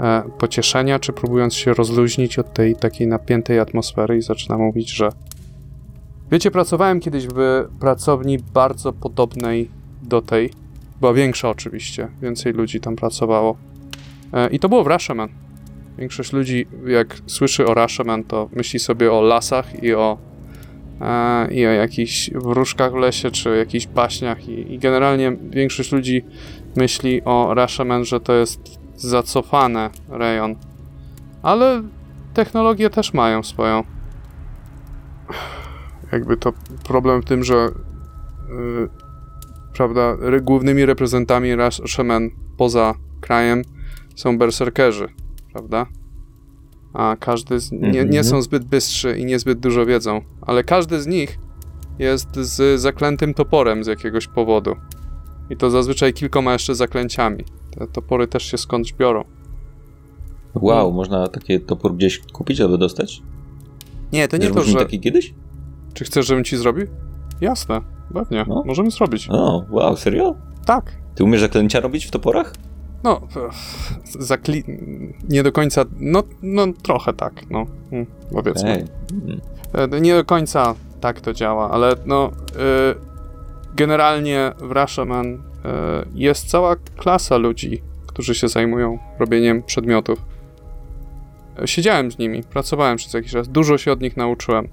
e, 0.00 0.22
pocieszenia, 0.38 0.98
czy 0.98 1.12
próbując 1.12 1.54
się 1.54 1.74
rozluźnić 1.74 2.38
od 2.38 2.52
tej 2.52 2.76
takiej 2.76 3.06
napiętej 3.06 3.58
atmosfery 3.58 4.16
i 4.16 4.22
zaczyna 4.22 4.58
mówić, 4.58 4.90
że 4.90 5.08
Wiecie, 6.30 6.50
pracowałem 6.50 7.00
kiedyś 7.00 7.26
w 7.26 7.64
pracowni 7.80 8.38
bardzo 8.38 8.92
podobnej 8.92 9.70
do 10.02 10.22
tej. 10.22 10.50
Była 11.00 11.12
większa 11.14 11.50
oczywiście, 11.50 12.08
więcej 12.22 12.52
ludzi 12.52 12.80
tam 12.80 12.96
pracowało. 12.96 13.56
I 14.50 14.58
to 14.58 14.68
było 14.68 14.84
w 14.84 14.86
Rashomon. 14.86 15.28
Większość 15.98 16.32
ludzi, 16.32 16.66
jak 16.86 17.16
słyszy 17.26 17.66
o 17.66 17.74
Rashomon, 17.74 18.24
to 18.24 18.48
myśli 18.52 18.78
sobie 18.78 19.12
o 19.12 19.22
lasach 19.22 19.82
i 19.82 19.94
o, 19.94 20.18
e, 21.00 21.54
i 21.54 21.66
o 21.66 21.70
jakichś 21.70 22.30
wróżkach 22.30 22.92
w 22.92 22.96
lesie, 22.96 23.30
czy 23.30 23.56
jakichś 23.56 23.86
baśniach. 23.86 24.48
I, 24.48 24.72
I 24.74 24.78
generalnie 24.78 25.36
większość 25.50 25.92
ludzi 25.92 26.24
myśli 26.76 27.22
o 27.24 27.54
Rashomon, 27.54 28.04
że 28.04 28.20
to 28.20 28.32
jest 28.32 28.60
zacofane 28.96 29.90
rejon. 30.08 30.56
Ale 31.42 31.82
technologie 32.34 32.90
też 32.90 33.14
mają 33.14 33.42
swoją 33.42 33.84
jakby 36.14 36.36
to 36.36 36.52
problem 36.84 37.22
w 37.22 37.24
tym, 37.24 37.44
że 37.44 37.54
yy, 37.54 38.88
prawda, 39.74 40.16
głównymi 40.42 40.86
reprezentantami 40.86 41.56
Rashomon 41.56 42.30
poza 42.56 42.94
krajem 43.20 43.62
są 44.16 44.38
berserkerzy, 44.38 45.08
prawda? 45.54 45.86
A 46.92 47.16
każdy 47.20 47.60
z, 47.60 47.72
nie, 47.72 47.78
nie 47.90 48.00
Mhm. 48.00 48.24
są 48.24 48.42
zbyt 48.42 48.64
bystrzy 48.64 49.18
i 49.18 49.24
niezbyt 49.24 49.58
dużo 49.60 49.86
wiedzą, 49.86 50.20
ale 50.42 50.64
każdy 50.64 51.02
z 51.02 51.06
nich 51.06 51.38
jest 51.98 52.36
z 52.36 52.80
zaklętym 52.80 53.34
toporem 53.34 53.84
z 53.84 53.86
jakiegoś 53.86 54.26
powodu. 54.28 54.76
I 55.50 55.56
to 55.56 55.70
zazwyczaj 55.70 56.12
kilkoma 56.12 56.52
jeszcze 56.52 56.74
zaklęciami. 56.74 57.44
Te 57.78 57.86
topory 57.86 58.26
też 58.26 58.42
się 58.50 58.58
skądś 58.58 58.92
biorą. 58.92 59.24
Wow, 60.54 60.92
można 60.92 61.28
takie 61.28 61.60
topór 61.60 61.94
gdzieś 61.96 62.18
kupić 62.32 62.60
albo 62.60 62.78
dostać? 62.78 63.22
Nie, 64.12 64.28
to 64.28 64.36
nie 64.36 64.46
to, 64.48 64.52
Zrobisz 64.54 64.72
mi 64.74 64.78
że... 64.78 64.84
taki 64.84 65.00
kiedyś? 65.00 65.34
Czy 65.94 66.04
chcesz, 66.04 66.26
żebym 66.26 66.44
ci 66.44 66.56
zrobił? 66.56 66.86
Jasne, 67.40 67.80
pewnie. 68.14 68.44
No. 68.48 68.62
Możemy 68.66 68.90
zrobić. 68.90 69.28
O, 69.30 69.64
wow, 69.70 69.96
serio? 69.96 70.34
Tak. 70.66 70.92
Ty 71.14 71.24
umiesz 71.24 71.40
zaklęcia 71.40 71.80
robić 71.80 72.06
w 72.06 72.10
toporach? 72.10 72.54
No, 73.04 73.20
zakli... 74.18 74.64
nie 75.28 75.42
do 75.42 75.52
końca, 75.52 75.84
no, 76.00 76.22
no 76.42 76.66
trochę 76.82 77.12
tak, 77.12 77.50
no, 77.50 77.66
mm, 77.92 78.06
powiedzmy. 78.32 78.84
E, 79.74 80.00
Nie 80.00 80.14
do 80.14 80.24
końca 80.24 80.74
tak 81.00 81.20
to 81.20 81.32
działa, 81.32 81.70
ale 81.70 81.94
no, 82.06 82.30
y, 82.30 82.94
generalnie 83.74 84.52
w 84.58 84.70
Rashomon 84.70 85.26
y, 85.26 85.38
jest 86.14 86.48
cała 86.48 86.76
klasa 86.96 87.36
ludzi, 87.36 87.82
którzy 88.06 88.34
się 88.34 88.48
zajmują 88.48 88.98
robieniem 89.18 89.62
przedmiotów. 89.62 90.18
E, 91.62 91.68
Siedziałem 91.68 92.12
z 92.12 92.18
nimi, 92.18 92.42
pracowałem 92.42 92.96
przez 92.96 93.14
jakiś 93.14 93.32
czas, 93.32 93.48
dużo 93.48 93.78
się 93.78 93.92
od 93.92 94.00
nich 94.00 94.16
nauczyłem. 94.16 94.68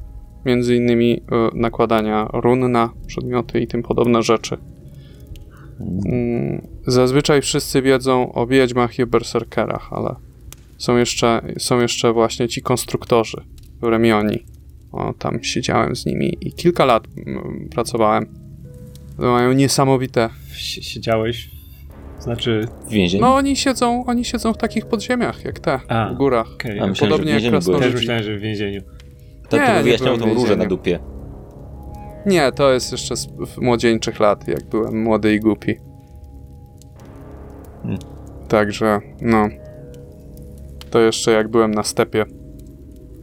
Między 0.45 0.75
innymi 0.75 1.21
nakładania 1.53 2.29
run 2.34 2.71
na 2.71 2.89
przedmioty 3.07 3.59
i 3.59 3.67
tym 3.67 3.84
podobne 3.84 4.23
rzeczy. 4.23 4.57
Mm, 6.05 6.67
Zazwyczaj 6.88 7.41
wszyscy 7.41 7.82
wiedzą 7.82 8.34
o 8.34 8.47
wiedźmach 8.47 8.99
i 8.99 9.05
berserkerach, 9.05 9.93
ale 9.93 10.15
są 10.77 10.97
jeszcze, 10.97 11.41
są 11.59 11.79
jeszcze 11.82 12.13
właśnie 12.13 12.47
ci 12.47 12.61
konstruktorzy, 12.61 13.38
Remioni. 13.82 14.39
O, 14.91 15.13
tam 15.13 15.43
siedziałem 15.43 15.95
z 15.95 16.05
nimi 16.05 16.38
i 16.41 16.53
kilka 16.53 16.86
lat 16.86 17.03
mm, 17.27 17.69
pracowałem. 17.71 18.25
Mają 19.17 19.53
niesamowite. 19.53 20.29
Sie- 20.53 20.82
Siedziałeś, 20.84 21.49
znaczy, 22.19 22.67
W 22.88 22.89
więzieniu? 22.89 23.21
No, 23.21 23.36
oni 23.36 23.55
siedzą, 23.55 24.05
oni 24.05 24.25
siedzą 24.25 24.53
w 24.53 24.57
takich 24.57 24.86
podziemiach, 24.86 25.45
jak 25.45 25.59
te, 25.59 25.79
A, 25.88 26.13
w 26.13 26.17
górach. 26.17 26.47
okej. 26.53 26.79
A 26.79 26.88
myślałem, 26.88 27.11
Podobnie 27.11 27.32
jak 27.32 27.41
byłeś. 27.41 27.53
Też 27.65 27.65
krasnoludzi. 27.65 27.95
myślałem, 27.97 28.23
że 28.23 28.38
w 28.38 28.41
więzieniu. 28.41 28.82
To, 29.49 29.57
Nie, 29.57 29.65
to 29.67 29.73
nie 29.77 29.84
wyjaśniał 29.84 30.17
byłem 30.17 30.29
tą 30.36 30.41
różę 30.41 30.55
na 30.55 30.65
dupie. 30.65 30.99
Nie, 32.26 32.51
to 32.51 32.72
jest 32.72 32.91
jeszcze 32.91 33.15
z 33.15 33.28
młodzieńczych 33.61 34.19
lat, 34.19 34.47
jak 34.47 34.69
byłem 34.69 35.03
młody 35.03 35.34
i 35.34 35.39
głupi. 35.39 35.76
Hmm. 37.84 37.99
Także, 38.47 38.99
no. 39.22 39.47
To 40.89 40.99
jeszcze 40.99 41.32
jak 41.32 41.47
byłem 41.47 41.72
na 41.72 41.84
stepie. 41.84 42.26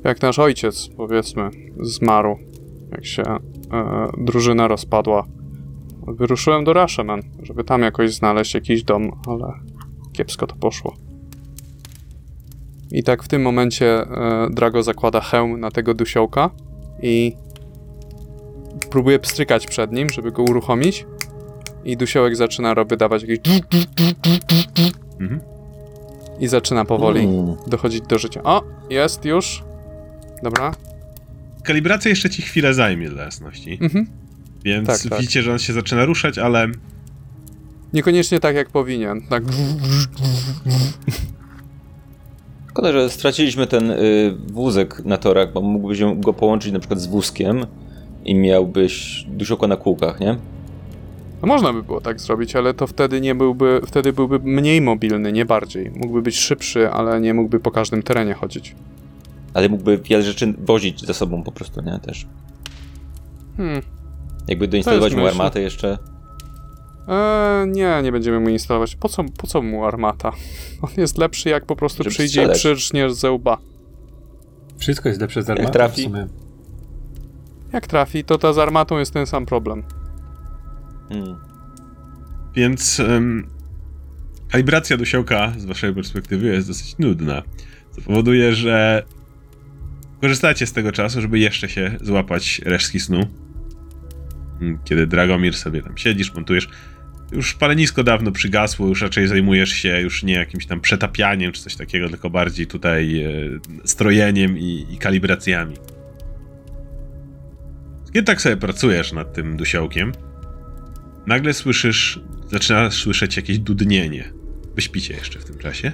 Jak 0.05 0.22
nasz 0.22 0.38
ojciec, 0.38 0.88
powiedzmy, 0.96 1.51
zmarł 1.80 2.38
jak 2.92 3.07
się 3.07 3.22
e, 3.22 3.38
drużyna 4.18 4.68
rozpadła. 4.68 5.24
Wyruszyłem 6.07 6.64
do 6.64 6.72
Rashomon, 6.72 7.20
żeby 7.42 7.64
tam 7.64 7.82
jakoś 7.82 8.14
znaleźć 8.14 8.55
jakiś 8.55 8.82
dom, 8.82 9.11
ale 9.26 9.53
kiepsko 10.12 10.46
to 10.46 10.57
poszło. 10.57 10.94
I 12.92 13.03
tak 13.03 13.22
w 13.22 13.28
tym 13.28 13.42
momencie 13.42 13.86
e, 13.86 14.49
Drago 14.51 14.82
zakłada 14.82 15.20
hełm 15.20 15.61
na 15.61 15.70
tego 15.70 15.94
dusiołka 15.94 16.51
i 17.03 17.36
próbuje 18.91 19.18
pstrykać 19.18 19.66
przed 19.66 19.93
nim, 19.93 20.11
żeby 20.11 20.32
go 20.32 20.43
uruchomić. 20.43 21.07
I 21.84 21.97
dusiołek 21.97 22.36
zaczyna 22.36 22.74
wydawać 22.84 23.22
jakieś 23.22 23.39
Mhm. 25.20 25.41
i 26.41 26.49
zaczyna 26.49 26.84
powoli 26.84 27.20
Mm. 27.24 27.57
dochodzić 27.66 28.01
do 28.07 28.18
życia. 28.18 28.43
O, 28.43 28.62
jest 28.91 29.24
już. 29.24 29.62
Dobra. 30.43 30.74
Kalibracja 31.64 32.09
jeszcze 32.09 32.30
ci 32.30 32.43
chwilę 32.43 32.74
zajmie 32.74 33.09
dla 33.11 33.22
jasności. 33.24 33.78
Mhm. 33.80 34.07
Więc 34.64 34.86
Tak, 34.86 35.11
tak. 35.11 35.18
widzicie, 35.20 35.43
że 35.43 35.53
on 35.53 35.59
się 35.59 35.72
zaczyna 35.72 36.05
ruszać, 36.05 36.39
ale 36.39 36.66
Niekoniecznie 37.93 38.41
tak 38.41 38.57
jak 38.57 38.70
powinien. 38.70 39.22
Tak. 39.28 39.43
Szkoda, 42.70 42.93
że 42.93 43.11
straciliśmy 43.11 43.66
ten 43.66 43.91
y, 43.91 44.34
wózek 44.47 45.05
na 45.05 45.18
torach, 45.18 45.53
bo 45.53 45.61
mógłbyś 45.61 46.01
go 46.16 46.32
połączyć 46.32 46.72
na 46.72 46.78
przykład 46.78 47.01
z 47.01 47.07
wózkiem 47.07 47.66
i 48.29 48.35
miałbyś 48.35 49.24
dusioko 49.29 49.66
na 49.68 49.76
kółkach, 49.76 50.20
nie? 50.20 50.37
No 51.43 51.49
można 51.49 51.72
by 51.72 51.83
było 51.83 52.01
tak 52.01 52.20
zrobić, 52.20 52.57
ale 52.57 52.74
to 52.74 52.87
wtedy 52.87 53.20
nie 53.20 53.35
byłby, 53.35 53.81
wtedy 53.87 54.12
byłby 54.12 54.39
mniej 54.39 54.81
mobilny, 54.81 55.33
nie 55.33 55.45
bardziej. 55.45 55.91
Mógłby 55.91 56.22
być 56.22 56.39
szybszy, 56.39 56.91
ale 56.91 57.20
nie 57.20 57.35
mógłby 57.35 57.61
po 57.61 57.70
każdym 57.70 58.03
terenie 58.03 58.35
chodzić. 58.35 58.74
Ale 59.55 59.68
mógłby 59.68 59.99
wiele 59.99 60.22
rzeczy 60.22 60.55
wozić 60.59 61.07
ze 61.07 61.14
sobą 61.14 61.43
po 61.43 61.53
prostu, 61.53 61.81
nie? 61.83 61.99
Też. 61.99 62.26
Hmm. 63.57 63.83
Jakby 64.49 64.68
doinstalować 64.68 65.14
mu 65.14 65.26
armatę 65.26 65.61
jeszcze. 65.61 65.99
Eee, 67.09 67.68
nie, 67.68 68.01
nie 68.03 68.12
będziemy 68.12 68.41
mu 68.41 68.49
instalować. 68.49 68.97
Po 68.97 69.09
co, 69.09 69.24
po 69.39 69.47
co 69.47 69.62
mu 69.62 69.85
armata? 69.85 70.33
On 70.83 70.91
jest 70.97 71.18
lepszy 71.18 71.49
jak 71.49 71.66
po 71.66 71.76
prostu 71.76 72.03
Żeby 72.03 72.11
przyjdzie 72.11 72.41
i 72.41 72.45
strzelać. 72.45 72.59
przyrżnie 72.59 73.11
ze 73.11 73.31
łba. 73.31 73.59
Wszystko 74.79 75.09
jest 75.09 75.20
lepsze 75.20 75.43
z 75.43 75.51
armatą 75.51 75.70
trafi. 75.70 76.03
w 76.03 76.05
sumie. 76.05 76.26
Jak 77.73 77.87
trafi, 77.87 78.25
to 78.25 78.39
ta 78.39 78.53
z 78.53 78.59
armatą 78.59 78.99
jest 78.99 79.12
ten 79.12 79.27
sam 79.27 79.47
problem. 79.47 79.83
Mm. 81.11 81.37
Więc 82.55 83.01
um, 83.01 83.47
kalibracja 84.51 84.97
dusiołka 84.97 85.53
z 85.59 85.64
waszej 85.64 85.95
perspektywy 85.95 86.47
jest 86.47 86.69
dosyć 86.69 86.99
nudna. 86.99 87.43
Co 87.91 88.01
powoduje, 88.01 88.55
że 88.55 89.03
korzystacie 90.21 90.66
z 90.66 90.73
tego 90.73 90.93
czasu, 90.93 91.21
żeby 91.21 91.39
jeszcze 91.39 91.69
się 91.69 91.97
złapać 92.01 92.61
resztki 92.64 93.01
snu. 93.01 93.27
Mm, 94.61 94.79
Kiedy 94.85 95.07
Dragomir 95.07 95.57
sobie 95.57 95.83
tam 95.83 95.99
siedzisz, 95.99 96.35
montujesz. 96.35 96.69
Już 97.33 97.55
palenisko 97.55 98.05
dawno 98.05 98.33
przygasło, 98.33 98.87
już 98.89 99.03
raczej 99.03 99.29
zajmujesz 99.29 99.71
się 99.71 100.01
już 100.01 100.23
nie 100.23 100.35
jakimś 100.35 100.66
tam 100.66 100.81
przetapianiem 100.81 101.53
czy 101.53 101.62
coś 101.62 101.77
takiego, 101.77 102.09
tylko 102.09 102.31
bardziej 102.31 102.66
tutaj 102.66 103.23
e, 103.23 103.31
strojeniem 103.85 104.59
i, 104.59 104.87
i 104.91 104.99
kalibracjami. 104.99 105.75
Kiedy 108.12 108.22
tak 108.26 108.42
sobie 108.42 108.56
pracujesz 108.56 109.12
nad 109.12 109.32
tym 109.32 109.56
dusiołkiem, 109.56 110.12
nagle 111.26 111.54
słyszysz, 111.54 112.20
zaczynasz 112.50 113.02
słyszeć 113.02 113.36
jakieś 113.36 113.59
dudnienie. 113.59 114.32
Wy 114.74 114.82
śpicie 114.82 115.14
jeszcze 115.14 115.38
w 115.38 115.44
tym 115.44 115.59
czasie. 115.59 115.92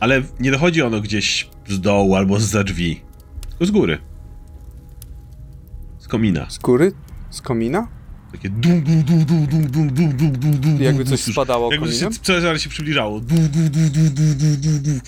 Ale 0.00 0.22
nie 0.40 0.50
dochodzi 0.50 0.82
ono 0.82 1.00
gdzieś 1.00 1.48
z 1.68 1.80
dołu 1.80 2.14
albo 2.14 2.40
z 2.40 2.64
drzwi, 2.64 3.00
tylko 3.50 3.66
z 3.66 3.70
góry. 3.70 3.98
Z 5.98 6.08
komina. 6.08 6.50
Z 6.50 6.58
góry? 6.58 6.92
Z 7.30 7.42
komina? 7.42 7.88
Takie 8.32 8.50
dum 8.50 8.82
dum 8.82 9.02
dum 9.02 9.24
dum 9.24 9.46
dum 9.46 9.68
dum 9.68 9.88
dum 9.88 10.16
dum 10.16 10.32
dum 10.32 10.60
dum 10.60 10.82
Jakby 10.82 11.04
dum, 11.04 11.16
coś 11.16 11.32
spadało 11.32 11.72
Jakby 11.72 11.86
kominem? 11.86 12.12
zaraz 12.40 12.60
się 12.62 12.70
przybliżało. 12.70 13.20
Du, 13.20 13.34
du, 13.34 13.48
du, 13.48 13.68
du, 13.70 14.10
du, 14.10 14.34
du, 14.34 14.56
du, 14.56 14.78
du. 14.78 15.00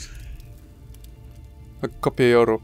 Tak 1.80 2.00
kopię 2.00 2.28
joru. 2.28 2.60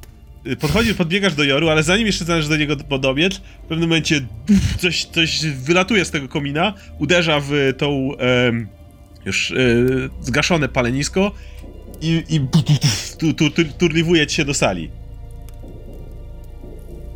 Y, 0.47 0.57
Podchodzi, 0.57 0.95
podbiegasz 0.95 1.35
do 1.35 1.45
Joru, 1.45 1.69
ale 1.69 1.83
zanim 1.83 2.07
jeszcze 2.07 2.25
zdążysz 2.25 2.49
do 2.49 2.57
niego 2.57 2.77
podobiec, 2.77 3.37
w 3.37 3.67
pewnym 3.69 3.89
momencie 3.89 4.21
coś, 4.79 5.05
coś 5.05 5.41
wylatuje 5.47 6.05
z 6.05 6.11
tego 6.11 6.29
komina, 6.29 6.75
uderza 6.99 7.41
w 7.41 7.51
tą 7.79 8.11
już 9.25 9.51
e, 9.51 9.55
zgaszone 10.21 10.69
palenisko 10.69 11.33
i, 12.01 12.23
i 12.29 12.41
tu, 13.19 13.35
tu, 13.35 13.51
tu, 13.51 13.65
turliwuje 13.79 14.27
ci 14.27 14.37
się 14.37 14.45
do 14.45 14.55
sali. 14.55 14.91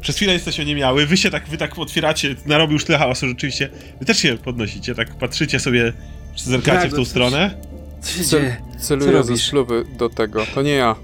Przez 0.00 0.16
chwilę 0.16 0.32
jesteś 0.32 0.60
oniemiały, 0.60 1.06
wy 1.06 1.16
się 1.16 1.30
tak, 1.30 1.48
wy 1.48 1.56
tak 1.58 1.78
otwieracie, 1.78 2.34
narobił 2.46 2.72
już 2.72 2.84
tyle 2.84 2.98
hałasu 2.98 3.28
rzeczywiście, 3.28 3.68
wy 4.00 4.06
też 4.06 4.18
się 4.18 4.38
podnosicie, 4.38 4.94
tak 4.94 5.14
patrzycie 5.18 5.60
sobie, 5.60 5.92
czy 6.34 6.44
zerkacie 6.44 6.78
Tak, 6.78 6.88
w 6.88 6.90
tą 6.90 6.96
no 6.96 7.02
coś- 7.04 7.10
stronę 7.10 7.54
Co 8.00 8.12
się 8.18 8.24
dzieje? 8.24 8.56
celuję 8.78 9.12
Co 9.12 9.24
ze 9.24 9.36
szluby 9.38 9.84
do 9.98 10.08
tego. 10.08 10.46
To 10.54 10.62
nie 10.62 10.70
ja. 10.72 10.96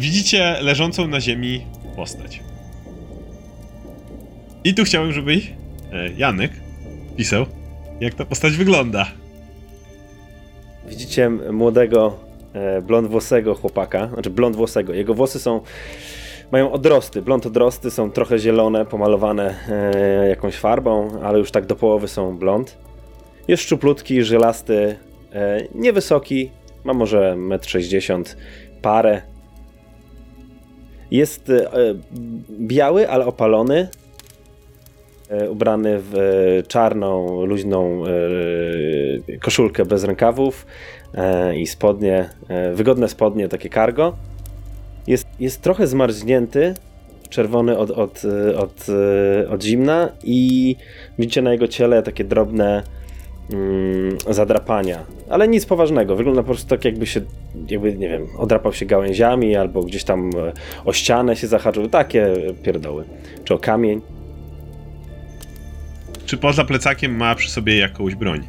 Widzicie 0.00 0.56
leżącą 0.60 1.08
na 1.08 1.20
ziemi 1.20 1.66
postać. 1.96 2.40
I 4.64 4.74
tu 4.74 4.84
chciałbym, 4.84 5.12
żeby 5.12 5.32
e, 5.32 5.40
Janek 6.16 6.52
pisał, 7.16 7.46
jak 8.00 8.14
ta 8.14 8.24
postać 8.24 8.52
wygląda. 8.52 9.06
Widzicie 10.88 11.30
młodego, 11.30 12.18
e, 12.52 12.82
blondwłosego 12.82 13.54
chłopaka, 13.54 14.08
znaczy 14.08 14.30
blondwłosego. 14.30 14.94
Jego 14.94 15.14
włosy 15.14 15.38
są, 15.38 15.60
mają 16.52 16.72
odrosty, 16.72 17.22
blond 17.22 17.46
odrosty, 17.46 17.90
są 17.90 18.10
trochę 18.10 18.38
zielone, 18.38 18.86
pomalowane 18.86 19.54
e, 19.68 20.28
jakąś 20.28 20.54
farbą, 20.54 21.20
ale 21.22 21.38
już 21.38 21.50
tak 21.50 21.66
do 21.66 21.76
połowy 21.76 22.08
są 22.08 22.38
blond. 22.38 22.78
Jest 23.48 23.62
szczuplutki, 23.62 24.22
żylasty, 24.22 24.96
e, 25.32 25.60
niewysoki, 25.74 26.50
ma 26.84 26.94
może 26.94 27.36
1,60 27.38 28.14
m, 28.14 28.24
parę. 28.82 29.33
Jest 31.10 31.50
e, 31.50 31.66
biały, 32.50 33.08
ale 33.08 33.26
opalony, 33.26 33.88
e, 35.28 35.50
ubrany 35.50 35.98
w 35.98 36.14
e, 36.14 36.62
czarną, 36.62 37.44
luźną 37.44 38.02
koszulkę 39.40 39.84
bez 39.84 40.04
rękawów 40.04 40.66
i 41.56 41.66
spodnie, 41.66 42.30
wygodne 42.74 43.08
spodnie, 43.08 43.48
takie 43.48 43.70
cargo. 43.70 44.16
Jest, 45.06 45.26
jest 45.40 45.62
trochę 45.62 45.86
zmarznięty, 45.86 46.74
czerwony 47.30 47.78
od, 47.78 47.90
od, 47.90 48.22
od, 48.56 48.86
od 49.50 49.62
zimna 49.62 50.08
i 50.24 50.76
widzicie 51.18 51.42
na 51.42 51.52
jego 51.52 51.68
ciele 51.68 52.02
takie 52.02 52.24
drobne 52.24 52.82
mm, 53.52 54.18
zadrapania, 54.30 55.04
ale 55.30 55.48
nic 55.48 55.66
poważnego. 55.66 56.16
Wygląda 56.16 56.42
po 56.42 56.46
prostu 56.46 56.68
tak 56.68 56.84
jakby 56.84 57.06
się, 57.06 57.20
jakby, 57.68 57.96
nie 57.96 58.08
wiem, 58.08 58.26
odrapał 58.38 58.72
się 58.72 58.86
gałęziami 58.86 59.56
albo 59.56 59.82
gdzieś 59.82 60.04
tam 60.04 60.30
e, 60.30 60.52
o 60.84 60.92
ścianę 60.92 61.36
się 61.36 61.46
zahaczył, 61.46 61.88
takie 61.88 62.32
pierdoły, 62.62 63.04
czy 63.44 63.54
o 63.54 63.58
kamień. 63.58 64.00
Czy 66.26 66.36
poza 66.36 66.64
plecakiem 66.64 67.16
ma 67.16 67.34
przy 67.34 67.50
sobie 67.50 67.78
jakąś 67.78 68.14
broń? 68.14 68.40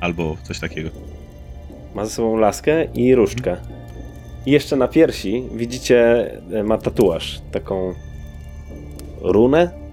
Albo 0.00 0.36
coś 0.42 0.60
takiego. 0.60 0.90
Ma 1.94 2.04
ze 2.04 2.10
sobą 2.10 2.36
laskę 2.36 2.84
i 2.84 3.14
różdżkę. 3.14 3.56
I 4.46 4.50
jeszcze 4.50 4.76
na 4.76 4.88
piersi 4.88 5.44
widzicie, 5.54 6.30
e, 6.52 6.62
ma 6.62 6.78
tatuaż, 6.78 7.40
taką 7.52 7.94
runę. 9.20 9.85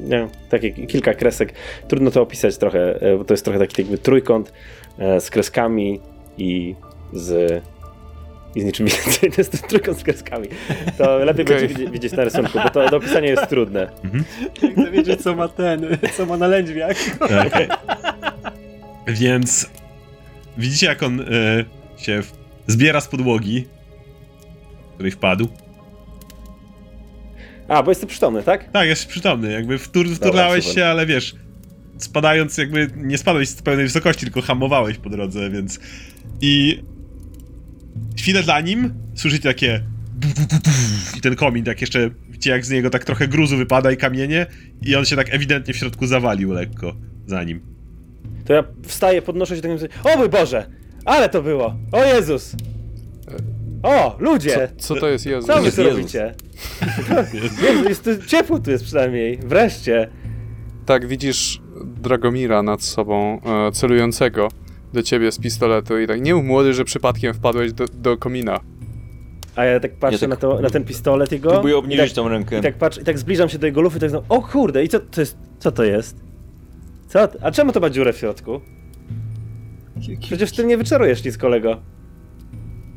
Nie, 0.00 0.28
takie 0.48 0.70
kilka 0.70 1.14
kresek. 1.14 1.52
Trudno 1.88 2.10
to 2.10 2.22
opisać 2.22 2.58
trochę, 2.58 3.00
e, 3.00 3.16
bo 3.16 3.24
to 3.24 3.34
jest 3.34 3.44
trochę 3.44 3.58
taki 3.58 3.82
jakby 3.82 3.98
trójkąt 3.98 4.52
e, 4.98 5.20
z 5.20 5.30
kreskami 5.30 6.00
i 6.38 6.74
z 7.12 7.62
i 8.54 8.60
z 8.60 8.64
niczym 8.64 8.86
więcej. 8.86 9.30
To 9.34 9.40
jest 9.40 9.68
trójkąt 9.68 9.98
z 9.98 10.02
kreskami. 10.02 10.48
To 10.98 11.18
lepiej 11.18 11.44
Okej. 11.44 11.68
będzie 11.68 11.90
widzieć, 11.90 12.12
na 12.12 12.24
rysunku, 12.24 12.58
bo 12.64 12.70
to 12.70 12.90
do 12.90 12.96
opisania 12.96 13.28
jest 13.28 13.48
trudne. 13.48 13.90
Chcę 14.72 14.90
wiedzieć, 14.90 15.22
co 15.22 15.34
ma 15.34 15.48
ten, 15.48 15.98
co 16.16 16.26
ma 16.26 16.36
na 16.36 16.46
lędźwiach. 16.46 16.96
Tak. 17.18 17.68
Więc 19.06 19.70
widzicie, 20.58 20.86
jak 20.86 21.02
on 21.02 21.20
e, 21.20 21.24
się 21.96 22.20
zbiera 22.66 23.00
z 23.00 23.08
podłogi, 23.08 23.66
w 24.90 24.94
której 24.94 25.12
wpadł. 25.12 25.48
A, 27.68 27.82
bo 27.82 27.90
jesteś 27.90 28.10
przytomny, 28.10 28.42
tak? 28.42 28.70
Tak, 28.70 28.88
jest 28.88 29.06
przytomny, 29.06 29.52
jakby 29.52 29.78
wtur, 29.78 30.08
wturlałeś 30.08 30.64
super. 30.64 30.74
się, 30.74 30.86
ale 30.86 31.06
wiesz, 31.06 31.34
spadając 31.98 32.58
jakby, 32.58 32.90
nie 32.96 33.18
spadłeś 33.18 33.48
z 33.48 33.62
pełnej 33.62 33.86
wysokości, 33.86 34.22
tylko 34.22 34.42
hamowałeś 34.42 34.98
po 34.98 35.10
drodze, 35.10 35.50
więc... 35.50 35.80
I 36.40 36.82
chwilę 38.18 38.42
dla 38.42 38.60
nim 38.60 38.94
słyszycie 39.14 39.42
takie 39.42 39.82
i 41.16 41.20
ten 41.20 41.36
komin, 41.36 41.64
tak 41.64 41.80
jeszcze, 41.80 42.10
widzicie 42.28 42.50
jak 42.50 42.66
z 42.66 42.70
niego 42.70 42.90
tak 42.90 43.04
trochę 43.04 43.28
gruzu 43.28 43.56
wypada 43.56 43.92
i 43.92 43.96
kamienie 43.96 44.46
i 44.82 44.96
on 44.96 45.04
się 45.04 45.16
tak 45.16 45.34
ewidentnie 45.34 45.74
w 45.74 45.76
środku 45.76 46.06
zawalił 46.06 46.52
lekko 46.52 46.96
za 47.26 47.44
nim. 47.44 47.60
To 48.44 48.52
ja 48.52 48.64
wstaję, 48.82 49.22
podnoszę 49.22 49.56
się 49.56 49.62
tak 49.62 49.70
i 49.70 49.74
mówię, 49.74 49.88
o 50.04 50.16
mój 50.16 50.28
Boże! 50.28 50.66
Ale 51.04 51.28
to 51.28 51.42
było! 51.42 51.76
O 51.92 52.04
Jezus! 52.04 52.56
O, 53.82 54.10
Co, 54.10 54.24
ludzie! 54.24 54.68
co 54.78 54.94
to 54.94 55.08
jest 55.08 55.26
Jezus? 55.26 55.46
Co 55.46 55.62
wy 55.62 55.72
tu 55.72 55.82
Jezus. 55.82 55.96
robicie? 55.96 56.34
Jezu, 57.62 57.88
jest 57.88 58.04
tu 58.04 58.10
ciepło 58.26 58.58
tu 58.58 58.70
jest 58.70 58.84
przynajmniej. 58.84 59.38
Wreszcie. 59.38 60.08
Tak, 60.86 61.06
widzisz 61.06 61.60
Dragomira 61.84 62.62
nad 62.62 62.82
sobą, 62.82 63.40
e, 63.68 63.72
celującego 63.72 64.48
do 64.92 65.02
ciebie 65.02 65.32
z 65.32 65.38
pistoletu 65.38 65.98
i 65.98 66.06
tak, 66.06 66.20
nie 66.20 66.34
mów 66.34 66.44
młody, 66.44 66.74
że 66.74 66.84
przypadkiem 66.84 67.34
wpadłeś 67.34 67.72
do, 67.72 67.84
do 67.94 68.16
komina. 68.16 68.60
A 69.56 69.64
ja 69.64 69.80
tak 69.80 69.94
patrzę 69.96 70.14
Ja 70.14 70.20
tak- 70.20 70.28
Na, 70.30 70.36
to, 70.36 70.60
na 70.60 70.70
ten 70.70 70.84
pistolet 70.84 71.32
jego. 71.32 71.50
Próbuję 71.50 71.74
i 71.74 71.76
obniżyć 71.76 72.10
tak, 72.10 72.14
tą 72.16 72.28
rękę. 72.28 72.58
I 72.58 72.62
tak 72.62 72.74
patrzę, 72.74 73.00
i 73.00 73.04
tak 73.04 73.18
zbliżam 73.18 73.48
się 73.48 73.58
do 73.58 73.66
jego 73.66 73.80
lufy 73.80 73.96
i 73.96 74.00
tak 74.00 74.10
znam, 74.10 74.22
o 74.28 74.42
kurde, 74.42 74.84
i 74.84 74.88
co 74.88 75.00
to 75.00 75.20
jest? 75.20 75.36
Co 75.58 75.72
to 75.72 75.84
jest? 75.84 76.16
Co? 77.08 77.28
A 77.42 77.50
czemu 77.50 77.72
to 77.72 77.80
ma 77.80 77.90
dziurę 77.90 78.12
w 78.12 78.16
środku? 78.18 78.60
Przecież 80.20 80.52
ty 80.52 80.64
nie 80.66 80.76
wyczarujesz 80.76 81.24
nic, 81.24 81.38
kolego. 81.38 81.80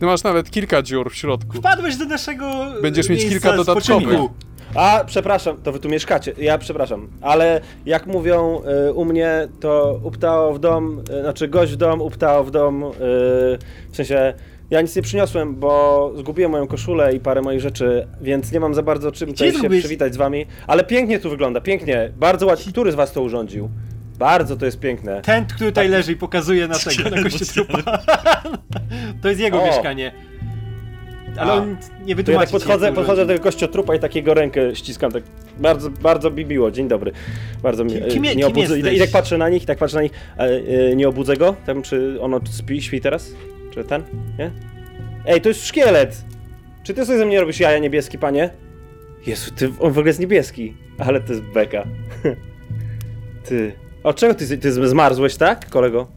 Ty 0.01 0.05
masz 0.05 0.23
nawet 0.23 0.51
kilka 0.51 0.81
dziur 0.81 1.11
w 1.11 1.15
środku. 1.15 1.57
Wpadłeś 1.57 1.97
do 1.97 2.05
naszego 2.05 2.65
Będziesz 2.81 3.09
mieć 3.09 3.19
miejsca 3.19 3.39
kilka 3.39 3.57
dodatkowych. 3.57 4.07
spoczynku. 4.07 4.29
A, 4.75 5.03
przepraszam, 5.05 5.57
to 5.63 5.71
wy 5.71 5.79
tu 5.79 5.89
mieszkacie. 5.89 6.33
Ja 6.37 6.57
przepraszam, 6.57 7.07
ale 7.21 7.61
jak 7.85 8.07
mówią 8.07 8.61
y, 8.89 8.93
u 8.93 9.05
mnie, 9.05 9.47
to 9.59 9.99
uptało 10.03 10.53
w 10.53 10.59
dom, 10.59 11.03
y, 11.19 11.21
znaczy 11.21 11.47
gość 11.47 11.71
w 11.71 11.75
dom, 11.75 12.01
uptało 12.01 12.43
w 12.43 12.51
dom. 12.51 12.83
Y, 12.83 12.89
w 13.91 13.95
sensie, 13.95 14.33
ja 14.69 14.81
nic 14.81 14.95
nie 14.95 15.01
przyniosłem, 15.01 15.55
bo 15.55 16.11
zgubiłem 16.17 16.51
moją 16.51 16.67
koszulę 16.67 17.15
i 17.15 17.19
parę 17.19 17.41
moich 17.41 17.59
rzeczy, 17.59 18.07
więc 18.21 18.51
nie 18.51 18.59
mam 18.59 18.73
za 18.73 18.83
bardzo 18.83 19.11
czym 19.11 19.29
tutaj 19.29 19.53
się 19.53 19.69
przywitać 19.69 20.13
z 20.13 20.17
wami. 20.17 20.45
Ale 20.67 20.83
pięknie 20.83 21.19
tu 21.19 21.29
wygląda, 21.29 21.61
pięknie. 21.61 22.11
Bardzo 22.17 22.45
ładnie. 22.45 22.71
Który 22.71 22.91
z 22.91 22.95
was 22.95 23.13
to 23.13 23.21
urządził? 23.21 23.69
Bardzo 24.21 24.57
to 24.57 24.65
jest 24.65 24.79
piękne. 24.79 25.21
Ten, 25.21 25.45
który 25.45 25.71
tutaj 25.71 25.89
leży 25.89 26.11
i 26.11 26.15
pokazuje 26.15 26.67
na 26.67 26.75
tego, 26.95 27.09
na 27.09 27.23
kościotrupa. 27.23 27.97
to 29.21 29.29
jest 29.29 29.41
jego 29.41 29.63
O. 29.63 29.65
mieszkanie. 29.65 30.11
Ale 31.37 31.51
A. 31.51 31.55
on 31.55 31.69
nie 31.69 31.75
To 31.77 32.09
ja 32.09 32.15
wytłumaczy 32.15 32.51
tak 32.51 32.61
podchodzę, 32.61 32.93
podchodzę 32.93 33.21
do 33.25 33.33
tego 33.33 33.43
kościotrupa 33.43 33.95
i 33.95 33.99
takiego 33.99 34.33
rękę 34.33 34.75
ściskam, 34.75 35.11
tak 35.11 35.23
bardzo, 35.59 35.89
bardzo 35.89 36.31
mi 36.31 36.45
miło, 36.45 36.71
dzień 36.71 36.87
dobry. 36.87 37.11
Bardzo 37.63 37.83
mi, 37.83 37.91
Kim- 37.91 38.09
kim 38.09 38.25
je- 38.25 38.35
nie 38.35 38.43
kim 38.43 38.51
obudzę, 38.51 38.75
i, 38.75 38.77
jesteś? 38.77 38.97
i 38.97 38.99
tak 38.99 39.09
patrzę 39.09 39.37
na 39.37 39.49
nich, 39.49 39.63
i 39.63 39.65
tak 39.65 39.77
patrzę 39.77 39.95
na 39.97 40.03
nich, 40.03 40.11
e, 40.37 40.41
e, 40.91 40.95
nie 40.95 41.09
obudzę 41.09 41.37
go, 41.37 41.55
tam 41.65 41.81
czy 41.81 42.17
ono 42.21 42.39
śpi, 42.59 42.81
śpi 42.81 43.01
teraz? 43.01 43.31
Czy 43.73 43.83
ten? 43.83 44.03
Nie? 44.39 44.51
Ej, 45.25 45.41
to 45.41 45.49
jest 45.49 45.65
szkielet! 45.67 46.25
Czy 46.83 46.93
ty 46.93 47.05
sobie 47.05 47.17
ze 47.17 47.25
mnie 47.25 47.39
robisz 47.41 47.59
jaja 47.59 47.79
niebieski, 47.79 48.17
panie? 48.17 48.49
Jezu, 49.27 49.51
ty, 49.55 49.65
on 49.79 49.91
w 49.91 49.97
ogóle 49.97 50.07
jest 50.07 50.19
niebieski, 50.19 50.73
ale 50.97 51.19
to 51.21 51.33
jest 51.33 51.43
beka. 51.43 51.83
ty, 53.47 53.71
od 54.03 54.15
czego 54.15 54.33
ty, 54.33 54.57
ty 54.57 54.71
zmarzłeś, 54.89 55.35
tak, 55.35 55.69
kolego? 55.69 56.07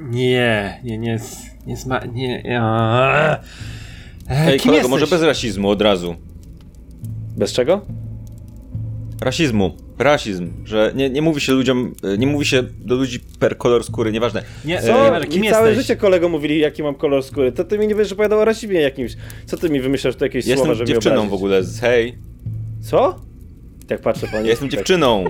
Nie, 0.00 0.80
nie, 0.84 0.98
nie, 0.98 1.18
nie 1.66 1.76
sma... 1.76 2.00
nie... 2.04 2.58
a- 2.60 3.38
E, 4.30 4.34
Ej, 4.46 4.46
Kim 4.46 4.58
kolego, 4.58 4.72
jesteś? 4.74 4.90
może 4.90 5.06
bez 5.06 5.22
rasizmu 5.22 5.68
od 5.70 5.82
razu. 5.82 6.14
Bez 7.36 7.52
czego? 7.52 7.80
Rasizmu. 9.20 9.72
Rasizm. 9.98 10.50
Że 10.64 10.92
nie, 10.94 11.10
nie 11.10 11.22
mówi 11.22 11.40
się 11.40 11.52
ludziom, 11.52 11.94
e, 12.04 12.18
nie 12.18 12.26
mówi 12.26 12.46
się 12.46 12.62
do 12.62 12.94
ludzi 12.94 13.20
per 13.38 13.58
kolor 13.58 13.84
skóry, 13.84 14.12
nieważne. 14.12 14.42
Nie, 14.64 14.80
Co? 14.82 15.04
nieważne, 15.04 15.26
kim 15.28 15.42
mi 15.42 15.50
całe 15.50 15.68
jesteś? 15.68 15.86
życie 15.86 15.96
kolego 16.00 16.28
mówili, 16.28 16.58
jaki 16.58 16.82
mam 16.82 16.94
kolor 16.94 17.22
skóry. 17.22 17.52
To 17.52 17.64
ty 17.64 17.78
mi 17.78 17.86
nie 17.86 17.94
wiesz, 17.94 18.08
że 18.08 18.14
opowiadał 18.14 18.38
o 18.38 18.44
rasizmie 18.44 18.80
jakimś. 18.80 19.16
Co 19.46 19.56
ty 19.56 19.70
mi 19.70 19.80
wymyślasz 19.80 20.16
tu 20.16 20.24
jakieś 20.24 20.46
Jestem 20.46 20.58
słowa, 20.58 20.74
żeby 20.74 20.88
dziewczyną 20.92 21.20
mnie 21.20 21.30
w 21.30 21.34
ogóle, 21.34 21.62
z- 21.64 21.80
hej. 21.80 22.18
Co? 22.80 23.20
Tak 23.88 24.00
patrzę 24.00 24.26
po 24.26 24.36
jestem 24.36 24.68
tak. 24.68 24.78
dziewczyną. 24.78 25.24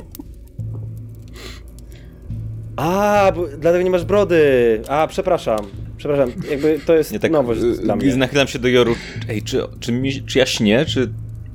A, 2.77 3.33
bo, 3.37 3.47
dlatego 3.59 3.85
nie 3.85 3.91
masz 3.91 4.05
brody. 4.05 4.43
A, 4.89 5.07
przepraszam. 5.07 5.59
Przepraszam, 5.97 6.31
jakby 6.51 6.81
to 6.87 6.97
jest 6.97 7.13
Nie 7.13 7.19
tak, 7.21 7.31
nowość 7.31 7.61
y, 7.63 7.73
dla 7.83 7.97
mnie. 7.97 8.17
nachylam 8.17 8.49
się 8.49 8.59
do 8.59 8.69
Joru. 8.69 8.95
Ej, 9.29 9.43
czy, 9.43 9.63
czy, 9.81 9.93
mi, 9.93 10.23
czy 10.23 10.39
ja 10.39 10.47
śnię, 10.47 10.85
czy, 10.85 11.13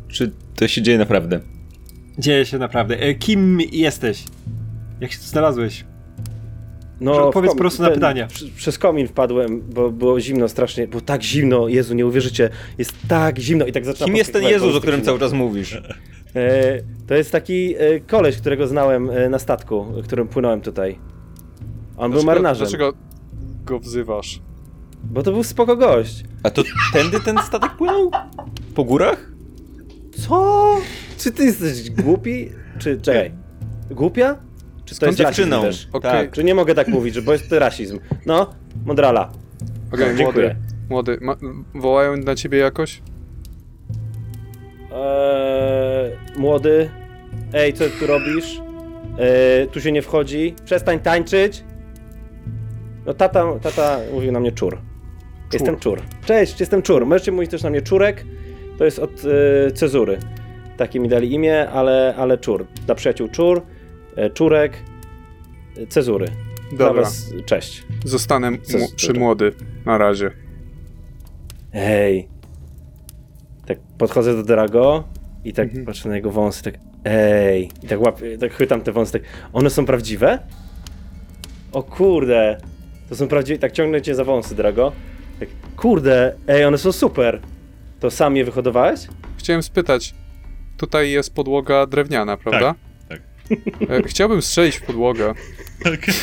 czy 0.08 0.32
to 0.56 0.68
się 0.68 0.82
dzieje 0.82 0.98
naprawdę? 0.98 1.40
Dzieje 2.18 2.46
się 2.46 2.58
naprawdę. 2.58 3.00
E, 3.00 3.16
Kim 3.16 3.60
jesteś? 3.72 4.24
Jak 5.02 5.12
się 5.12 5.18
tu 5.18 5.26
znalazłeś? 5.26 5.86
Może 7.00 7.20
w 7.20 7.24
odpowiedz 7.24 7.52
po 7.52 7.58
prostu 7.58 7.84
na 7.84 7.90
pytania. 7.90 8.28
Przez 8.56 8.78
komin 8.78 9.08
wpadłem, 9.08 9.62
bo 9.62 9.92
było 9.92 10.20
zimno 10.20 10.50
strasznie. 10.50 10.88
Było 10.88 11.02
tak 11.02 11.24
zimno, 11.24 11.68
Jezu, 11.68 11.94
nie 11.94 12.06
uwierzycie. 12.06 12.50
Jest 12.78 12.94
tak 13.08 13.40
zimno 13.40 13.66
i 13.66 13.72
tak 13.72 13.86
zaczynam 13.86 14.08
Kim 14.08 14.16
jest 14.16 14.34
ten 14.34 14.44
Jezus, 14.44 14.76
o 14.76 14.82
którym 14.82 15.02
cały 15.02 15.20
czas 15.20 15.34
mówisz? 15.34 15.78
E, 16.38 16.82
to 17.08 17.16
jest 17.16 17.32
taki 17.32 17.76
e, 17.78 18.00
koleś, 18.00 18.38
którego 18.38 18.68
znałem 18.68 19.10
e, 19.10 19.30
na 19.30 19.40
statku, 19.40 19.86
którym 20.04 20.28
płynąłem 20.28 20.62
tutaj. 20.62 21.00
On 21.98 22.12
był 22.12 22.24
marynarzem. 22.24 22.64
Dlaczego 22.68 22.94
go 23.66 23.80
wzywasz? 23.80 24.42
Bo 25.04 25.24
to 25.24 25.32
był 25.32 25.44
spoko 25.44 25.78
gość. 25.78 26.24
A 26.44 26.50
to 26.50 26.64
tędy 26.94 27.20
ten 27.20 27.38
statek 27.38 27.72
płynął? 27.78 28.12
Po 28.76 28.84
górach? 28.84 29.32
Co? 30.28 30.76
Czy 31.18 31.32
ty 31.32 31.46
jesteś 31.46 31.90
głupi? 31.92 32.50
Czy, 32.80 33.02
czekaj, 33.02 33.32
głupia? 33.92 34.36
Czy 34.86 34.90
to 34.90 34.96
Skąd 34.96 35.12
jest 35.12 35.20
rasizm 35.22 35.38
dziewczyną? 35.44 35.62
też? 35.62 35.88
Okej. 35.94 36.12
Tak. 36.12 36.32
Czy 36.32 36.44
nie 36.44 36.56
mogę 36.56 36.76
tak 36.76 36.88
mówić, 36.88 37.22
bo 37.22 37.32
jest 37.34 37.50
to 37.50 37.60
rasizm? 37.60 38.00
No, 38.26 38.54
Mondrala. 38.86 39.32
Okej, 39.94 40.08
No, 40.12 40.18
dziękuję. 40.18 40.56
młody. 40.90 41.18
Młody, 41.18 41.18
ma, 41.22 41.36
wołają 41.76 42.18
na 42.18 42.36
ciebie 42.36 42.58
jakoś? 42.58 43.02
Eee, 44.98 46.12
młody, 46.38 46.90
ej, 47.54 47.74
co 47.74 47.84
tu 48.00 48.08
robisz? 48.08 48.62
Eee, 49.20 49.68
tu 49.68 49.82
się 49.82 49.92
nie 49.92 50.02
wchodzi. 50.02 50.56
Przestań 50.66 51.00
tańczyć. 51.00 51.64
No 53.06 53.14
tata, 53.14 53.46
tata 53.62 54.00
mówił 54.14 54.32
na 54.32 54.40
mnie 54.40 54.52
czur. 54.52 54.78
Jestem 55.54 55.78
czur. 55.80 56.02
Cześć, 56.26 56.60
jestem 56.60 56.82
czur. 56.82 57.06
Możecie 57.06 57.32
mówić 57.32 57.52
też 57.52 57.64
na 57.64 57.70
mnie 57.70 57.82
czurek. 57.82 58.26
To 58.78 58.86
jest 58.86 59.00
od 59.00 59.12
e, 59.68 59.72
cezury. 59.72 60.18
Takie 60.78 61.00
mi 61.00 61.10
dali 61.10 61.34
imię, 61.34 61.70
ale, 61.70 62.16
ale 62.18 62.38
czur. 62.38 62.66
Dla 62.86 62.96
przyjaciół 62.96 63.28
czur, 63.28 63.62
e, 64.16 64.30
czurek, 64.30 64.74
e, 65.78 65.88
cezury. 65.88 66.28
Dla 66.72 66.86
Dobra, 66.88 67.02
was 67.02 67.34
cześć. 67.46 67.84
zostanę 68.06 68.52
mu, 68.52 68.58
przy 68.96 69.14
młody. 69.14 69.52
Na 69.86 69.98
razie. 69.98 70.32
Ej. 71.74 72.28
Tak 73.68 73.78
podchodzę 73.98 74.36
do 74.36 74.44
Drago 74.44 75.04
i 75.46 75.54
tak 75.54 75.68
Mhm. 75.68 75.86
patrzę 75.86 76.10
na 76.10 76.16
jego 76.16 76.32
wąsy, 76.32 76.64
tak 76.64 76.74
ej. 77.06 77.70
I 77.84 77.88
tak 77.88 78.02
łapię, 78.02 78.38
tak 78.38 78.52
chwytam 78.54 78.82
te 78.82 78.92
wąsy, 78.92 79.12
tak 79.12 79.22
one 79.54 79.70
są 79.70 79.86
prawdziwe? 79.86 80.40
O 81.72 81.84
kurde. 81.84 82.58
To 83.10 83.16
są 83.16 83.28
prawdziwe, 83.28 83.60
tak 83.60 83.72
ciągnę 83.72 84.02
cię 84.02 84.16
za 84.16 84.24
wąsy, 84.24 84.56
Drago. 84.56 84.92
Tak, 85.40 85.50
kurde, 85.76 86.36
ej, 86.48 86.66
one 86.66 86.78
są 86.78 86.92
super. 86.92 87.40
To 88.00 88.12
sam 88.12 88.36
je 88.38 88.46
wyhodowałeś? 88.46 89.00
Chciałem 89.38 89.64
spytać, 89.64 90.16
tutaj 90.78 91.12
jest 91.12 91.34
podłoga 91.36 91.86
drewniana, 91.86 92.38
prawda? 92.38 92.76
tak. 93.10 93.22
E, 93.90 94.04
Chciałbym 94.08 94.42
strzelić 94.42 94.76
w 94.78 94.82
podłogę. 94.82 95.30
Okej. 95.82 96.14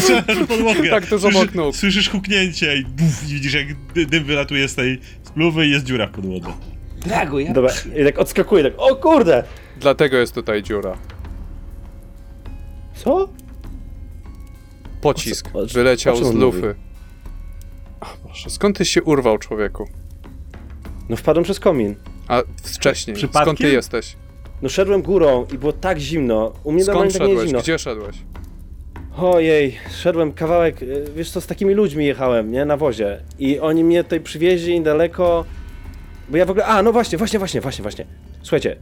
Strzelasz 0.00 0.38
w 0.44 0.46
podłogę. 0.46 0.90
Tak, 0.90 1.06
to 1.06 1.16
Słyszysz- 1.18 1.32
zamoknął. 1.32 1.72
Słyszysz 1.72 2.08
huknięcie 2.10 2.76
i 2.76 2.84
buf, 2.84 3.24
i 3.30 3.34
widzisz 3.34 3.54
jak 3.54 3.66
dy- 3.94 4.06
dym 4.06 4.24
wylatuje 4.24 4.68
z 4.68 4.74
tej 4.74 5.00
spluwy 5.38 5.66
i 5.66 5.70
jest 5.70 5.84
dziura 5.84 6.06
w 6.06 6.10
podłodze. 6.10 6.52
Drago, 7.06 7.38
ja... 7.38 7.52
Dobra, 7.52 7.70
i 8.00 8.04
tak 8.04 8.18
odskakuję, 8.18 8.64
tak, 8.64 8.72
o 8.76 8.96
kurde! 8.96 9.44
Dlatego 9.80 10.16
jest 10.16 10.34
tutaj 10.34 10.62
dziura. 10.62 10.96
Co? 12.94 13.28
Pocisk 15.00 15.48
O 15.48 15.52
co- 15.52 15.58
o- 15.58 15.66
wyleciał 15.66 16.14
o 16.14 16.16
czym 16.16 16.26
z 16.26 16.30
on 16.30 16.38
lufy. 16.40 16.74
Ach, 18.00 18.16
Boże, 18.24 18.50
skąd 18.50 18.78
ty 18.78 18.84
się 18.84 19.02
urwał, 19.02 19.38
człowieku? 19.38 19.88
No 21.08 21.16
wpadłem 21.16 21.44
przez 21.44 21.60
komin. 21.60 21.94
A 22.28 22.42
wcześniej, 22.62 23.16
Przypadkiem? 23.16 23.42
skąd 23.42 23.58
ty 23.58 23.68
jesteś? 23.72 24.16
No 24.62 24.68
szedłem 24.68 25.02
górą 25.02 25.46
i 25.54 25.58
było 25.58 25.72
tak 25.72 25.98
zimno. 25.98 26.52
U 26.64 26.72
mnie 26.72 26.84
Skąd 26.84 26.94
normalnie 26.98 27.12
tak 27.18 27.22
nie 27.22 27.28
jest 27.28 27.40
szedłeś? 27.40 27.46
zimno. 27.48 27.62
Gdzie 27.62 27.78
szedłeś? 27.78 28.16
Ojej, 29.20 29.78
szedłem 29.90 30.32
kawałek, 30.32 30.82
y, 30.82 31.04
wiesz 31.16 31.30
co, 31.30 31.40
z 31.40 31.46
takimi 31.46 31.74
ludźmi 31.74 32.06
jechałem, 32.06 32.50
nie, 32.50 32.64
na 32.64 32.76
wozie. 32.76 33.20
I 33.38 33.58
oni 33.60 33.84
mnie 33.84 34.04
tutaj 34.04 34.20
przywieźli 34.20 34.80
daleko, 34.80 35.44
bo 36.28 36.36
ja 36.36 36.46
w 36.46 36.50
ogóle, 36.50 36.66
a, 36.66 36.82
no 36.82 36.92
właśnie, 36.92 37.18
właśnie, 37.18 37.38
właśnie, 37.38 37.60
właśnie, 37.60 37.82
właśnie. 37.82 38.06
Słuchajcie, 38.42 38.76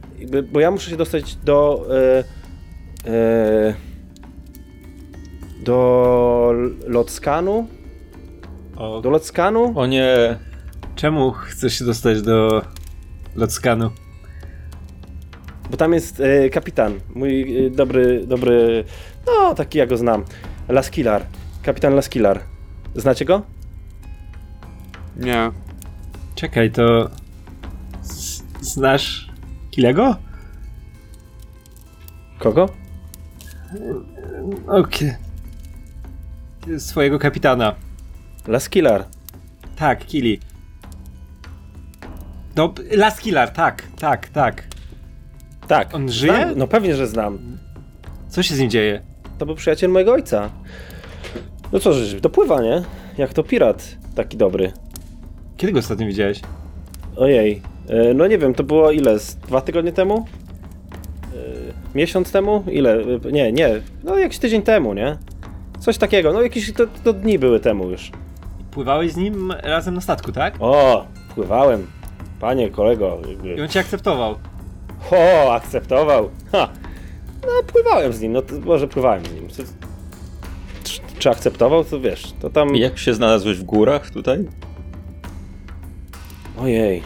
bo 0.51 0.59
ja 0.59 0.71
muszę 0.71 0.89
się 0.89 0.97
dostać 0.97 1.35
do, 1.35 1.87
e, 1.95 2.23
e, 3.11 3.73
do 5.63 6.53
Lotskanu, 6.87 7.67
O, 8.75 9.01
do 9.01 9.09
Lotskanu, 9.09 9.73
O 9.75 9.85
nie. 9.85 10.37
czemu 10.95 11.31
chcesz 11.31 11.79
się 11.79 11.85
dostać 11.85 12.21
do 12.21 12.61
Lockanu? 13.35 13.91
bo 15.71 15.77
tam 15.77 15.93
jest 15.93 16.19
e, 16.19 16.49
kapitan, 16.49 16.93
mój 17.15 17.71
dobry, 17.71 18.23
dobry, 18.27 18.83
no, 19.27 19.55
taki 19.55 19.77
ja 19.77 19.85
go 19.85 19.97
znam, 19.97 20.23
Laskillar, 20.69 21.23
kapitan 21.63 21.95
Laskillar. 21.95 22.39
Znacie 22.95 23.25
go? 23.25 23.41
Nie. 25.15 25.51
Czekaj, 26.35 26.71
to... 26.71 27.09
z- 28.01 28.43
Znasz 28.61 29.29
Kilego? 29.71 30.15
Kogo? 32.39 32.69
Okej. 34.67 35.13
Swojego 36.77 37.19
kapitana. 37.19 37.75
Laskillar. 38.47 39.05
Tak, 39.75 40.05
Kili. 40.05 40.39
No, 42.55 42.73
Last 42.91 43.21
Killer, 43.21 43.49
tak, 43.49 43.83
tak, 43.99 44.29
tak. 44.29 44.63
Tak. 45.67 45.93
On 45.95 46.11
żyje? 46.11 46.33
Znam, 46.33 46.57
no 46.57 46.67
pewnie, 46.67 46.95
że 46.95 47.07
znam. 47.07 47.57
Co 48.29 48.43
się 48.43 48.55
z 48.55 48.59
nim 48.59 48.69
dzieje? 48.69 49.01
To 49.37 49.45
był 49.45 49.55
przyjaciel 49.55 49.89
mojego 49.91 50.11
ojca. 50.13 50.49
No 51.71 51.79
co, 51.79 51.93
że 51.93 52.21
to 52.21 52.29
pływa, 52.29 52.61
nie? 52.61 52.83
Jak 53.17 53.33
to 53.33 53.43
pirat 53.43 53.95
taki 54.15 54.37
dobry. 54.37 54.71
Kiedy 55.57 55.73
go 55.73 55.79
ostatnio 55.79 56.07
widziałeś? 56.07 56.41
Ojej. 57.17 57.61
E, 57.89 58.13
No 58.13 58.27
nie 58.27 58.37
wiem, 58.37 58.53
to 58.53 58.63
było 58.63 58.91
ile? 58.91 59.19
Z 59.19 59.35
dwa 59.35 59.61
tygodnie 59.61 59.91
temu? 59.91 60.25
E, 61.33 61.37
Miesiąc 61.95 62.31
temu? 62.31 62.63
Ile? 62.71 62.93
E, 63.25 63.31
Nie, 63.31 63.51
nie. 63.51 63.69
No 64.03 64.17
jakiś 64.17 64.37
tydzień 64.39 64.61
temu, 64.61 64.93
nie? 64.93 65.17
Coś 65.79 65.97
takiego. 65.97 66.33
No 66.33 66.41
jakieś 66.41 66.73
to, 66.73 66.83
to 67.03 67.13
dni 67.13 67.39
były 67.39 67.59
temu 67.59 67.89
już. 67.89 68.11
Pływałeś 68.71 69.11
z 69.11 69.17
nim 69.17 69.51
razem 69.63 69.93
na 69.95 70.01
statku, 70.01 70.31
tak? 70.31 70.55
O, 70.59 71.05
pływałem. 71.35 71.87
Panie 72.39 72.69
kolego. 72.69 73.17
I 73.57 73.61
on 73.61 73.67
cię 73.67 73.79
akceptował. 73.79 74.35
O, 75.11 75.53
akceptował. 75.53 76.29
Ha. 76.51 76.69
No 77.41 77.63
pływałem 77.67 78.13
z 78.13 78.21
nim, 78.21 78.31
no 78.31 78.41
to 78.41 78.59
może 78.59 78.87
pływałem 78.87 79.25
z 79.25 79.33
nim. 79.33 79.47
Czy, 79.47 79.63
czy, 80.83 80.99
czy 81.19 81.29
akceptował, 81.29 81.83
to 81.83 81.99
wiesz, 81.99 82.33
to 82.41 82.49
tam... 82.49 82.75
Jak 82.75 82.97
się 82.97 83.13
znalazłeś 83.13 83.57
w 83.57 83.63
górach 83.63 84.11
tutaj? 84.11 84.45
Ojej. 86.57 87.03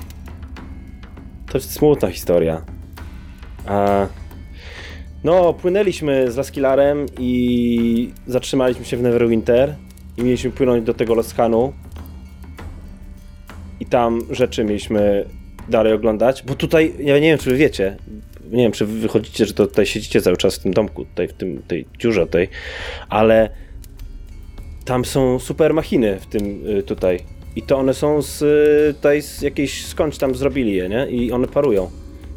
To 1.51 1.57
jest 1.57 1.71
smutna 1.71 2.11
historia. 2.11 2.61
A... 3.67 4.07
No, 5.23 5.53
płynęliśmy 5.53 6.31
z 6.31 6.37
Laskilarem 6.37 7.05
i 7.19 8.13
zatrzymaliśmy 8.27 8.85
się 8.85 8.97
w 8.97 9.01
Neverwinter 9.01 9.75
i 10.17 10.23
mieliśmy 10.23 10.51
płynąć 10.51 10.85
do 10.85 10.93
tego 10.93 11.15
Loskanu. 11.15 11.73
I 13.79 13.85
tam 13.85 14.21
rzeczy 14.29 14.63
mieliśmy 14.63 15.25
dalej 15.69 15.93
oglądać, 15.93 16.43
bo 16.43 16.55
tutaj, 16.55 16.93
ja 16.99 17.15
nie 17.15 17.29
wiem 17.29 17.37
czy 17.37 17.49
wy 17.49 17.57
wiecie, 17.57 17.97
nie 18.51 18.63
wiem 18.63 18.71
czy 18.71 18.85
wy 18.85 18.99
wychodzicie, 18.99 19.45
że 19.45 19.53
to 19.53 19.67
tutaj 19.67 19.85
siedzicie 19.85 20.21
cały 20.21 20.37
czas 20.37 20.55
w 20.55 20.59
tym 20.59 20.73
domku, 20.73 21.05
tutaj 21.05 21.27
w 21.27 21.33
tym, 21.33 21.61
tej 21.67 21.85
dziurze 21.99 22.27
tej, 22.27 22.47
ale 23.09 23.49
tam 24.85 25.05
są 25.05 25.39
super 25.39 25.73
machiny 25.73 26.19
w 26.19 26.25
tym 26.25 26.67
y, 26.77 26.83
tutaj. 26.83 27.19
I 27.55 27.61
to 27.61 27.77
one 27.77 27.93
są 27.93 28.21
z 28.21 28.41
y, 28.41 28.93
tutaj 28.93 29.21
z 29.21 29.41
jakiejś 29.41 29.85
skądś 29.85 30.17
tam 30.17 30.35
zrobili 30.35 30.73
je, 30.75 30.89
nie? 30.89 31.07
I 31.09 31.31
one 31.31 31.47
parują. 31.47 31.91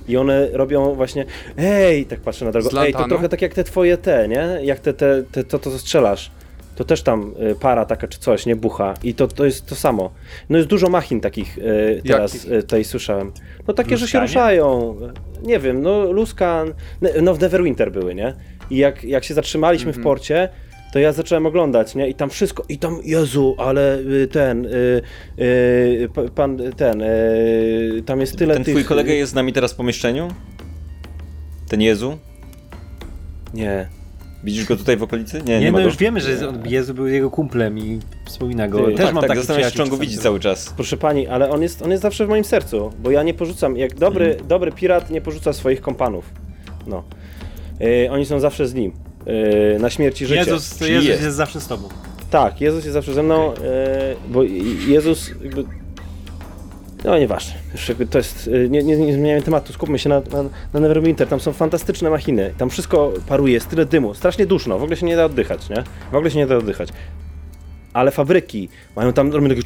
I 0.08 0.16
one 0.16 0.48
robią 0.52 0.94
właśnie. 0.94 1.24
Ej, 1.58 2.06
tak 2.06 2.20
patrzę 2.20 2.44
na 2.44 2.52
drogę. 2.52 2.80
Ej, 2.80 2.92
to 2.92 3.08
trochę 3.08 3.28
tak 3.28 3.42
jak 3.42 3.54
te 3.54 3.64
twoje 3.64 3.96
te, 3.96 4.28
nie? 4.28 4.58
Jak 4.62 4.80
te, 4.80 4.94
te, 4.94 5.22
te 5.32 5.44
to, 5.44 5.58
to 5.58 5.78
strzelasz. 5.78 6.30
To 6.76 6.84
też 6.84 7.02
tam 7.02 7.34
y, 7.50 7.54
para 7.54 7.84
taka 7.84 8.08
czy 8.08 8.18
coś, 8.18 8.46
nie? 8.46 8.56
Bucha. 8.56 8.94
I 9.02 9.14
to, 9.14 9.28
to 9.28 9.44
jest 9.44 9.66
to 9.66 9.74
samo. 9.74 10.10
No 10.48 10.56
jest 10.58 10.68
dużo 10.70 10.88
machin 10.88 11.20
takich 11.20 11.58
y, 11.58 12.02
teraz 12.06 12.34
Jakich? 12.34 12.52
y, 12.52 12.62
tutaj 12.62 12.84
słyszałem. 12.84 13.32
No 13.68 13.74
takie, 13.74 13.96
że 13.96 14.08
się 14.08 14.20
Luskanie? 14.20 14.26
ruszają. 14.26 14.96
Nie 15.42 15.58
wiem, 15.58 15.82
no 15.82 16.12
Luskan. 16.12 16.74
No 17.22 17.34
w 17.34 17.40
Neverwinter 17.40 17.92
były, 17.92 18.14
nie? 18.14 18.34
I 18.70 18.76
jak, 18.76 19.04
jak 19.04 19.24
się 19.24 19.34
zatrzymaliśmy 19.34 19.92
w 19.92 20.02
porcie, 20.02 20.48
to 20.92 20.98
ja 20.98 21.12
zacząłem 21.12 21.46
oglądać, 21.46 21.94
nie? 21.94 22.08
I 22.08 22.14
tam 22.14 22.30
wszystko, 22.30 22.64
i 22.68 22.78
tam, 22.78 22.98
Jezu, 23.04 23.54
ale 23.58 23.98
y, 23.98 24.28
ten, 24.32 24.66
y, 24.66 25.02
y, 25.38 26.08
pa- 26.14 26.28
pan, 26.34 26.58
ten, 26.76 27.02
y, 27.02 28.02
tam 28.06 28.20
jest 28.20 28.38
tyle 28.38 28.54
Ten 28.54 28.64
tych... 28.64 28.74
twój 28.74 28.84
kolega 28.84 29.12
jest 29.12 29.32
z 29.32 29.34
nami 29.34 29.52
teraz 29.52 29.72
w 29.72 29.76
pomieszczeniu? 29.76 30.28
Ten 31.68 31.80
Jezu? 31.80 32.18
Nie. 33.54 33.88
Widzisz 34.44 34.64
go 34.64 34.76
tutaj 34.76 34.96
w 34.96 35.02
okolicy? 35.02 35.38
Nie, 35.46 35.54
nie, 35.54 35.60
Nie, 35.60 35.72
ma 35.72 35.78
no 35.78 35.82
go. 35.84 35.88
już 35.88 35.96
wiemy, 35.96 36.20
że 36.20 36.48
on- 36.48 36.68
Jezu 36.68 36.94
był 36.94 37.06
jego 37.06 37.30
kumplem 37.30 37.78
i 37.78 38.00
wspomina 38.24 38.68
go. 38.68 38.78
Ty, 38.86 38.92
Też 38.94 39.04
tak, 39.06 39.14
mam 39.14 39.20
tak, 39.20 39.28
taki 39.28 39.38
zastanawiam 39.40 39.70
się, 39.70 39.76
czy 39.76 39.82
on 39.82 39.88
go 39.88 39.96
widzi 39.96 40.18
cały 40.18 40.40
czas. 40.40 40.72
Proszę 40.76 40.96
pani, 40.96 41.26
ale 41.26 41.50
on 41.50 41.62
jest, 41.62 41.82
on 41.82 41.90
jest 41.90 42.02
zawsze 42.02 42.26
w 42.26 42.28
moim 42.28 42.44
sercu, 42.44 42.90
bo 42.98 43.10
ja 43.10 43.22
nie 43.22 43.34
porzucam, 43.34 43.76
jak 43.76 43.94
dobry, 43.94 44.26
Mhm. 44.30 44.48
dobry 44.48 44.72
pirat 44.72 45.10
nie 45.10 45.20
porzuca 45.20 45.52
swoich 45.52 45.80
kompanów. 45.80 46.24
No. 46.86 47.04
Y, 47.80 48.10
oni 48.10 48.26
są 48.26 48.40
zawsze 48.40 48.66
z 48.66 48.74
nim. 48.74 48.92
Y, 49.76 49.78
na 49.80 49.90
śmierć 49.90 50.22
i 50.22 50.26
życie. 50.26 50.40
Jezus, 50.40 50.80
Jezus 50.80 51.04
jest. 51.08 51.22
jest. 51.22 51.36
zawsze 51.36 51.60
z 51.60 51.66
tobą. 51.66 51.88
Tak, 52.30 52.60
Jezus 52.60 52.84
jest 52.84 52.92
zawsze 52.94 53.14
ze 53.14 53.22
mną, 53.22 53.54
e, 53.54 53.56
bo 54.28 54.42
Jezus 54.88 55.30
jakby... 55.44 55.64
No 57.04 57.18
nieważne, 57.18 57.54
już 57.72 57.88
jakby 57.88 58.06
to 58.06 58.18
jest, 58.18 58.50
e, 58.64 58.68
nie, 58.68 58.82
nie, 58.82 58.96
nie 58.96 59.14
zmieniamy 59.14 59.42
tematu, 59.42 59.72
skupmy 59.72 59.98
się 59.98 60.08
na, 60.08 60.20
na, 60.20 60.42
na 60.72 60.80
Neverwinter, 60.80 61.28
tam 61.28 61.40
są 61.40 61.52
fantastyczne 61.52 62.10
machiny, 62.10 62.54
tam 62.58 62.70
wszystko 62.70 63.12
paruje, 63.28 63.54
jest 63.54 63.68
tyle 63.68 63.86
dymu, 63.86 64.14
strasznie 64.14 64.46
duszno, 64.46 64.78
w 64.78 64.82
ogóle 64.82 64.96
się 64.96 65.06
nie 65.06 65.16
da 65.16 65.24
oddychać, 65.24 65.68
nie? 65.68 65.84
W 66.12 66.14
ogóle 66.14 66.30
się 66.30 66.38
nie 66.38 66.46
da 66.46 66.56
oddychać. 66.56 66.88
Ale 67.92 68.10
fabryki 68.10 68.68
mają 68.96 69.12
tam 69.12 69.32
robią 69.32 69.48
takie 69.48 69.62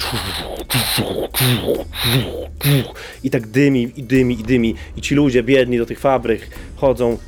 i 3.25 3.31
tak 3.31 3.47
dymi, 3.47 3.93
i 3.97 4.03
dymi, 4.03 4.41
i 4.41 4.45
dymi 4.45 4.75
i 4.97 5.01
ci 5.01 5.15
ludzie 5.15 5.43
biedni 5.43 5.79
do 5.79 5.87
tych 5.87 6.01
fabryk 6.01 6.49
chodzą 6.77 7.19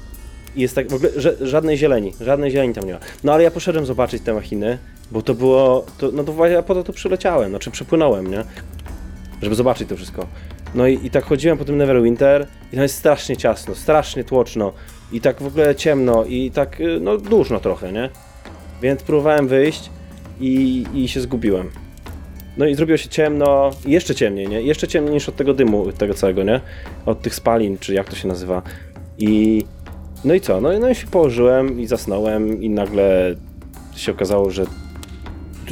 i 0.57 0.61
jest 0.61 0.75
tak 0.75 0.89
w 0.91 0.95
ogóle 0.95 1.11
żadnej 1.41 1.79
zieleni, 1.79 2.13
żadnej 2.21 2.51
zieleni 2.51 2.75
tam 2.75 2.85
nie 2.85 2.93
ma. 2.93 2.99
No 3.25 3.33
ale 3.33 3.43
ja 3.43 3.51
poszedłem 3.51 3.87
zobaczyć 3.87 4.23
te 4.23 4.35
machiny, 4.35 4.79
bo 5.11 5.23
to 5.23 5.35
było, 5.35 5.87
to, 5.99 6.11
no 6.13 6.25
to 6.25 6.33
właśnie 6.33 6.55
ja 6.55 6.63
po 6.63 6.75
to 6.75 6.85
tu 6.85 6.93
przyleciałem, 6.93 7.51
znaczy 7.51 7.71
przepłynąłem, 7.71 8.31
nie? 8.31 8.45
Żeby 9.43 9.55
zobaczyć 9.55 9.89
to 9.89 9.97
wszystko. 9.97 10.27
No 10.75 10.87
i, 10.87 11.07
i 11.07 11.11
tak 11.11 11.25
chodziłem 11.25 11.59
po 11.59 11.65
tym 11.65 11.77
Neverwinter 11.77 12.47
i 12.73 12.75
tam 12.75 12.83
jest 12.83 12.95
strasznie 12.95 13.37
ciasno, 13.37 13.75
strasznie 13.75 14.25
tłoczno 14.25 14.73
i 15.13 15.21
tak 15.21 15.43
w 15.43 15.47
ogóle 15.47 15.75
ciemno 15.75 16.25
i 16.25 16.51
tak, 16.51 16.81
y, 16.81 17.01
no 17.01 17.19
duszno 17.19 17.61
trochę, 17.61 17.93
nie? 17.93 18.11
Więc 18.83 19.03
próbowałem 19.03 19.49
wyjść 19.49 19.91
i, 20.41 20.85
i 20.95 21.09
się 21.09 21.21
zgubiłem. 21.21 21.71
No 22.57 22.67
i 22.67 22.75
zrobiło 22.75 22.97
się 22.97 23.09
ciemno, 23.09 23.71
jeszcze 23.87 24.15
ciemniej, 24.15 24.49
nie? 24.49 24.63
Jeszcze 24.63 24.89
ciemniej 24.89 25.15
niż 25.15 25.29
od 25.29 25.37
tego 25.37 25.55
dymu, 25.55 25.93
tego 25.93 26.15
całego, 26.15 26.43
nie? 26.43 26.61
Od 27.07 27.23
tych 27.23 27.35
spalin, 27.35 27.79
czy 27.79 27.95
jak 27.95 28.09
to 28.09 28.17
się 28.17 28.29
nazywa. 28.29 28.63
I 29.19 29.65
no 30.25 30.35
i 30.35 30.41
co? 30.41 30.61
No, 30.61 30.79
no 30.79 30.89
i 30.89 30.95
się 30.95 31.07
położyłem 31.07 31.81
i 31.81 31.87
zasnąłem 31.87 32.63
i 32.63 32.71
nagle 32.71 33.35
się 33.97 34.13
okazało, 34.13 34.51
że, 34.51 34.65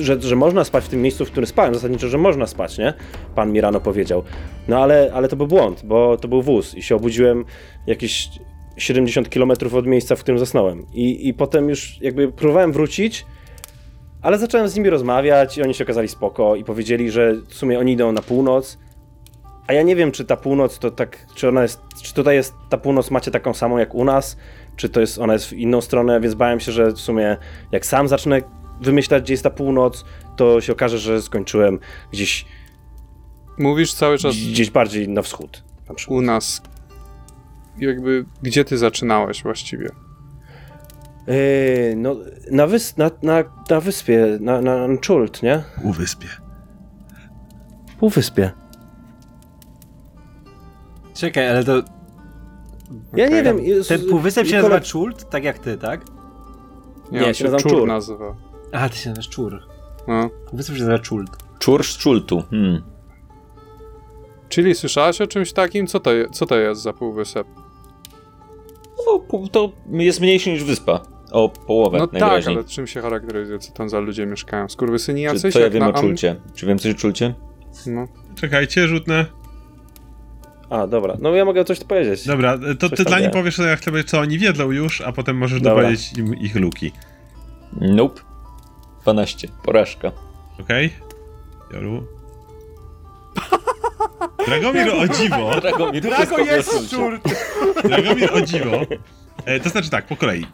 że, 0.04 0.20
że 0.20 0.36
można 0.36 0.64
spać 0.64 0.84
w 0.84 0.88
tym 0.88 1.02
miejscu, 1.02 1.24
w 1.24 1.30
którym 1.30 1.46
spałem. 1.46 1.74
Zasadniczo, 1.74 2.08
że 2.08 2.18
można 2.18 2.46
spać, 2.46 2.78
nie? 2.78 2.94
Pan 3.34 3.52
mi 3.52 3.60
rano 3.60 3.80
powiedział. 3.80 4.22
No 4.68 4.82
ale, 4.82 5.10
ale 5.14 5.28
to 5.28 5.36
był 5.36 5.46
błąd, 5.46 5.82
bo 5.84 6.16
to 6.16 6.28
był 6.28 6.42
wóz 6.42 6.74
i 6.74 6.82
się 6.82 6.96
obudziłem 6.96 7.44
jakieś 7.86 8.28
70 8.76 9.28
km 9.28 9.52
od 9.74 9.86
miejsca, 9.86 10.16
w 10.16 10.20
którym 10.20 10.38
zasnąłem. 10.38 10.86
I, 10.92 11.28
I 11.28 11.34
potem 11.34 11.68
już 11.68 12.00
jakby 12.00 12.32
próbowałem 12.32 12.72
wrócić, 12.72 13.26
ale 14.22 14.38
zacząłem 14.38 14.68
z 14.68 14.76
nimi 14.76 14.90
rozmawiać 14.90 15.58
i 15.58 15.62
oni 15.62 15.74
się 15.74 15.84
okazali 15.84 16.08
spoko 16.08 16.56
i 16.56 16.64
powiedzieli, 16.64 17.10
że 17.10 17.34
w 17.48 17.54
sumie 17.54 17.78
oni 17.78 17.92
idą 17.92 18.12
na 18.12 18.22
północ, 18.22 18.78
a 19.66 19.72
ja 19.72 19.82
nie 19.82 19.96
wiem, 19.96 20.12
czy 20.12 20.24
ta 20.24 20.36
północ 20.36 20.78
to 20.78 20.90
tak, 20.90 21.26
czy 21.34 21.48
ona 21.48 21.62
jest, 21.62 21.80
czy 22.02 22.14
tutaj 22.14 22.36
jest, 22.36 22.54
ta 22.68 22.78
północ 22.78 23.10
macie 23.10 23.30
taką 23.30 23.54
samą 23.54 23.78
jak 23.78 23.94
u 23.94 24.04
nas, 24.04 24.36
czy 24.76 24.88
to 24.88 25.00
jest, 25.00 25.18
ona 25.18 25.32
jest 25.32 25.46
w 25.46 25.52
inną 25.52 25.80
stronę, 25.80 26.20
więc 26.20 26.34
bałem 26.34 26.60
się, 26.60 26.72
że 26.72 26.92
w 26.92 26.98
sumie 26.98 27.36
jak 27.72 27.86
sam 27.86 28.08
zacznę 28.08 28.42
wymyślać, 28.80 29.22
gdzie 29.22 29.32
jest 29.32 29.44
ta 29.44 29.50
północ, 29.50 30.04
to 30.36 30.60
się 30.60 30.72
okaże, 30.72 30.98
że 30.98 31.22
skończyłem 31.22 31.78
gdzieś, 32.12 32.46
Mówisz 33.58 33.94
cały 33.94 34.18
czas 34.18 34.36
gdzieś 34.36 34.70
bardziej 34.70 35.08
na 35.08 35.22
wschód. 35.22 35.62
Na 35.88 35.94
u 36.08 36.20
nas. 36.20 36.62
Jakby, 37.78 38.24
gdzie 38.42 38.64
ty 38.64 38.78
zaczynałeś 38.78 39.42
właściwie? 39.42 39.88
Yy, 41.26 41.94
no, 41.96 42.16
na, 42.50 42.66
wys, 42.66 42.96
na, 42.96 43.10
na, 43.22 43.44
na 43.70 43.80
wyspie, 43.80 44.38
na, 44.40 44.60
na, 44.60 44.88
na 44.88 44.96
Czult, 44.96 45.42
nie? 45.42 45.62
Uwyspie. 45.82 46.28
Półwyspie. 47.98 48.50
Czekaj, 51.14 51.48
ale 51.48 51.64
to... 51.64 51.76
Ja 53.16 53.28
nie 53.28 53.40
Okej. 53.40 53.44
wiem. 53.44 53.84
Ten 53.88 54.00
półwysep 54.08 54.46
się 54.46 54.56
Nikola- 54.56 54.62
nazywa 54.62 54.80
Czult, 54.80 55.30
tak 55.30 55.44
jak 55.44 55.58
ty, 55.58 55.78
tak? 55.78 56.00
Nie, 57.12 57.26
on 57.26 57.26
się 57.26 57.34
się 57.34 57.44
nazywa 57.44 57.70
Czur. 57.70 57.88
nazywa. 57.88 58.47
A, 58.72 58.88
ty 58.88 58.96
się 58.96 59.08
nazywasz 59.10 59.28
Czur. 59.28 59.62
No. 60.08 60.30
Półwysep 60.50 60.74
się 60.76 60.80
nazywa 60.82 60.98
Czult. 60.98 61.30
Czur 61.58 61.84
z 61.84 61.96
czultu. 61.96 62.42
Hmm. 62.50 62.82
Czyli 64.48 64.74
słyszałeś 64.74 65.20
o 65.20 65.26
czymś 65.26 65.52
takim? 65.52 65.86
Co 65.86 66.00
to, 66.00 66.12
je, 66.12 66.28
co 66.30 66.46
to 66.46 66.56
jest 66.58 66.82
za 66.82 66.92
półwysep? 66.92 67.46
No, 69.06 69.48
to 69.52 69.72
jest 69.90 70.20
mniejszy 70.20 70.50
niż 70.50 70.64
wyspa. 70.64 71.00
O 71.32 71.48
połowę 71.48 71.98
No 71.98 72.06
tak, 72.06 72.20
najwyraźniej. 72.20 72.56
ale 72.56 72.64
czym 72.64 72.86
się 72.86 73.00
charakteryzuje? 73.00 73.58
Co 73.58 73.72
tam 73.72 73.88
za 73.88 73.98
ludzie 74.00 74.26
mieszkają? 74.26 74.68
Skurwysyni 74.68 75.20
Czy, 75.20 75.34
jacyś? 75.34 75.52
co 75.54 75.60
ja 75.60 75.70
wiem 75.70 75.82
o 75.82 75.86
Am- 75.86 75.94
czulcie? 75.94 76.36
Czy 76.54 76.66
wiem 76.66 76.78
coś 76.78 76.92
o 76.92 76.94
czulcie? 76.94 77.34
No. 77.86 78.08
Czekajcie, 78.34 78.88
rzutne. 78.88 79.26
A, 80.70 80.86
dobra. 80.86 81.16
No 81.20 81.34
ja 81.34 81.44
mogę 81.44 81.64
coś 81.64 81.80
powiedzieć. 81.84 82.26
Dobra, 82.26 82.58
to 82.78 82.88
Coś 82.88 82.98
ty 82.98 83.04
dla 83.04 83.18
nich 83.18 83.26
wie. 83.28 83.32
powiesz, 83.32 83.56
co, 83.56 83.62
jak 83.62 83.84
sobie, 83.84 84.04
co 84.04 84.20
oni 84.20 84.38
wiedzą 84.38 84.70
już, 84.70 85.00
a 85.00 85.12
potem 85.12 85.36
możesz 85.36 85.60
Dobra. 85.60 85.82
dopowiedzieć 85.82 86.18
im 86.18 86.34
ich 86.34 86.54
luki. 86.56 86.92
Nope. 87.80 88.20
12. 89.02 89.48
Porażka. 89.64 90.12
Okej? 90.60 90.92
Joru. 91.72 92.06
Dragomir 94.46 94.88
o 94.90 95.08
dziwo. 95.08 95.60
Dragomir, 95.60 96.02
Drago 96.02 96.38
jest 96.38 96.50
wiesz 96.50 96.68
o 96.68 96.72
czulcie. 96.72 96.96
Czur! 96.96 97.20
Dragomir 97.84 98.32
o 98.32 98.40
dziwo. 98.40 98.80
E, 99.44 99.60
to 99.60 99.68
znaczy 99.68 99.90
tak, 99.90 100.06
po 100.06 100.16
kolei. 100.16 100.46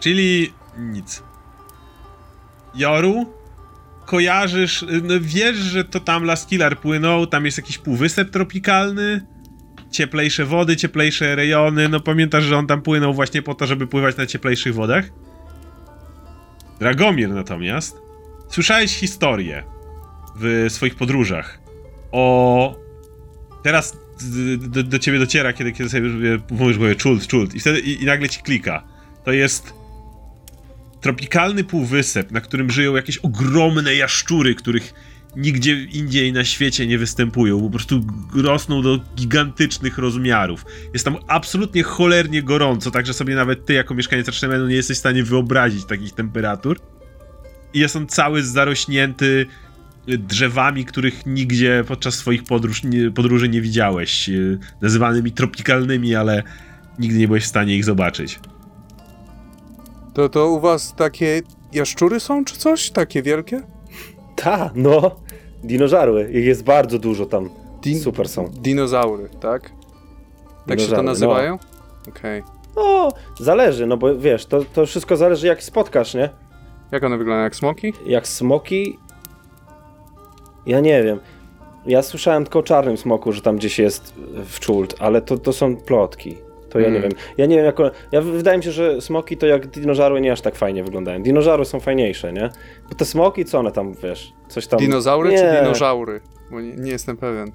Czyli 0.00 0.52
nic. 0.78 1.22
Joru 2.74 3.26
kojarzysz, 4.06 4.84
no 5.02 5.14
wiesz, 5.20 5.56
że 5.56 5.84
to 5.84 6.00
tam 6.00 6.24
Laskillar 6.24 6.78
płynął, 6.78 7.26
tam 7.26 7.44
jest 7.44 7.58
jakiś 7.58 7.78
półwysep 7.78 8.30
tropikalny, 8.30 9.26
cieplejsze 9.90 10.44
wody, 10.44 10.76
cieplejsze 10.76 11.36
rejony, 11.36 11.88
no 11.88 12.00
pamiętasz, 12.00 12.44
że 12.44 12.56
on 12.56 12.66
tam 12.66 12.82
płynął 12.82 13.14
właśnie 13.14 13.42
po 13.42 13.54
to, 13.54 13.66
żeby 13.66 13.86
pływać 13.86 14.16
na 14.16 14.26
cieplejszych 14.26 14.74
wodach? 14.74 15.04
Dragomir 16.78 17.30
natomiast, 17.30 17.96
słyszałeś 18.48 18.96
historię 18.96 19.62
w 20.40 20.66
swoich 20.68 20.94
podróżach 20.94 21.60
o... 22.12 22.86
Teraz 23.62 23.96
do, 24.58 24.82
do 24.82 24.98
ciebie 24.98 25.18
dociera, 25.18 25.52
kiedy, 25.52 25.72
kiedy 25.72 25.90
sobie 25.90 26.08
mówisz, 26.50 26.78
mówię, 26.78 26.94
czult, 26.94 27.26
czult 27.26 27.54
i 27.54 27.60
wtedy 27.60 27.80
i, 27.80 28.02
i 28.02 28.06
nagle 28.06 28.28
ci 28.28 28.42
klika. 28.42 28.82
To 29.24 29.32
jest 29.32 29.74
tropikalny 31.00 31.64
półwysep, 31.64 32.30
na 32.30 32.40
którym 32.40 32.70
żyją 32.70 32.96
jakieś 32.96 33.18
ogromne 33.18 33.94
jaszczury, 33.94 34.54
których 34.54 34.94
nigdzie 35.36 35.84
indziej 35.84 36.32
na 36.32 36.44
świecie 36.44 36.86
nie 36.86 36.98
występują. 36.98 37.60
Po 37.60 37.70
prostu 37.70 38.00
rosną 38.34 38.82
do 38.82 39.00
gigantycznych 39.16 39.98
rozmiarów. 39.98 40.64
Jest 40.92 41.04
tam 41.04 41.16
absolutnie 41.28 41.82
cholernie 41.82 42.42
gorąco, 42.42 42.90
także 42.90 43.14
sobie 43.14 43.34
nawet 43.34 43.66
ty 43.66 43.72
jako 43.72 43.94
mieszkaniec 43.94 44.26
Rashemenu 44.26 44.66
nie 44.66 44.74
jesteś 44.74 44.96
w 44.96 45.00
stanie 45.00 45.22
wyobrazić 45.24 45.84
takich 45.84 46.12
temperatur. 46.12 46.78
I 47.74 47.78
jest 47.78 47.96
on 47.96 48.06
cały 48.06 48.42
zarośnięty 48.42 49.46
drzewami, 50.06 50.84
których 50.84 51.26
nigdzie 51.26 51.84
podczas 51.88 52.14
swoich 52.14 52.44
podróż, 52.44 52.84
nie, 52.84 53.10
podróży 53.10 53.48
nie 53.48 53.60
widziałeś. 53.60 54.30
Nazywanymi 54.82 55.32
tropikalnymi, 55.32 56.14
ale 56.14 56.42
nigdy 56.98 57.18
nie 57.18 57.26
byłeś 57.26 57.44
w 57.44 57.46
stanie 57.46 57.76
ich 57.76 57.84
zobaczyć. 57.84 58.40
To, 60.14 60.28
to 60.28 60.50
u 60.50 60.60
was 60.60 60.94
takie 60.96 61.42
jaszczury 61.72 62.20
są, 62.20 62.44
czy 62.44 62.56
coś? 62.56 62.90
Takie 62.90 63.22
wielkie? 63.22 63.75
Ta, 64.36 64.70
no. 64.74 65.10
Dinożarły. 65.64 66.30
Ich 66.32 66.44
jest 66.44 66.64
bardzo 66.64 66.98
dużo 66.98 67.26
tam. 67.26 67.50
Din 67.82 68.00
Super 68.00 68.28
są. 68.28 68.48
Dinozaury, 68.48 69.28
tak? 69.40 69.62
Tak 70.66 70.80
się 70.80 70.86
to 70.86 70.96
Dinozaury, 70.96 71.02
nazywają? 71.02 71.58
Okej. 72.08 72.42
No, 72.76 73.08
zależy, 73.40 73.86
no 73.86 73.96
bo 73.96 74.18
wiesz, 74.18 74.46
to, 74.46 74.64
to 74.74 74.86
wszystko 74.86 75.16
zależy 75.16 75.46
jak 75.46 75.62
spotkasz, 75.62 76.14
nie? 76.14 76.30
Jak 76.92 77.04
one 77.04 77.18
wyglądają, 77.18 77.44
jak 77.44 77.56
smoki? 77.56 77.92
Jak 78.06 78.28
smoki... 78.28 78.98
Ja 80.66 80.80
nie 80.80 81.02
wiem. 81.02 81.20
Ja 81.86 82.02
słyszałem 82.02 82.44
tylko 82.44 82.58
o 82.58 82.62
czarnym 82.62 82.96
smoku, 82.96 83.32
że 83.32 83.40
tam 83.42 83.56
gdzieś 83.56 83.78
jest 83.78 84.14
w 84.46 84.60
Czult, 84.60 84.94
ale 84.98 85.22
to, 85.22 85.38
to 85.38 85.52
są 85.52 85.76
plotki. 85.76 86.36
To 86.76 86.80
ja 86.80 86.90
nie 86.90 86.96
Mm. 86.98 87.02
wiem. 87.10 87.20
Ja 87.38 87.46
nie 87.46 87.56
wiem, 87.56 87.64
jak. 87.64 87.80
one- 87.80 87.90
Ja 88.12 88.20
wydaje 88.22 88.58
mi 88.58 88.64
się, 88.64 88.72
że 88.72 89.00
smoki 89.00 89.36
to 89.36 89.46
jak 89.46 89.66
dinożarły 89.66 90.20
nie 90.20 90.32
aż 90.32 90.40
tak 90.40 90.54
fajnie 90.56 90.84
wyglądają. 90.84 91.22
Dinożarły 91.22 91.64
są 91.64 91.80
fajniejsze, 91.80 92.32
nie? 92.32 92.50
Bo 92.88 92.94
te 92.94 93.04
smoki, 93.04 93.44
co 93.44 93.58
one 93.58 93.72
tam, 93.72 93.94
wiesz, 94.02 94.32
coś 94.48 94.66
tam. 94.66 94.78
Dinozaury 94.78 95.30
nie. 95.30 95.38
czy 95.38 95.60
dinożaury? 95.62 96.20
Bo 96.50 96.60
nie, 96.60 96.72
nie 96.76 96.90
jestem 96.90 97.16
pewien. 97.16 97.52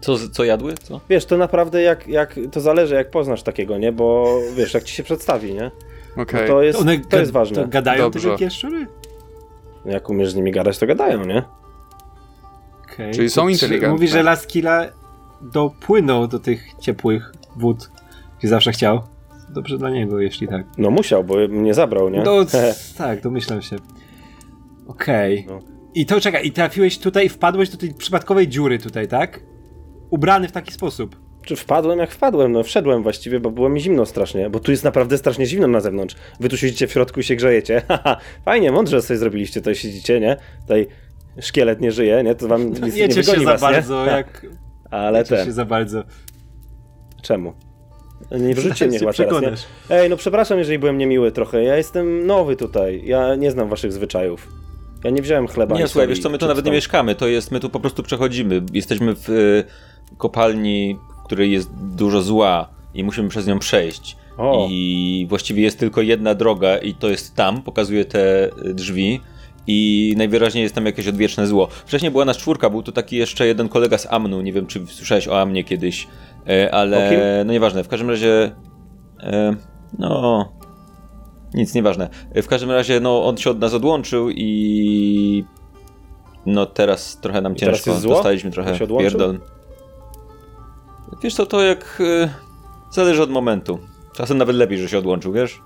Co, 0.00 0.16
co 0.32 0.44
jadły? 0.44 0.74
Co? 0.74 1.00
Wiesz, 1.10 1.24
to 1.26 1.36
naprawdę 1.36 1.82
jak, 1.82 2.08
jak. 2.08 2.34
To 2.52 2.60
zależy, 2.60 2.94
jak 2.94 3.10
poznasz 3.10 3.42
takiego, 3.42 3.78
nie? 3.78 3.92
Bo 3.92 4.38
wiesz, 4.56 4.74
jak 4.74 4.84
ci 4.84 4.94
się 4.94 5.02
przedstawi, 5.02 5.54
nie? 5.54 5.70
Okej. 6.16 6.40
No 6.42 6.46
to 6.54 6.62
jest, 6.62 6.80
One 6.80 6.98
to 6.98 7.18
jest 7.18 7.32
ważne. 7.32 7.62
To 7.62 7.68
gadają 7.68 8.02
Dobrze. 8.10 8.30
te 8.30 8.36
wielkie? 8.38 8.56
Jak 9.84 10.10
umiesz 10.10 10.30
z 10.30 10.34
nimi 10.34 10.52
gadać, 10.52 10.78
to 10.78 10.86
gadają, 10.86 11.24
nie? 11.24 11.42
Okej. 12.84 13.14
Czyli 13.14 13.30
są 13.30 13.42
To 13.42 13.48
inteligentne. 13.48 13.92
Mówi, 13.92 14.08
że 14.08 14.22
Laskila 14.22 14.86
dopłynął 15.40 16.26
do 16.26 16.38
tych 16.38 16.64
ciepłych 16.80 17.32
wód, 17.56 17.90
zawsze 18.48 18.72
chciał. 18.72 19.02
Dobrze 19.48 19.78
dla 19.78 19.90
niego, 19.90 20.20
jeśli 20.20 20.48
tak. 20.48 20.66
No 20.78 20.90
musiał, 20.90 21.24
bo 21.24 21.34
mnie 21.48 21.74
zabrał, 21.74 22.10
nie? 22.10 22.22
No, 22.22 22.36
tak, 22.98 23.20
domyślam 23.20 23.62
się. 23.62 23.76
Okej. 24.86 25.46
No. 25.48 25.58
I 25.94 26.06
to 26.06 26.20
czekaj, 26.20 26.46
i 26.46 26.52
trafiłeś 26.52 26.98
tutaj, 26.98 27.28
wpadłeś 27.28 27.68
do 27.68 27.76
tej 27.76 27.94
przypadkowej 27.94 28.48
dziury 28.48 28.78
tutaj, 28.78 29.08
tak? 29.08 29.40
Ubrany 30.10 30.48
w 30.48 30.52
taki 30.52 30.72
sposób. 30.72 31.16
Czy 31.44 31.56
wpadłem 31.56 31.98
jak 31.98 32.10
wpadłem? 32.10 32.52
No 32.52 32.62
wszedłem 32.62 33.02
właściwie, 33.02 33.40
bo 33.40 33.50
było 33.50 33.68
mi 33.68 33.80
zimno 33.80 34.06
strasznie, 34.06 34.50
bo 34.50 34.60
tu 34.60 34.70
jest 34.70 34.84
naprawdę 34.84 35.18
strasznie 35.18 35.46
zimno 35.46 35.66
na 35.66 35.80
zewnątrz. 35.80 36.16
Wy 36.40 36.48
tu 36.48 36.56
siedzicie 36.56 36.86
w 36.86 36.92
środku 36.92 37.20
i 37.20 37.22
się 37.22 37.36
grzejecie. 37.36 37.82
Haha, 37.88 38.16
fajnie, 38.44 38.72
mądrze 38.72 39.02
sobie 39.02 39.18
zrobiliście, 39.18 39.60
tutaj 39.60 39.74
siedzicie, 39.74 40.20
nie? 40.20 40.36
Tutaj 40.60 40.86
szkielet 41.40 41.80
nie 41.80 41.92
żyje, 41.92 42.22
nie? 42.22 42.34
To 42.34 42.48
wam 42.48 42.70
nic 42.70 42.94
Nie 42.94 43.08
nie 43.08 43.14
się 43.14 43.22
wygoni 43.22 43.44
za 43.44 43.52
was, 43.52 43.60
bardzo, 43.60 44.06
nie? 44.06 44.12
jak... 44.12 44.46
Ale 44.90 45.24
ten, 45.24 45.46
się 45.46 45.52
za 45.52 45.64
bardzo. 45.64 46.04
czemu? 47.22 47.52
Nie 48.30 48.54
wrzućcie 48.54 48.86
mnie 48.86 48.98
chyba 48.98 49.12
teraz, 49.12 49.42
nie? 49.42 49.96
Ej, 49.96 50.10
no 50.10 50.16
przepraszam, 50.16 50.58
jeżeli 50.58 50.78
byłem 50.78 50.98
niemiły 50.98 51.32
trochę. 51.32 51.62
Ja 51.62 51.76
jestem 51.76 52.26
nowy 52.26 52.56
tutaj. 52.56 53.02
Ja 53.04 53.34
nie 53.34 53.50
znam 53.50 53.68
waszych 53.68 53.92
zwyczajów. 53.92 54.48
Ja 55.04 55.10
nie 55.10 55.22
wziąłem 55.22 55.48
chleba. 55.48 55.78
Nie, 55.78 55.88
słuchaj, 55.88 56.08
wiesz 56.08 56.18
co, 56.18 56.30
my 56.30 56.38
tu 56.38 56.46
nawet 56.46 56.64
nie 56.64 56.72
mieszkamy, 56.72 57.14
to 57.14 57.28
jest, 57.28 57.50
my 57.50 57.60
tu 57.60 57.70
po 57.70 57.80
prostu 57.80 58.02
przechodzimy. 58.02 58.62
Jesteśmy 58.72 59.14
w 59.14 59.28
y, 59.28 59.64
kopalni, 60.18 60.98
w 61.22 61.24
której 61.24 61.52
jest 61.52 61.70
dużo 61.74 62.22
zła 62.22 62.68
i 62.94 63.04
musimy 63.04 63.28
przez 63.28 63.46
nią 63.46 63.58
przejść. 63.58 64.16
O. 64.38 64.68
I 64.70 65.26
właściwie 65.28 65.62
jest 65.62 65.78
tylko 65.78 66.02
jedna 66.02 66.34
droga 66.34 66.78
i 66.78 66.94
to 66.94 67.08
jest 67.08 67.36
tam, 67.36 67.62
pokazuje 67.62 68.04
te 68.04 68.50
drzwi. 68.64 69.20
I 69.66 70.14
najwyraźniej 70.16 70.62
jest 70.62 70.74
tam 70.74 70.86
jakieś 70.86 71.08
odwieczne 71.08 71.46
zło. 71.46 71.68
Wcześniej 71.86 72.10
była 72.10 72.24
nas 72.24 72.36
czwórka, 72.36 72.70
był 72.70 72.82
tu 72.82 72.92
taki 72.92 73.16
jeszcze 73.16 73.46
jeden 73.46 73.68
kolega 73.68 73.98
z 73.98 74.06
Amnu, 74.12 74.40
nie 74.40 74.52
wiem 74.52 74.66
czy 74.66 74.86
słyszałeś 74.86 75.28
o 75.28 75.40
Amnie 75.40 75.64
kiedyś, 75.64 76.08
e, 76.48 76.74
ale 76.74 77.10
kim? 77.10 77.18
no 77.46 77.52
nieważne, 77.52 77.84
w 77.84 77.88
każdym 77.88 78.10
razie 78.10 78.52
e, 79.20 79.56
no 79.98 80.48
nic, 81.54 81.74
nieważne. 81.74 82.08
W 82.34 82.46
każdym 82.46 82.70
razie 82.70 83.00
no 83.00 83.24
on 83.26 83.36
się 83.36 83.50
od 83.50 83.58
nas 83.58 83.74
odłączył 83.74 84.30
i 84.30 85.44
no 86.46 86.66
teraz 86.66 87.20
trochę 87.20 87.40
nam 87.40 87.56
I 87.56 87.58
teraz 87.58 87.76
ciężko, 87.76 88.00
zło? 88.00 88.14
dostaliśmy 88.14 88.50
trochę 88.50 88.78
pierdol. 88.98 89.40
Wiesz 91.22 91.34
co, 91.34 91.46
to 91.46 91.62
jak 91.62 92.02
e, 92.24 92.28
zależy 92.90 93.22
od 93.22 93.30
momentu. 93.30 93.78
Czasem 94.14 94.38
nawet 94.38 94.56
lepiej, 94.56 94.78
że 94.78 94.88
się 94.88 94.98
odłączył, 94.98 95.32
wiesz? 95.32 95.60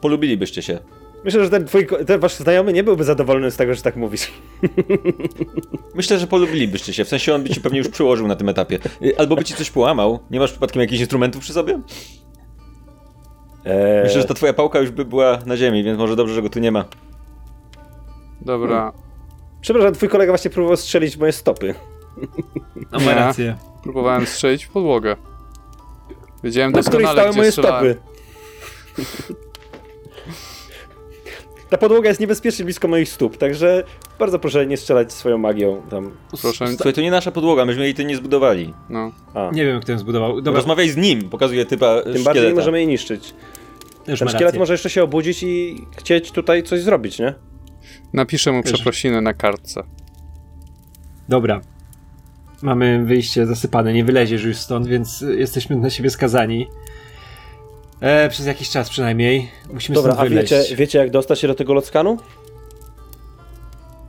Polubilibyście 0.00 0.62
się. 0.62 0.78
Myślę, 1.26 1.44
że 1.44 1.50
ten 1.50 1.66
twój, 1.66 1.86
ten 2.06 2.20
wasz 2.20 2.34
znajomy 2.34 2.72
nie 2.72 2.84
byłby 2.84 3.04
zadowolony 3.04 3.50
z 3.50 3.56
tego, 3.56 3.74
że 3.74 3.82
tak 3.82 3.96
mówisz. 3.96 4.32
Myślę, 5.94 6.18
że 6.18 6.26
polubilibyście 6.26 6.92
się. 6.92 7.04
W 7.04 7.08
sensie 7.08 7.34
on 7.34 7.42
by 7.42 7.48
ci 7.48 7.60
pewnie 7.60 7.78
już 7.78 7.88
przyłożył 7.88 8.26
na 8.26 8.36
tym 8.36 8.48
etapie. 8.48 8.78
Y, 9.02 9.18
Albo 9.18 9.36
by 9.36 9.44
ci 9.44 9.54
coś 9.54 9.70
połamał. 9.70 10.18
Nie 10.30 10.40
masz 10.40 10.50
przypadkiem 10.50 10.82
jakichś 10.82 11.00
instrumentów 11.00 11.42
przy 11.42 11.52
sobie? 11.52 11.80
Eee, 13.64 14.02
Myślę, 14.04 14.20
że 14.20 14.26
ta 14.28 14.34
twoja 14.34 14.52
pałka 14.52 14.78
już 14.78 14.90
by 14.90 15.04
była 15.04 15.38
na 15.46 15.56
ziemi, 15.56 15.84
więc 15.84 15.98
może 15.98 16.16
dobrze, 16.16 16.34
że 16.34 16.42
go 16.42 16.50
tu 16.50 16.58
nie 16.58 16.72
ma. 16.72 16.84
Dobra. 18.40 18.92
Przepraszam, 19.60 19.94
twój 19.94 20.08
kolega 20.08 20.32
właśnie 20.32 20.50
próbował 20.50 20.76
strzelić 20.76 21.16
w 21.16 21.20
moje 21.20 21.32
stopy. 21.32 21.74
No 22.92 23.00
ma 23.00 23.14
rację. 23.14 23.56
Próbowałem 23.82 24.26
strzelić 24.26 24.64
w 24.64 24.68
podłogę. 24.68 25.16
Wiedziałem 26.44 26.72
doskonale, 26.72 27.28
gdzie 27.28 27.38
moje 27.38 27.52
strzelałem. 27.52 27.94
stopy. 27.94 29.36
Ta 31.70 31.78
podłoga 31.78 32.08
jest 32.08 32.20
niebezpiecznie 32.20 32.64
blisko 32.64 32.88
moich 32.88 33.08
stóp, 33.08 33.36
także 33.36 33.84
bardzo 34.18 34.38
proszę 34.38 34.66
nie 34.66 34.76
strzelać 34.76 35.12
swoją 35.12 35.38
magią 35.38 35.82
tam. 35.90 36.10
Proszę, 36.42 36.66
Słuchaj, 36.76 36.92
to 36.92 37.00
nie 37.00 37.10
nasza 37.10 37.30
podłoga, 37.32 37.64
myśmy 37.64 37.84
jej 37.84 37.94
tu 37.94 38.02
nie 38.02 38.16
zbudowali. 38.16 38.74
no. 38.90 39.12
A, 39.34 39.50
Nie 39.52 39.64
wiem, 39.66 39.80
kto 39.80 39.92
ją 39.92 39.98
zbudował. 39.98 40.40
Dobra, 40.40 40.58
Rozmawiaj 40.60 40.88
z 40.90 40.96
nim, 40.96 41.28
pokazuje 41.30 41.66
typa 41.66 42.02
tym 42.02 42.12
bardziej 42.12 42.24
nie 42.24 42.30
szkieleta. 42.30 42.54
możemy 42.56 42.78
jej 42.78 42.86
niszczyć. 42.86 43.34
też 44.04 44.18
Ten 44.18 44.28
szkielet 44.28 44.42
rację. 44.42 44.58
może 44.58 44.74
jeszcze 44.74 44.90
się 44.90 45.02
obudzić 45.02 45.42
i 45.42 45.86
chcieć 45.96 46.30
tutaj 46.32 46.62
coś 46.62 46.80
zrobić, 46.80 47.18
nie? 47.18 47.34
Napiszę 48.12 48.52
mu 48.52 48.62
przeprosiny 48.62 49.22
na 49.22 49.34
kartce. 49.34 49.82
Dobra. 51.28 51.60
Mamy 52.62 53.04
wyjście 53.04 53.46
zasypane, 53.46 53.92
nie 53.92 54.04
wyleziesz 54.04 54.44
już 54.44 54.56
stąd, 54.56 54.86
więc 54.86 55.24
jesteśmy 55.36 55.76
na 55.76 55.90
siebie 55.90 56.10
skazani. 56.10 56.66
E, 58.00 58.28
przez 58.28 58.46
jakiś 58.46 58.70
czas 58.70 58.90
przynajmniej. 58.90 59.50
Musimy 59.72 59.94
Dobra, 59.94 60.12
stąd 60.14 60.26
a 60.26 60.30
wiecie, 60.34 60.62
wiecie 60.76 60.98
jak 60.98 61.10
dostać 61.10 61.40
się 61.40 61.48
do 61.48 61.54
tego 61.54 61.74
lockanu? 61.74 62.16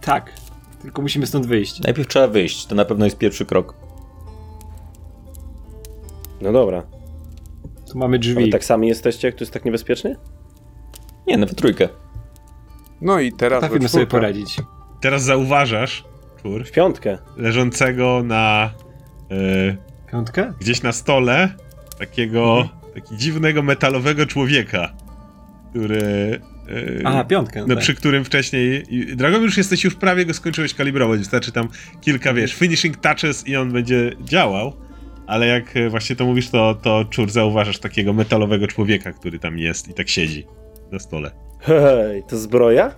Tak. 0.02 0.34
Tylko 0.82 1.02
musimy 1.02 1.28
stąd 1.28 1.46
wyjść. 1.46 1.80
Najpierw 1.80 2.08
trzeba 2.08 2.28
wyjść, 2.28 2.66
to 2.66 2.76
na 2.76 2.86
pewno 2.86 3.06
jest 3.06 3.18
pierwszy 3.18 3.46
krok. 3.46 3.74
No 6.42 6.52
dobra. 6.52 6.84
Tu 7.92 7.98
mamy 7.98 8.20
drzwi. 8.20 8.38
Ale 8.44 8.48
tak 8.52 8.64
sami 8.66 8.88
jesteście, 8.88 9.28
jak 9.28 9.36
tu 9.36 9.44
jest 9.44 9.54
tak 9.54 9.66
niebezpiecznie? 9.66 10.16
Nie, 11.28 11.38
nawet 11.38 11.56
trójkę. 11.58 11.90
No 13.02 13.20
i 13.20 13.32
teraz 13.34 13.62
Potrafimy 13.62 13.90
sobie 13.90 14.08
poradzić. 14.08 14.58
Teraz 15.02 15.24
zauważasz, 15.24 16.04
czwór, 16.40 16.66
W 16.66 16.72
piątkę. 16.72 17.18
leżącego 17.38 18.22
na... 18.24 18.72
e, 19.32 19.78
Piątkę? 20.12 20.54
gdzieś 20.60 20.84
na 20.84 20.92
stole 20.92 21.50
takiego, 22.00 22.58
Mhm. 22.62 22.77
Taki 23.02 23.18
dziwnego 23.18 23.64
metalowego 23.64 24.26
człowieka, 24.26 24.94
który... 25.70 26.42
e, 27.02 27.02
Aha, 27.06 27.24
piątkę. 27.24 27.62
no, 27.68 27.76
tak. 27.76 27.84
przy 27.84 27.96
którym 27.96 28.26
wcześniej. 28.26 28.84
Dragomir 29.16 29.46
już 29.46 29.58
jesteś, 29.58 29.84
już 29.84 29.96
prawie 29.96 30.26
go 30.26 30.34
skończyłeś 30.34 30.74
kalibrować. 30.74 31.20
Wystarczy 31.20 31.52
tam 31.52 31.68
kilka, 32.02 32.34
wiesz, 32.34 32.54
finishing 32.54 32.98
touches 32.98 33.48
i 33.48 33.56
on 33.56 33.72
będzie 33.72 34.12
działał. 34.22 34.74
Ale 35.28 35.48
jak 35.48 35.78
e, 35.78 35.90
właśnie 35.90 36.16
to 36.16 36.26
mówisz, 36.26 36.50
to, 36.50 36.76
to 36.76 37.06
czur 37.10 37.30
zauważasz 37.30 37.80
takiego 37.80 38.14
metalowego 38.14 38.68
człowieka, 38.68 39.12
który 39.12 39.40
tam 39.40 39.58
jest 39.58 39.88
i 39.88 39.94
tak 39.94 40.10
siedzi 40.10 40.46
na 40.92 41.00
stole. 41.00 41.32
Hej, 41.60 42.24
to 42.30 42.38
zbroja? 42.38 42.96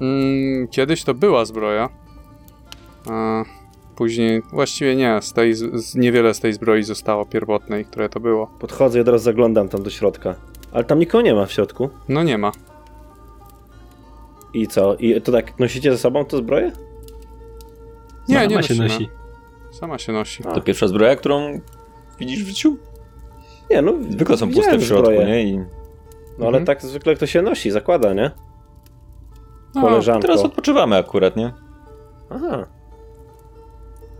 Mm, 0.00 0.68
kiedyś 0.68 1.04
to 1.04 1.14
była 1.14 1.44
zbroja. 1.44 1.88
A 3.10 3.44
później, 3.98 4.42
właściwie 4.52 4.96
nie, 4.96 5.22
z 5.22 5.32
tej, 5.32 5.54
z, 5.54 5.94
niewiele 5.94 6.34
z 6.34 6.40
tej 6.40 6.52
zbroi 6.52 6.82
zostało 6.82 7.26
pierwotnej, 7.26 7.84
które 7.84 8.08
to 8.08 8.20
było. 8.20 8.46
Podchodzę 8.46 8.98
i 8.98 9.00
od 9.00 9.08
razu 9.08 9.24
zaglądam 9.24 9.68
tam 9.68 9.82
do 9.82 9.90
środka. 9.90 10.34
Ale 10.72 10.84
tam 10.84 10.98
nikogo 10.98 11.22
nie 11.22 11.34
ma 11.34 11.46
w 11.46 11.52
środku. 11.52 11.88
No 12.08 12.22
nie 12.22 12.38
ma. 12.38 12.52
I 14.54 14.66
co? 14.66 14.94
I 14.96 15.20
to 15.22 15.32
tak 15.32 15.58
nosicie 15.58 15.92
ze 15.92 15.98
sobą 15.98 16.24
tę 16.24 16.36
zbroję? 16.36 16.72
Nie, 18.28 18.34
Sama 18.34 18.46
nie 18.46 18.50
się 18.50 18.56
nosimy. 18.74 18.84
nosi. 18.88 19.08
Sama 19.70 19.98
się 19.98 20.12
nosi. 20.12 20.42
A. 20.48 20.52
To 20.52 20.60
pierwsza 20.60 20.88
zbroja, 20.88 21.16
którą 21.16 21.60
widzisz 22.20 22.44
w 22.44 22.48
życiu? 22.48 22.76
Nie, 23.70 23.82
no. 23.82 23.92
Zwykle 24.10 24.36
są 24.36 24.50
puste 24.52 24.78
w 24.78 24.84
środku, 24.84 25.10
zbroję. 25.12 25.26
nie? 25.26 25.42
I 25.44 25.56
No 26.38 26.46
ale 26.46 26.58
Mhm. 26.58 26.64
tak 26.64 26.82
zwykle 26.82 27.14
kto 27.14 27.26
się 27.26 27.42
nosi, 27.42 27.70
zakłada, 27.70 28.14
nie? 28.14 28.30
No, 29.74 29.80
Koleżanko. 29.80 30.22
teraz 30.22 30.40
odpoczywamy 30.44 30.96
akurat, 30.96 31.36
nie? 31.36 31.52
Aha. 32.30 32.66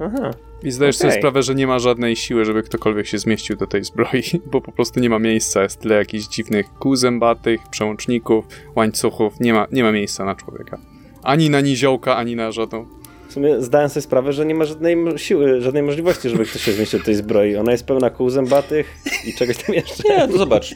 Aha. 0.00 0.30
I 0.62 0.70
zdajesz 0.70 0.96
sobie 0.96 1.10
Okej. 1.10 1.20
sprawę, 1.20 1.42
że 1.42 1.54
nie 1.54 1.66
ma 1.66 1.78
żadnej 1.78 2.16
siły, 2.16 2.44
żeby 2.44 2.62
ktokolwiek 2.62 3.06
się 3.06 3.18
zmieścił 3.18 3.56
do 3.56 3.66
tej 3.66 3.84
zbroi, 3.84 4.22
bo 4.52 4.60
po 4.60 4.72
prostu 4.72 5.00
nie 5.00 5.10
ma 5.10 5.18
miejsca. 5.18 5.62
Jest 5.62 5.80
tyle 5.80 5.94
jakichś 5.94 6.26
dziwnych 6.26 6.74
kół 6.78 6.96
zębatych, 6.96 7.60
przełączników, 7.70 8.44
łańcuchów. 8.76 9.40
Nie 9.40 9.52
ma, 9.52 9.66
nie 9.72 9.82
ma 9.82 9.92
miejsca 9.92 10.24
na 10.24 10.34
człowieka. 10.34 10.78
Ani 11.22 11.50
na 11.50 11.60
niziołka, 11.60 12.16
ani 12.16 12.36
na 12.36 12.52
żadną. 12.52 12.86
W 13.28 13.32
sumie 13.32 13.62
zdałem 13.62 13.88
sobie 13.88 14.02
sprawę, 14.02 14.32
że 14.32 14.46
nie 14.46 14.54
ma 14.54 14.64
żadnej 14.64 14.96
siły, 15.16 15.60
żadnej 15.60 15.82
możliwości, 15.82 16.28
żeby 16.28 16.44
ktoś 16.44 16.62
się 16.62 16.72
zmieścił 16.72 16.98
do 16.98 17.04
tej 17.04 17.14
zbroi. 17.14 17.56
Ona 17.56 17.72
jest 17.72 17.86
pełna 17.86 18.10
kół 18.10 18.30
zębatych 18.30 18.96
i 19.26 19.34
czegoś 19.34 19.56
tam 19.56 19.74
jeszcze. 19.74 20.02
Nie, 20.08 20.26
no 20.26 20.38
zobacz. 20.38 20.74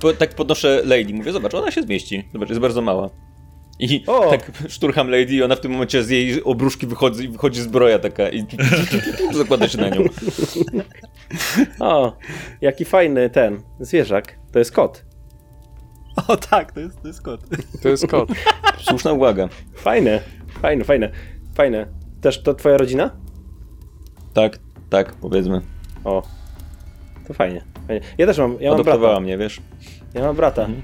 Po, 0.00 0.12
tak 0.12 0.34
podnoszę 0.34 0.82
Lady, 0.84 1.14
mówię, 1.14 1.32
zobacz, 1.32 1.54
ona 1.54 1.70
się 1.70 1.82
zmieści. 1.82 2.24
Zobacz, 2.32 2.48
jest 2.48 2.60
bardzo 2.60 2.82
mała. 2.82 3.10
I 3.80 4.04
O! 4.06 4.30
tak 4.30 4.50
szturcham 4.68 5.10
Lady 5.10 5.34
i 5.34 5.42
ona 5.42 5.56
w 5.56 5.60
tym 5.60 5.72
momencie 5.72 6.04
z 6.04 6.10
jej 6.10 6.42
obruszki 6.44 6.86
wychodzi, 6.86 7.28
wychodzi 7.28 7.62
zbroja 7.62 7.98
taka 7.98 8.28
i 8.28 8.46
zakłada 9.32 9.68
się 9.68 9.78
na 9.78 9.88
nią. 9.88 10.00
O, 11.80 12.16
jaki 12.60 12.84
fajny 12.84 13.30
ten 13.30 13.62
zwierzak. 13.80 14.38
To 14.52 14.58
jest 14.58 14.72
kot. 14.72 15.04
O 16.28 16.36
tak, 16.36 16.72
to 16.72 16.80
jest, 16.80 17.02
to 17.02 17.08
jest 17.08 17.22
kot. 17.22 17.40
To 17.82 17.88
jest 17.88 18.06
kot. 18.06 18.28
Słuszna 18.78 19.12
uwaga. 19.12 19.48
Fajne, 19.74 20.20
fajne, 20.62 20.84
fajne, 20.84 21.10
fajne. 21.54 21.86
Też 22.20 22.42
to 22.42 22.54
twoja 22.54 22.76
rodzina? 22.76 23.10
Tak, 24.34 24.58
tak, 24.90 25.14
powiedzmy. 25.14 25.60
O, 26.04 26.22
to 27.28 27.34
fajnie. 27.34 27.64
fajnie. 27.86 28.06
Ja 28.18 28.26
też 28.26 28.38
mam, 28.38 28.56
ja 28.60 28.74
mam 28.74 28.82
brata. 28.82 29.20
mnie, 29.20 29.38
wiesz? 29.38 29.60
Ja 30.14 30.22
mam 30.22 30.36
brata. 30.36 30.62
Mhm. 30.62 30.82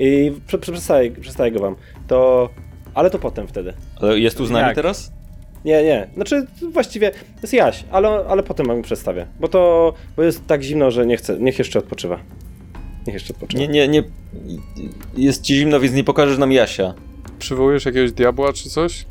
I 0.00 0.32
prze, 0.46 0.58
prze, 0.58 0.72
przestaję, 0.72 1.10
przestaję 1.10 1.52
go 1.52 1.60
wam. 1.60 1.76
To, 2.06 2.48
ale 2.94 3.10
to 3.10 3.18
potem 3.18 3.48
wtedy. 3.48 3.72
Ale 4.00 4.18
jest 4.18 4.36
tu 4.36 4.46
z 4.46 4.50
nami 4.50 4.66
Jak? 4.66 4.74
teraz? 4.74 5.12
Nie, 5.64 5.82
nie. 5.84 6.08
Znaczy, 6.14 6.46
właściwie 6.72 7.10
to 7.10 7.40
jest 7.42 7.52
Jaś, 7.52 7.84
ale, 7.90 8.08
ale 8.08 8.42
potem 8.42 8.66
wam 8.66 8.82
przedstawię. 8.82 9.26
Bo 9.40 9.48
to 9.48 9.92
bo 10.16 10.22
jest 10.22 10.46
tak 10.46 10.62
zimno, 10.62 10.90
że 10.90 11.06
nie 11.06 11.16
chcę. 11.16 11.36
Niech 11.38 11.58
jeszcze 11.58 11.78
odpoczywa. 11.78 12.20
Niech 13.06 13.14
jeszcze 13.14 13.34
odpoczywa. 13.34 13.62
Nie, 13.62 13.68
nie, 13.68 13.88
nie. 13.88 14.02
Jest 15.16 15.42
ci 15.42 15.56
zimno, 15.56 15.80
więc 15.80 15.94
nie 15.94 16.04
pokażesz 16.04 16.38
nam 16.38 16.52
Jasia. 16.52 16.94
Przywołujesz 17.38 17.84
jakiegoś 17.84 18.12
diabła 18.12 18.52
czy 18.52 18.70
coś? 18.70 19.06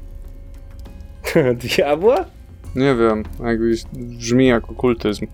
Diabła? 1.78 2.26
Nie 2.76 2.96
wiem, 2.96 3.24
jakbyś 3.44 3.84
brzmi 3.94 4.48
jak 4.48 4.72
okultyzm. 4.72 5.28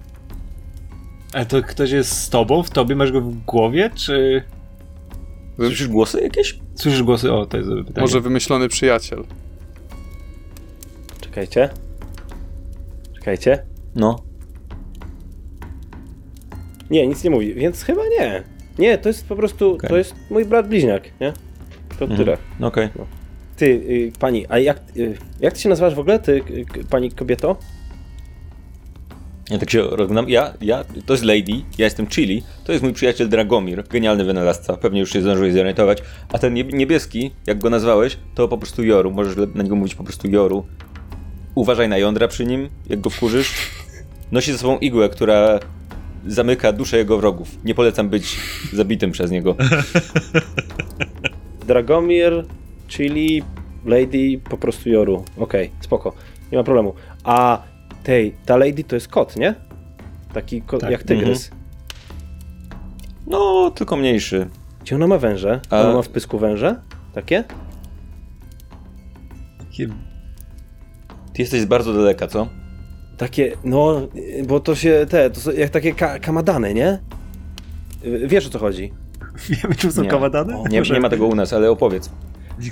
Ale 1.34 1.46
to 1.46 1.62
ktoś 1.62 1.92
jest 1.92 2.12
z 2.12 2.30
tobą? 2.30 2.64
W 2.64 2.70
tobie 2.70 2.96
masz 2.96 3.12
go 3.12 3.22
w 3.22 3.36
głowie, 3.36 3.90
czy... 3.96 4.44
Słyszysz 5.56 5.88
głosy 5.88 6.22
jakieś? 6.22 6.60
Słyszysz 6.76 7.04
głosy? 7.04 7.32
O, 7.34 7.46
to 7.46 7.58
jest 7.58 7.70
dobre 7.70 7.84
pytanie. 7.84 8.02
Może 8.02 8.22
wymyślony 8.22 8.70
przyjaciel. 8.70 9.24
Czekajcie. 11.22 11.70
Czekajcie. 13.16 13.64
No. 13.96 14.24
Nie, 16.90 17.08
nic 17.08 17.24
nie 17.24 17.30
mówi, 17.30 17.54
więc 17.54 17.84
chyba 17.84 18.02
nie. 18.20 18.44
Nie, 18.80 18.98
to 18.98 19.10
jest 19.10 19.26
po 19.28 19.36
prostu, 19.36 19.74
Okej. 19.74 19.90
to 19.90 19.98
jest 19.98 20.16
mój 20.30 20.46
brat 20.46 20.68
bliźniak, 20.68 21.04
nie? 21.22 21.34
To 22.00 22.06
Mhm. 22.06 22.18
tyle. 22.18 22.38
No 22.60 22.68
Okej. 22.68 22.90
Ty, 23.58 23.66
y, 23.66 24.12
pani, 24.20 24.46
a 24.50 24.60
jak, 24.60 24.80
y, 24.98 25.18
jak 25.40 25.54
ty 25.54 25.60
się 25.60 25.70
nazywasz 25.70 25.96
w 25.96 26.00
ogóle, 26.00 26.20
ty, 26.20 26.32
y, 26.78 26.84
pani 26.90 27.12
kobieto? 27.12 27.58
Ja 29.50 29.58
tak 29.58 29.70
się 29.70 29.82
rozglądam. 29.82 30.30
Ja, 30.30 30.54
ja, 30.62 30.84
to 31.06 31.14
jest 31.14 31.24
Lady, 31.24 31.52
ja 31.78 31.86
jestem 31.86 32.08
Chili, 32.08 32.44
to 32.64 32.72
jest 32.72 32.84
mój 32.84 32.94
przyjaciel 32.94 33.30
Dragomir, 33.30 33.84
genialny 33.88 34.24
wynalazca, 34.24 34.78
pewnie 34.78 35.00
już 35.00 35.14
się 35.14 35.22
zdążyłeś 35.22 35.54
zorientować. 35.54 35.98
A 36.30 36.38
ten 36.38 36.54
nieb- 36.54 36.74
niebieski, 36.74 37.32
jak 37.48 37.58
go 37.60 37.70
nazwałeś, 37.70 38.18
to 38.36 38.48
po 38.48 38.58
prostu 38.58 38.84
Joru, 38.84 39.12
możesz 39.12 39.36
na 39.56 39.64
niego 39.64 39.76
mówić 39.76 39.96
po 39.96 40.04
prostu 40.04 40.30
Joru. 40.30 40.66
Uważaj 41.56 41.90
na 41.90 41.98
jądra 41.98 42.28
przy 42.28 42.46
nim, 42.46 42.70
jak 42.90 43.02
go 43.02 43.10
wkurzysz. 43.10 43.54
Nosi 44.32 44.52
ze 44.52 44.58
sobą 44.58 44.78
igłę, 44.78 45.10
która 45.10 45.60
zamyka 46.28 46.72
duszę 46.72 46.98
jego 46.98 47.18
wrogów. 47.18 47.64
Nie 47.66 47.76
polecam 47.76 48.10
być 48.10 48.38
zabitym 48.74 49.12
przez 49.12 49.32
niego. 49.32 49.56
Dragomir, 51.68 52.46
czyli 52.88 53.44
Lady, 53.86 54.40
po 54.50 54.58
prostu 54.58 54.90
Joru. 54.90 55.26
Okej, 55.38 55.72
spoko, 55.82 56.14
nie 56.52 56.58
ma 56.58 56.64
problemu. 56.64 56.94
A 57.24 57.64
tej, 58.06 58.36
ta 58.46 58.58
Lady 58.58 58.84
to 58.84 58.96
jest 58.96 59.08
kot, 59.08 59.36
nie? 59.38 59.56
Taki 60.34 60.62
kot, 60.62 60.82
Tak. 60.82 60.92
jak 60.92 61.04
tygrys. 61.04 61.52
No, 63.28 63.72
tylko 63.76 63.96
mniejszy. 63.96 64.48
Gdzie 64.82 64.96
ona 64.96 65.08
ma 65.08 65.18
węże? 65.18 65.60
A- 65.70 65.82
Ona 65.82 65.94
ma 65.94 66.02
w 66.02 66.10
pysku 66.10 66.40
węże? 66.40 66.76
Takie? 67.14 67.44
Takie... 69.60 69.88
Ty 71.34 71.42
jesteś 71.42 71.66
bardzo 71.66 71.94
daleka, 71.94 72.28
co? 72.28 72.48
Takie, 73.18 73.52
no, 73.64 74.02
bo 74.48 74.60
to 74.60 74.76
się, 74.76 75.06
te, 75.10 75.30
to 75.30 75.40
są 75.40 75.52
jak 75.52 75.70
takie 75.70 75.94
ka 75.94 76.20
kamadany, 76.20 76.74
nie? 76.74 77.00
Y, 78.06 78.28
Wiesz 78.28 78.48
o 78.48 78.50
co 78.50 78.60
chodzi? 78.60 78.94
Wiemy, 79.50 79.76
czym 79.76 79.92
są 79.92 80.02
Nie. 80.04 80.10
kawadany? 80.10 80.54
Nie, 80.70 80.82
nie 80.82 81.00
ma 81.00 81.10
tego 81.10 81.26
u 81.28 81.36
nas, 81.36 81.54
ale 81.54 81.72
opowiedz. 81.72 82.10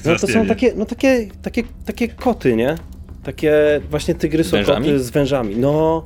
No 0.06 0.16
to 0.20 0.28
są 0.28 0.46
takie, 0.46 0.74
no 0.76 0.86
takie, 0.86 1.28
takie, 1.42 1.64
takie 1.86 2.08
koty, 2.08 2.56
nie? 2.56 2.76
Takie 3.24 3.82
właśnie 3.90 4.16
tygrysokoty 4.16 4.66
Wężami? 4.66 5.00
z 5.00 5.10
wężami. 5.10 5.56
No, 5.58 6.04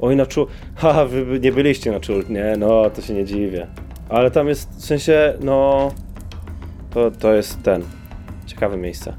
oj 0.00 0.16
na 0.16 0.26
czul, 0.26 0.46
haha, 0.76 1.04
wy 1.06 1.40
nie 1.40 1.52
byliście 1.52 1.90
na 1.90 2.00
czul, 2.00 2.24
nie? 2.28 2.54
No, 2.58 2.90
to 2.90 3.02
się 3.02 3.14
nie 3.14 3.24
dziwię. 3.24 3.66
Ale 4.08 4.30
tam 4.30 4.48
jest, 4.48 4.70
w 4.78 4.84
sensie, 4.84 5.34
no, 5.40 5.90
to, 6.90 7.10
to 7.10 7.34
jest 7.34 7.62
ten, 7.62 7.82
ciekawe 8.46 8.76
miejsce. 8.76 9.14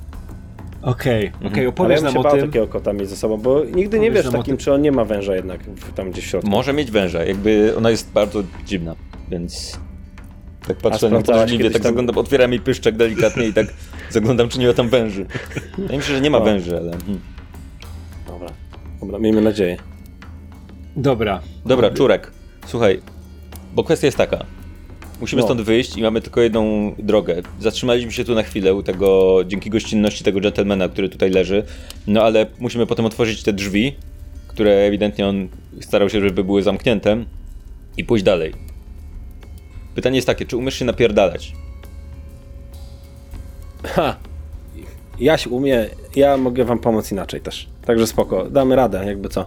Okej, 0.82 1.28
okej, 1.28 1.32
Mhm. 1.42 1.60
Ale 1.60 1.68
opowiesz 1.70 2.02
ja 2.02 2.06
bym 2.06 2.06
nam 2.06 2.14
się 2.14 2.20
o 2.20 2.24
bał 2.24 2.32
tym. 2.38 2.48
takiego 2.48 2.68
kota 2.68 2.94
mieć 2.94 3.10
ze 3.10 3.16
sobą, 3.16 3.38
bo 3.38 3.64
nigdy 3.66 4.00
nie 4.00 4.12
wiesz 4.12 4.26
takim, 4.26 4.44
tym. 4.44 4.58
czy 4.58 4.74
on 4.74 4.82
nie 4.82 4.92
ma 4.92 5.06
węża 5.06 5.36
jednak 5.36 5.64
w, 5.64 5.94
tam 5.94 6.12
gdzieś 6.12 6.26
w 6.26 6.28
środku. 6.28 6.50
Może 6.50 6.74
mieć 6.74 6.92
węża, 6.92 7.24
jakby 7.24 7.74
ona 7.78 7.90
jest 7.90 8.12
bardzo 8.12 8.44
dziwna, 8.66 8.96
więc 9.30 9.80
tak 10.68 10.78
patrzę 10.78 11.10
na 11.10 11.22
kiedyś 11.22 11.64
tak 11.64 11.72
tam- 11.74 11.82
zaglądam, 11.82 12.18
otwieram 12.18 12.52
jej 12.52 12.60
pyszczek 12.62 12.96
delikatnie 12.96 13.48
i 13.48 13.54
tak 13.54 13.68
zaglądam, 14.10 14.50
czy 14.50 14.60
nie 14.60 14.68
ma 14.68 14.74
tam 14.74 14.90
węży. 14.90 15.26
Ja 15.78 15.98
myślę, 15.98 16.16
że 16.16 16.22
nie 16.22 16.30
ma 16.30 16.38
O. 16.38 16.44
węży, 16.44 16.78
ale... 16.78 16.92
Hmm. 16.92 17.20
Dobra, 18.28 18.50
dobra, 19.00 19.20
miejmy 19.20 19.42
nadzieję. 19.42 19.78
Dobra. 20.96 21.42
Dobra, 21.66 21.92
Czurek, 21.92 22.32
słuchaj, 22.66 23.02
bo 23.74 23.84
kwestia 23.84 24.08
jest 24.08 24.18
taka. 24.18 24.46
Musimy 25.22 25.42
No. 25.42 25.48
stąd 25.48 25.62
wyjść 25.62 25.98
i 25.98 26.02
mamy 26.02 26.22
tylko 26.22 26.42
jedną 26.42 26.96
drogę. 27.00 27.42
Zatrzymaliśmy 27.60 28.12
się 28.12 28.24
tu 28.26 28.36
na 28.36 28.44
chwilę 28.44 28.74
u 28.74 28.84
tego, 28.84 29.40
dzięki 29.48 29.70
gościnności 29.70 30.24
tego 30.24 30.40
gentlemana, 30.40 30.90
który 30.90 31.10
tutaj 31.10 31.30
leży, 31.30 31.64
no 32.08 32.24
ale 32.24 32.46
musimy 32.60 32.86
potem 32.88 33.06
otworzyć 33.06 33.44
te 33.44 33.54
drzwi, 33.54 33.96
które 34.48 34.72
ewidentnie 34.72 35.28
on 35.28 35.48
starał 35.82 36.10
się, 36.10 36.22
żeby 36.22 36.44
były 36.44 36.64
zamknięte 36.64 37.26
i 37.98 38.04
pójść 38.04 38.26
dalej. 38.26 38.54
Pytanie 39.96 40.16
jest 40.16 40.28
takie, 40.28 40.46
czy 40.46 40.58
umiesz 40.58 40.76
się 40.76 40.86
napierdalać? 40.86 41.54
Ha! 43.84 44.16
Jaś 45.20 45.48
umie, 45.48 45.86
ja 46.16 46.38
mogę 46.38 46.66
wam 46.66 46.80
pomóc 46.80 47.12
inaczej 47.12 47.42
też. 47.42 47.70
Także 47.86 48.08
spoko, 48.08 48.50
damy 48.50 48.76
radę, 48.76 49.06
jakby 49.06 49.30
co. 49.30 49.46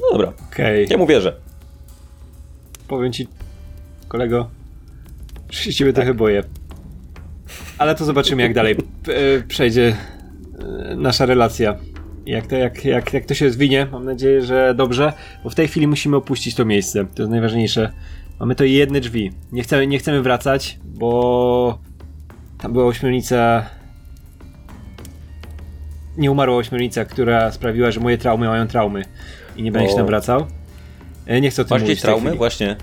No 0.00 0.08
dobra, 0.12 0.32
Okej. 0.52 0.86
ja 0.90 0.98
mu 0.98 1.06
wierzę. 1.06 1.36
Powiem 2.88 3.12
ci, 3.12 3.28
kolego, 4.08 4.50
że 5.50 5.62
się 5.62 5.72
ciebie 5.74 5.92
trochę 5.92 6.14
boję. 6.14 6.42
Ale 7.78 7.94
to 7.94 8.04
zobaczymy, 8.04 8.42
jak 8.42 8.54
dalej 8.54 8.76
e, 9.08 9.42
przejdzie 9.42 9.96
e, 10.90 10.96
nasza 10.96 11.26
relacja. 11.26 11.76
Jak 12.26 12.46
to, 12.46 12.56
jak, 12.56 12.84
jak, 12.84 13.12
jak 13.12 13.24
to 13.24 13.34
się 13.34 13.50
zwinie, 13.50 13.86
mam 13.92 14.04
nadzieję, 14.04 14.42
że 14.42 14.74
dobrze, 14.74 15.12
bo 15.44 15.50
w 15.50 15.54
tej 15.54 15.68
chwili 15.68 15.86
musimy 15.86 16.16
opuścić 16.16 16.54
to 16.54 16.64
miejsce. 16.64 17.06
To 17.14 17.22
jest 17.22 17.30
najważniejsze. 17.30 17.92
Mamy 18.40 18.54
to 18.54 18.64
jedne 18.64 19.00
drzwi. 19.00 19.32
Nie 19.52 19.62
chcemy, 19.62 19.86
nie 19.86 19.98
chcemy 19.98 20.22
wracać, 20.22 20.78
bo 20.84 21.78
tam 22.58 22.72
była 22.72 22.84
ośmiornica. 22.84 23.66
Nie 26.16 26.30
umarła 26.30 26.56
ośmiornica, 26.56 27.04
która 27.04 27.52
sprawiła, 27.52 27.90
że 27.90 28.00
moje 28.00 28.18
traumy 28.18 28.46
mają 28.46 28.66
traumy. 28.68 29.02
I 29.56 29.62
nie 29.62 29.72
będę 29.72 29.88
się 29.90 29.96
tam 29.96 30.06
wracał. 30.06 30.46
E, 31.26 31.40
Nie 31.40 31.50
chcę 31.50 31.62
o 31.62 31.64
tym 31.64 31.74
Masz 31.74 31.82
mówić 31.82 32.00
traumy? 32.00 32.20
chwili. 32.20 32.38
Właśnie. 32.38 32.76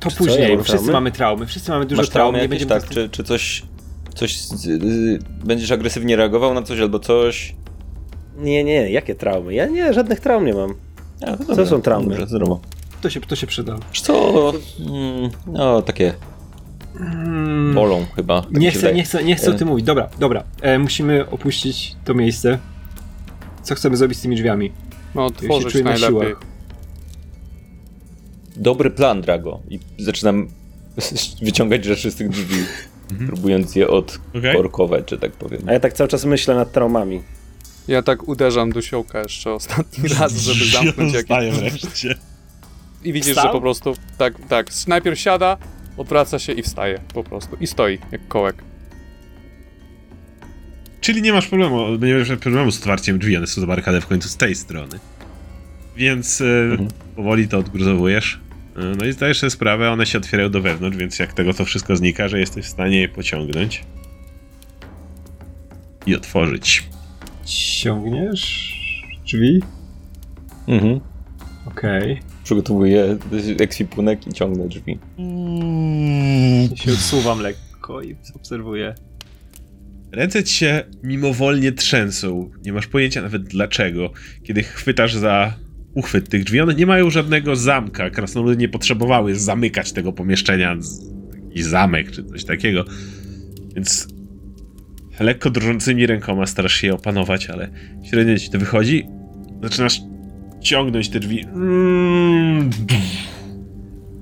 To 0.00 0.10
Czy 0.10 0.16
co, 0.16 0.24
później, 0.24 0.56
bo 0.56 0.62
wszyscy 0.62 0.78
traumy? 0.78 0.92
mamy 0.92 1.12
traumy, 1.12 1.46
wszyscy 1.46 1.70
mamy 1.70 1.86
dużo 1.86 2.02
Masz 2.02 2.08
traum, 2.10 2.22
traumy 2.34 2.38
nie 2.38 2.42
jakieś, 2.54 2.66
będziemy... 2.66 2.80
tak? 2.80 2.90
Czy, 2.90 3.08
czy 3.08 3.24
coś, 3.24 3.62
coś 4.14 4.40
z, 4.40 4.66
y, 4.66 5.18
będziesz 5.44 5.70
agresywnie 5.70 6.16
reagował 6.16 6.54
na 6.54 6.62
coś 6.62 6.80
albo 6.80 6.98
coś? 6.98 7.54
Nie, 8.38 8.64
nie, 8.64 8.90
jakie 8.90 9.14
traumy? 9.14 9.54
Ja 9.54 9.66
nie, 9.66 9.92
żadnych 9.92 10.20
traum 10.20 10.44
nie 10.46 10.54
mam. 10.54 10.74
A, 11.22 11.26
to 11.30 11.36
Co 11.36 11.44
dobra, 11.44 11.66
są 11.66 11.82
traumy? 11.82 12.08
Dobrze, 12.08 12.26
zdrowo. 12.26 12.60
To 13.06 13.10
się, 13.10 13.20
to 13.20 13.36
się 13.36 13.46
przyda. 13.46 13.78
Co? 14.02 14.52
Mm, 14.80 15.30
no, 15.46 15.82
takie 15.82 16.14
Mm, 17.00 17.74
bolą 17.74 18.06
chyba. 18.16 18.42
tak 18.42 18.52
nie, 18.52 18.70
chcę, 18.70 18.94
nie, 18.94 19.04
chcę, 19.04 19.24
nie 19.24 19.36
chcę 19.36 19.50
o 19.50 19.54
E. 19.54 19.58
tym 19.58 19.68
mówić. 19.68 19.86
Dobra, 19.86 20.08
dobra. 20.18 20.44
E, 20.60 20.78
musimy 20.78 21.30
opuścić 21.30 21.96
to 22.04 22.14
miejsce. 22.14 22.58
Co 23.62 23.74
chcemy 23.74 23.96
zrobić 23.96 24.18
z 24.18 24.20
tymi 24.22 24.36
drzwiami? 24.36 24.72
No, 25.14 25.22
Ja 25.22 25.28
się 25.28 25.34
otworzyć 25.54 25.74
na 25.74 25.90
najlepiej. 25.90 26.08
siłach. 26.08 26.40
Dobry 28.56 28.90
plan, 28.90 29.20
Drago. 29.20 29.60
I 29.70 29.80
zaczynam 29.98 30.48
wyciągać 31.42 31.84
rzeczy 31.84 32.10
z 32.10 32.14
tych 32.14 32.28
drzwi, 32.28 32.64
próbując 33.26 33.76
je 33.76 33.88
odkorkować, 33.88 35.10
że 35.10 35.18
tak 35.18 35.32
powiem. 35.32 35.62
A 35.66 35.72
ja 35.72 35.80
tak 35.80 35.92
cały 35.92 36.08
czas 36.08 36.24
myślę 36.24 36.54
nad 36.54 36.72
traumami. 36.72 37.22
Ja 37.88 38.02
tak 38.02 38.28
uderzam 38.28 38.72
do 38.72 38.82
siołka 38.82 39.18
jeszcze 39.22 39.52
ostatni 39.52 40.08
raz, 40.20 40.32
żeby 40.36 40.64
zamknąć 40.70 41.14
jakiś... 41.14 41.58
wreszcie. 41.60 42.14
I 43.06 43.12
widzisz, 43.12 43.36
Wstał? 43.36 43.46
że 43.46 43.52
po 43.52 43.60
prostu 43.60 43.96
tak, 44.18 44.34
tak, 44.48 44.66
najpierw 44.86 45.18
siada, 45.18 45.56
odwraca 45.96 46.38
się 46.38 46.52
i 46.52 46.62
wstaje 46.62 46.98
po 47.14 47.24
prostu. 47.24 47.56
I 47.60 47.66
stoi, 47.66 47.98
jak 48.12 48.28
kołek. 48.28 48.56
Czyli 51.00 51.22
nie 51.22 51.32
masz 51.32 51.46
problemu, 51.46 51.96
nie 51.96 52.14
masz 52.14 52.28
problemu 52.28 52.70
z 52.70 52.78
otwarciem 52.78 53.18
drzwi, 53.18 53.36
one 53.36 53.46
są 53.46 53.60
zabarykade 53.60 54.00
w 54.00 54.06
końcu 54.06 54.28
z 54.28 54.36
tej 54.36 54.54
strony. 54.54 54.98
Więc 55.96 56.40
e, 56.40 56.44
powoli 57.16 57.48
to 57.48 57.58
odgruzowujesz. 57.58 58.40
E, 58.76 58.80
no 58.98 59.06
i 59.06 59.12
zdajesz 59.12 59.38
sobie 59.38 59.50
sprawę, 59.50 59.90
one 59.90 60.06
się 60.06 60.18
otwierają 60.18 60.50
do 60.50 60.60
wewnątrz, 60.60 60.96
więc 60.96 61.18
jak 61.18 61.32
tego 61.32 61.54
to 61.54 61.64
wszystko 61.64 61.96
znika, 61.96 62.28
że 62.28 62.40
jesteś 62.40 62.64
w 62.64 62.68
stanie 62.68 63.00
je 63.00 63.08
pociągnąć. 63.08 63.84
I 66.06 66.16
otworzyć. 66.16 66.88
Ciągniesz 67.44 68.74
drzwi? 69.26 69.62
Mhm. 70.68 71.00
Okej. 71.66 72.20
Przygotowuję 72.46 73.18
ekwipunek 73.60 74.26
i 74.26 74.32
ciągnę 74.32 74.68
drzwi. 74.68 74.98
Ja 76.70 76.76
się 76.76 76.92
odsuwam 76.92 77.40
lekko 77.40 78.02
i 78.02 78.16
obserwuję. 78.34 78.94
Ręce 80.12 80.44
ci 80.44 80.54
się 80.54 80.84
mimowolnie 81.02 81.72
trzęsą. 81.72 82.50
Nie 82.64 82.72
masz 82.72 82.86
pojęcia 82.86 83.22
nawet 83.22 83.42
dlaczego. 83.42 84.10
Kiedy 84.42 84.62
chwytasz 84.62 85.14
za 85.14 85.54
uchwyt 85.94 86.28
tych 86.28 86.44
drzwi, 86.44 86.60
one 86.60 86.74
nie 86.74 86.86
mają 86.86 87.10
żadnego 87.10 87.56
zamka. 87.56 88.10
Krasnoludy 88.10 88.56
nie 88.56 88.68
potrzebowały 88.68 89.34
zamykać 89.34 89.92
tego 89.92 90.12
pomieszczenia. 90.12 90.76
Jakiś 91.48 91.64
zamek 91.64 92.10
czy 92.10 92.24
coś 92.24 92.44
takiego. 92.44 92.84
Więc 93.74 94.08
lekko 95.20 95.50
drżącymi 95.50 96.06
rękoma 96.06 96.46
starasz 96.46 96.74
się 96.74 96.86
je 96.86 96.94
opanować, 96.94 97.50
ale 97.50 97.70
średnio 98.10 98.38
ci 98.38 98.50
to 98.50 98.58
wychodzi. 98.58 99.06
Zaczynasz 99.62 100.00
ciągnąć 100.66 101.08
te 101.08 101.20
drzwi. 101.20 101.44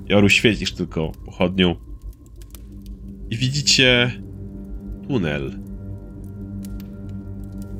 Joru, 0.07 0.29
świecisz 0.29 0.73
tylko 0.73 1.11
pochodnią. 1.25 1.75
I 3.29 3.37
widzicie 3.37 4.11
tunel. 5.07 5.59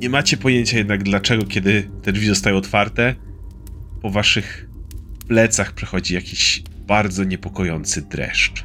Nie 0.00 0.10
macie 0.10 0.36
pojęcia 0.36 0.78
jednak 0.78 1.02
dlaczego, 1.02 1.44
kiedy 1.44 1.90
te 2.02 2.12
drzwi 2.12 2.26
zostają 2.26 2.56
otwarte, 2.56 3.14
po 4.02 4.10
waszych 4.10 4.68
plecach 5.28 5.72
przechodzi 5.72 6.14
jakiś 6.14 6.62
bardzo 6.86 7.24
niepokojący 7.24 8.02
dreszcz. 8.02 8.64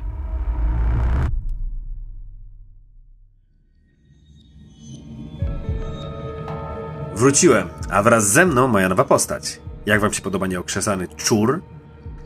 Wróciłem, 7.15 7.67
a 7.89 8.03
wraz 8.03 8.31
ze 8.31 8.45
mną 8.45 8.67
moja 8.67 8.89
nowa 8.89 9.03
postać. 9.03 9.61
Jak 9.85 10.01
wam 10.01 10.13
się 10.13 10.21
podoba 10.21 10.47
nieokrzesany 10.47 11.07
czur? 11.07 11.61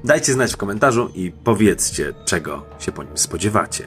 Dajcie 0.04 0.34
znać 0.34 0.54
w 0.54 0.58
komentarzu 0.58 1.12
i 1.16 1.32
powiedzcie, 1.44 2.14
czego 2.26 2.66
się 2.80 2.92
po 2.92 3.04
nim 3.04 3.18
spodziewacie. 3.18 3.84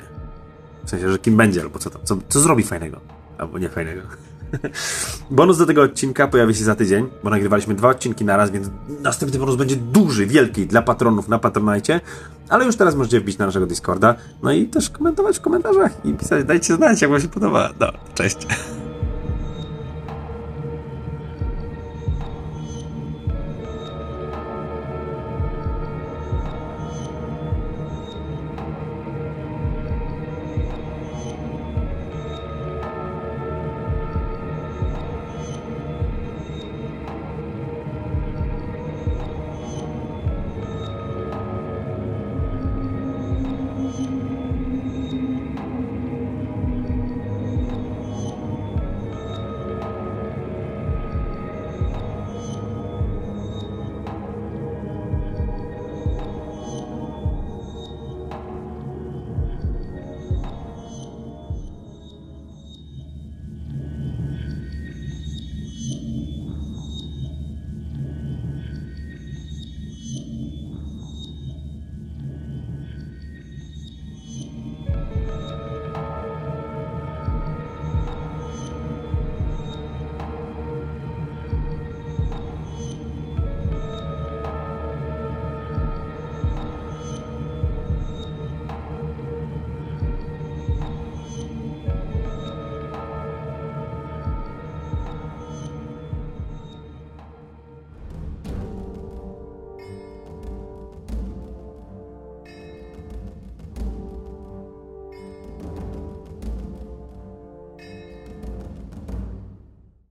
W 0.84 0.90
sensie, 0.90 1.12
że 1.12 1.18
kim 1.18 1.36
będzie, 1.36 1.60
albo 1.60 1.78
co 1.78 1.90
tam, 1.90 2.02
co, 2.04 2.18
co 2.28 2.40
zrobi 2.40 2.62
fajnego, 2.62 3.00
albo 3.38 3.58
nie 3.58 3.68
fajnego. 3.68 4.02
bonus 5.30 5.58
do 5.58 5.66
tego 5.66 5.82
odcinka 5.82 6.28
pojawi 6.28 6.54
się 6.54 6.64
za 6.64 6.74
tydzień, 6.74 7.08
bo 7.24 7.30
nagrywaliśmy 7.30 7.74
dwa 7.74 7.88
odcinki 7.88 8.24
na 8.24 8.36
raz, 8.36 8.50
więc 8.50 8.70
następny 9.00 9.38
bonus 9.38 9.56
będzie 9.56 9.76
duży, 9.76 10.26
wielki 10.26 10.66
dla 10.66 10.82
patronów 10.82 11.28
na 11.28 11.38
Patronite, 11.38 12.00
ale 12.48 12.64
już 12.64 12.76
teraz 12.76 12.94
możecie 12.94 13.20
wbić 13.20 13.38
na 13.38 13.46
naszego 13.46 13.66
Discorda, 13.66 14.14
no 14.42 14.52
i 14.52 14.66
też 14.66 14.90
komentować 14.90 15.38
w 15.38 15.40
komentarzach 15.40 15.92
i 16.04 16.12
pisać, 16.12 16.44
dajcie 16.44 16.74
znać, 16.74 17.02
jak 17.02 17.10
wam 17.10 17.20
się 17.20 17.28
podoba. 17.28 17.70
No, 17.80 17.92
cześć. 18.14 18.46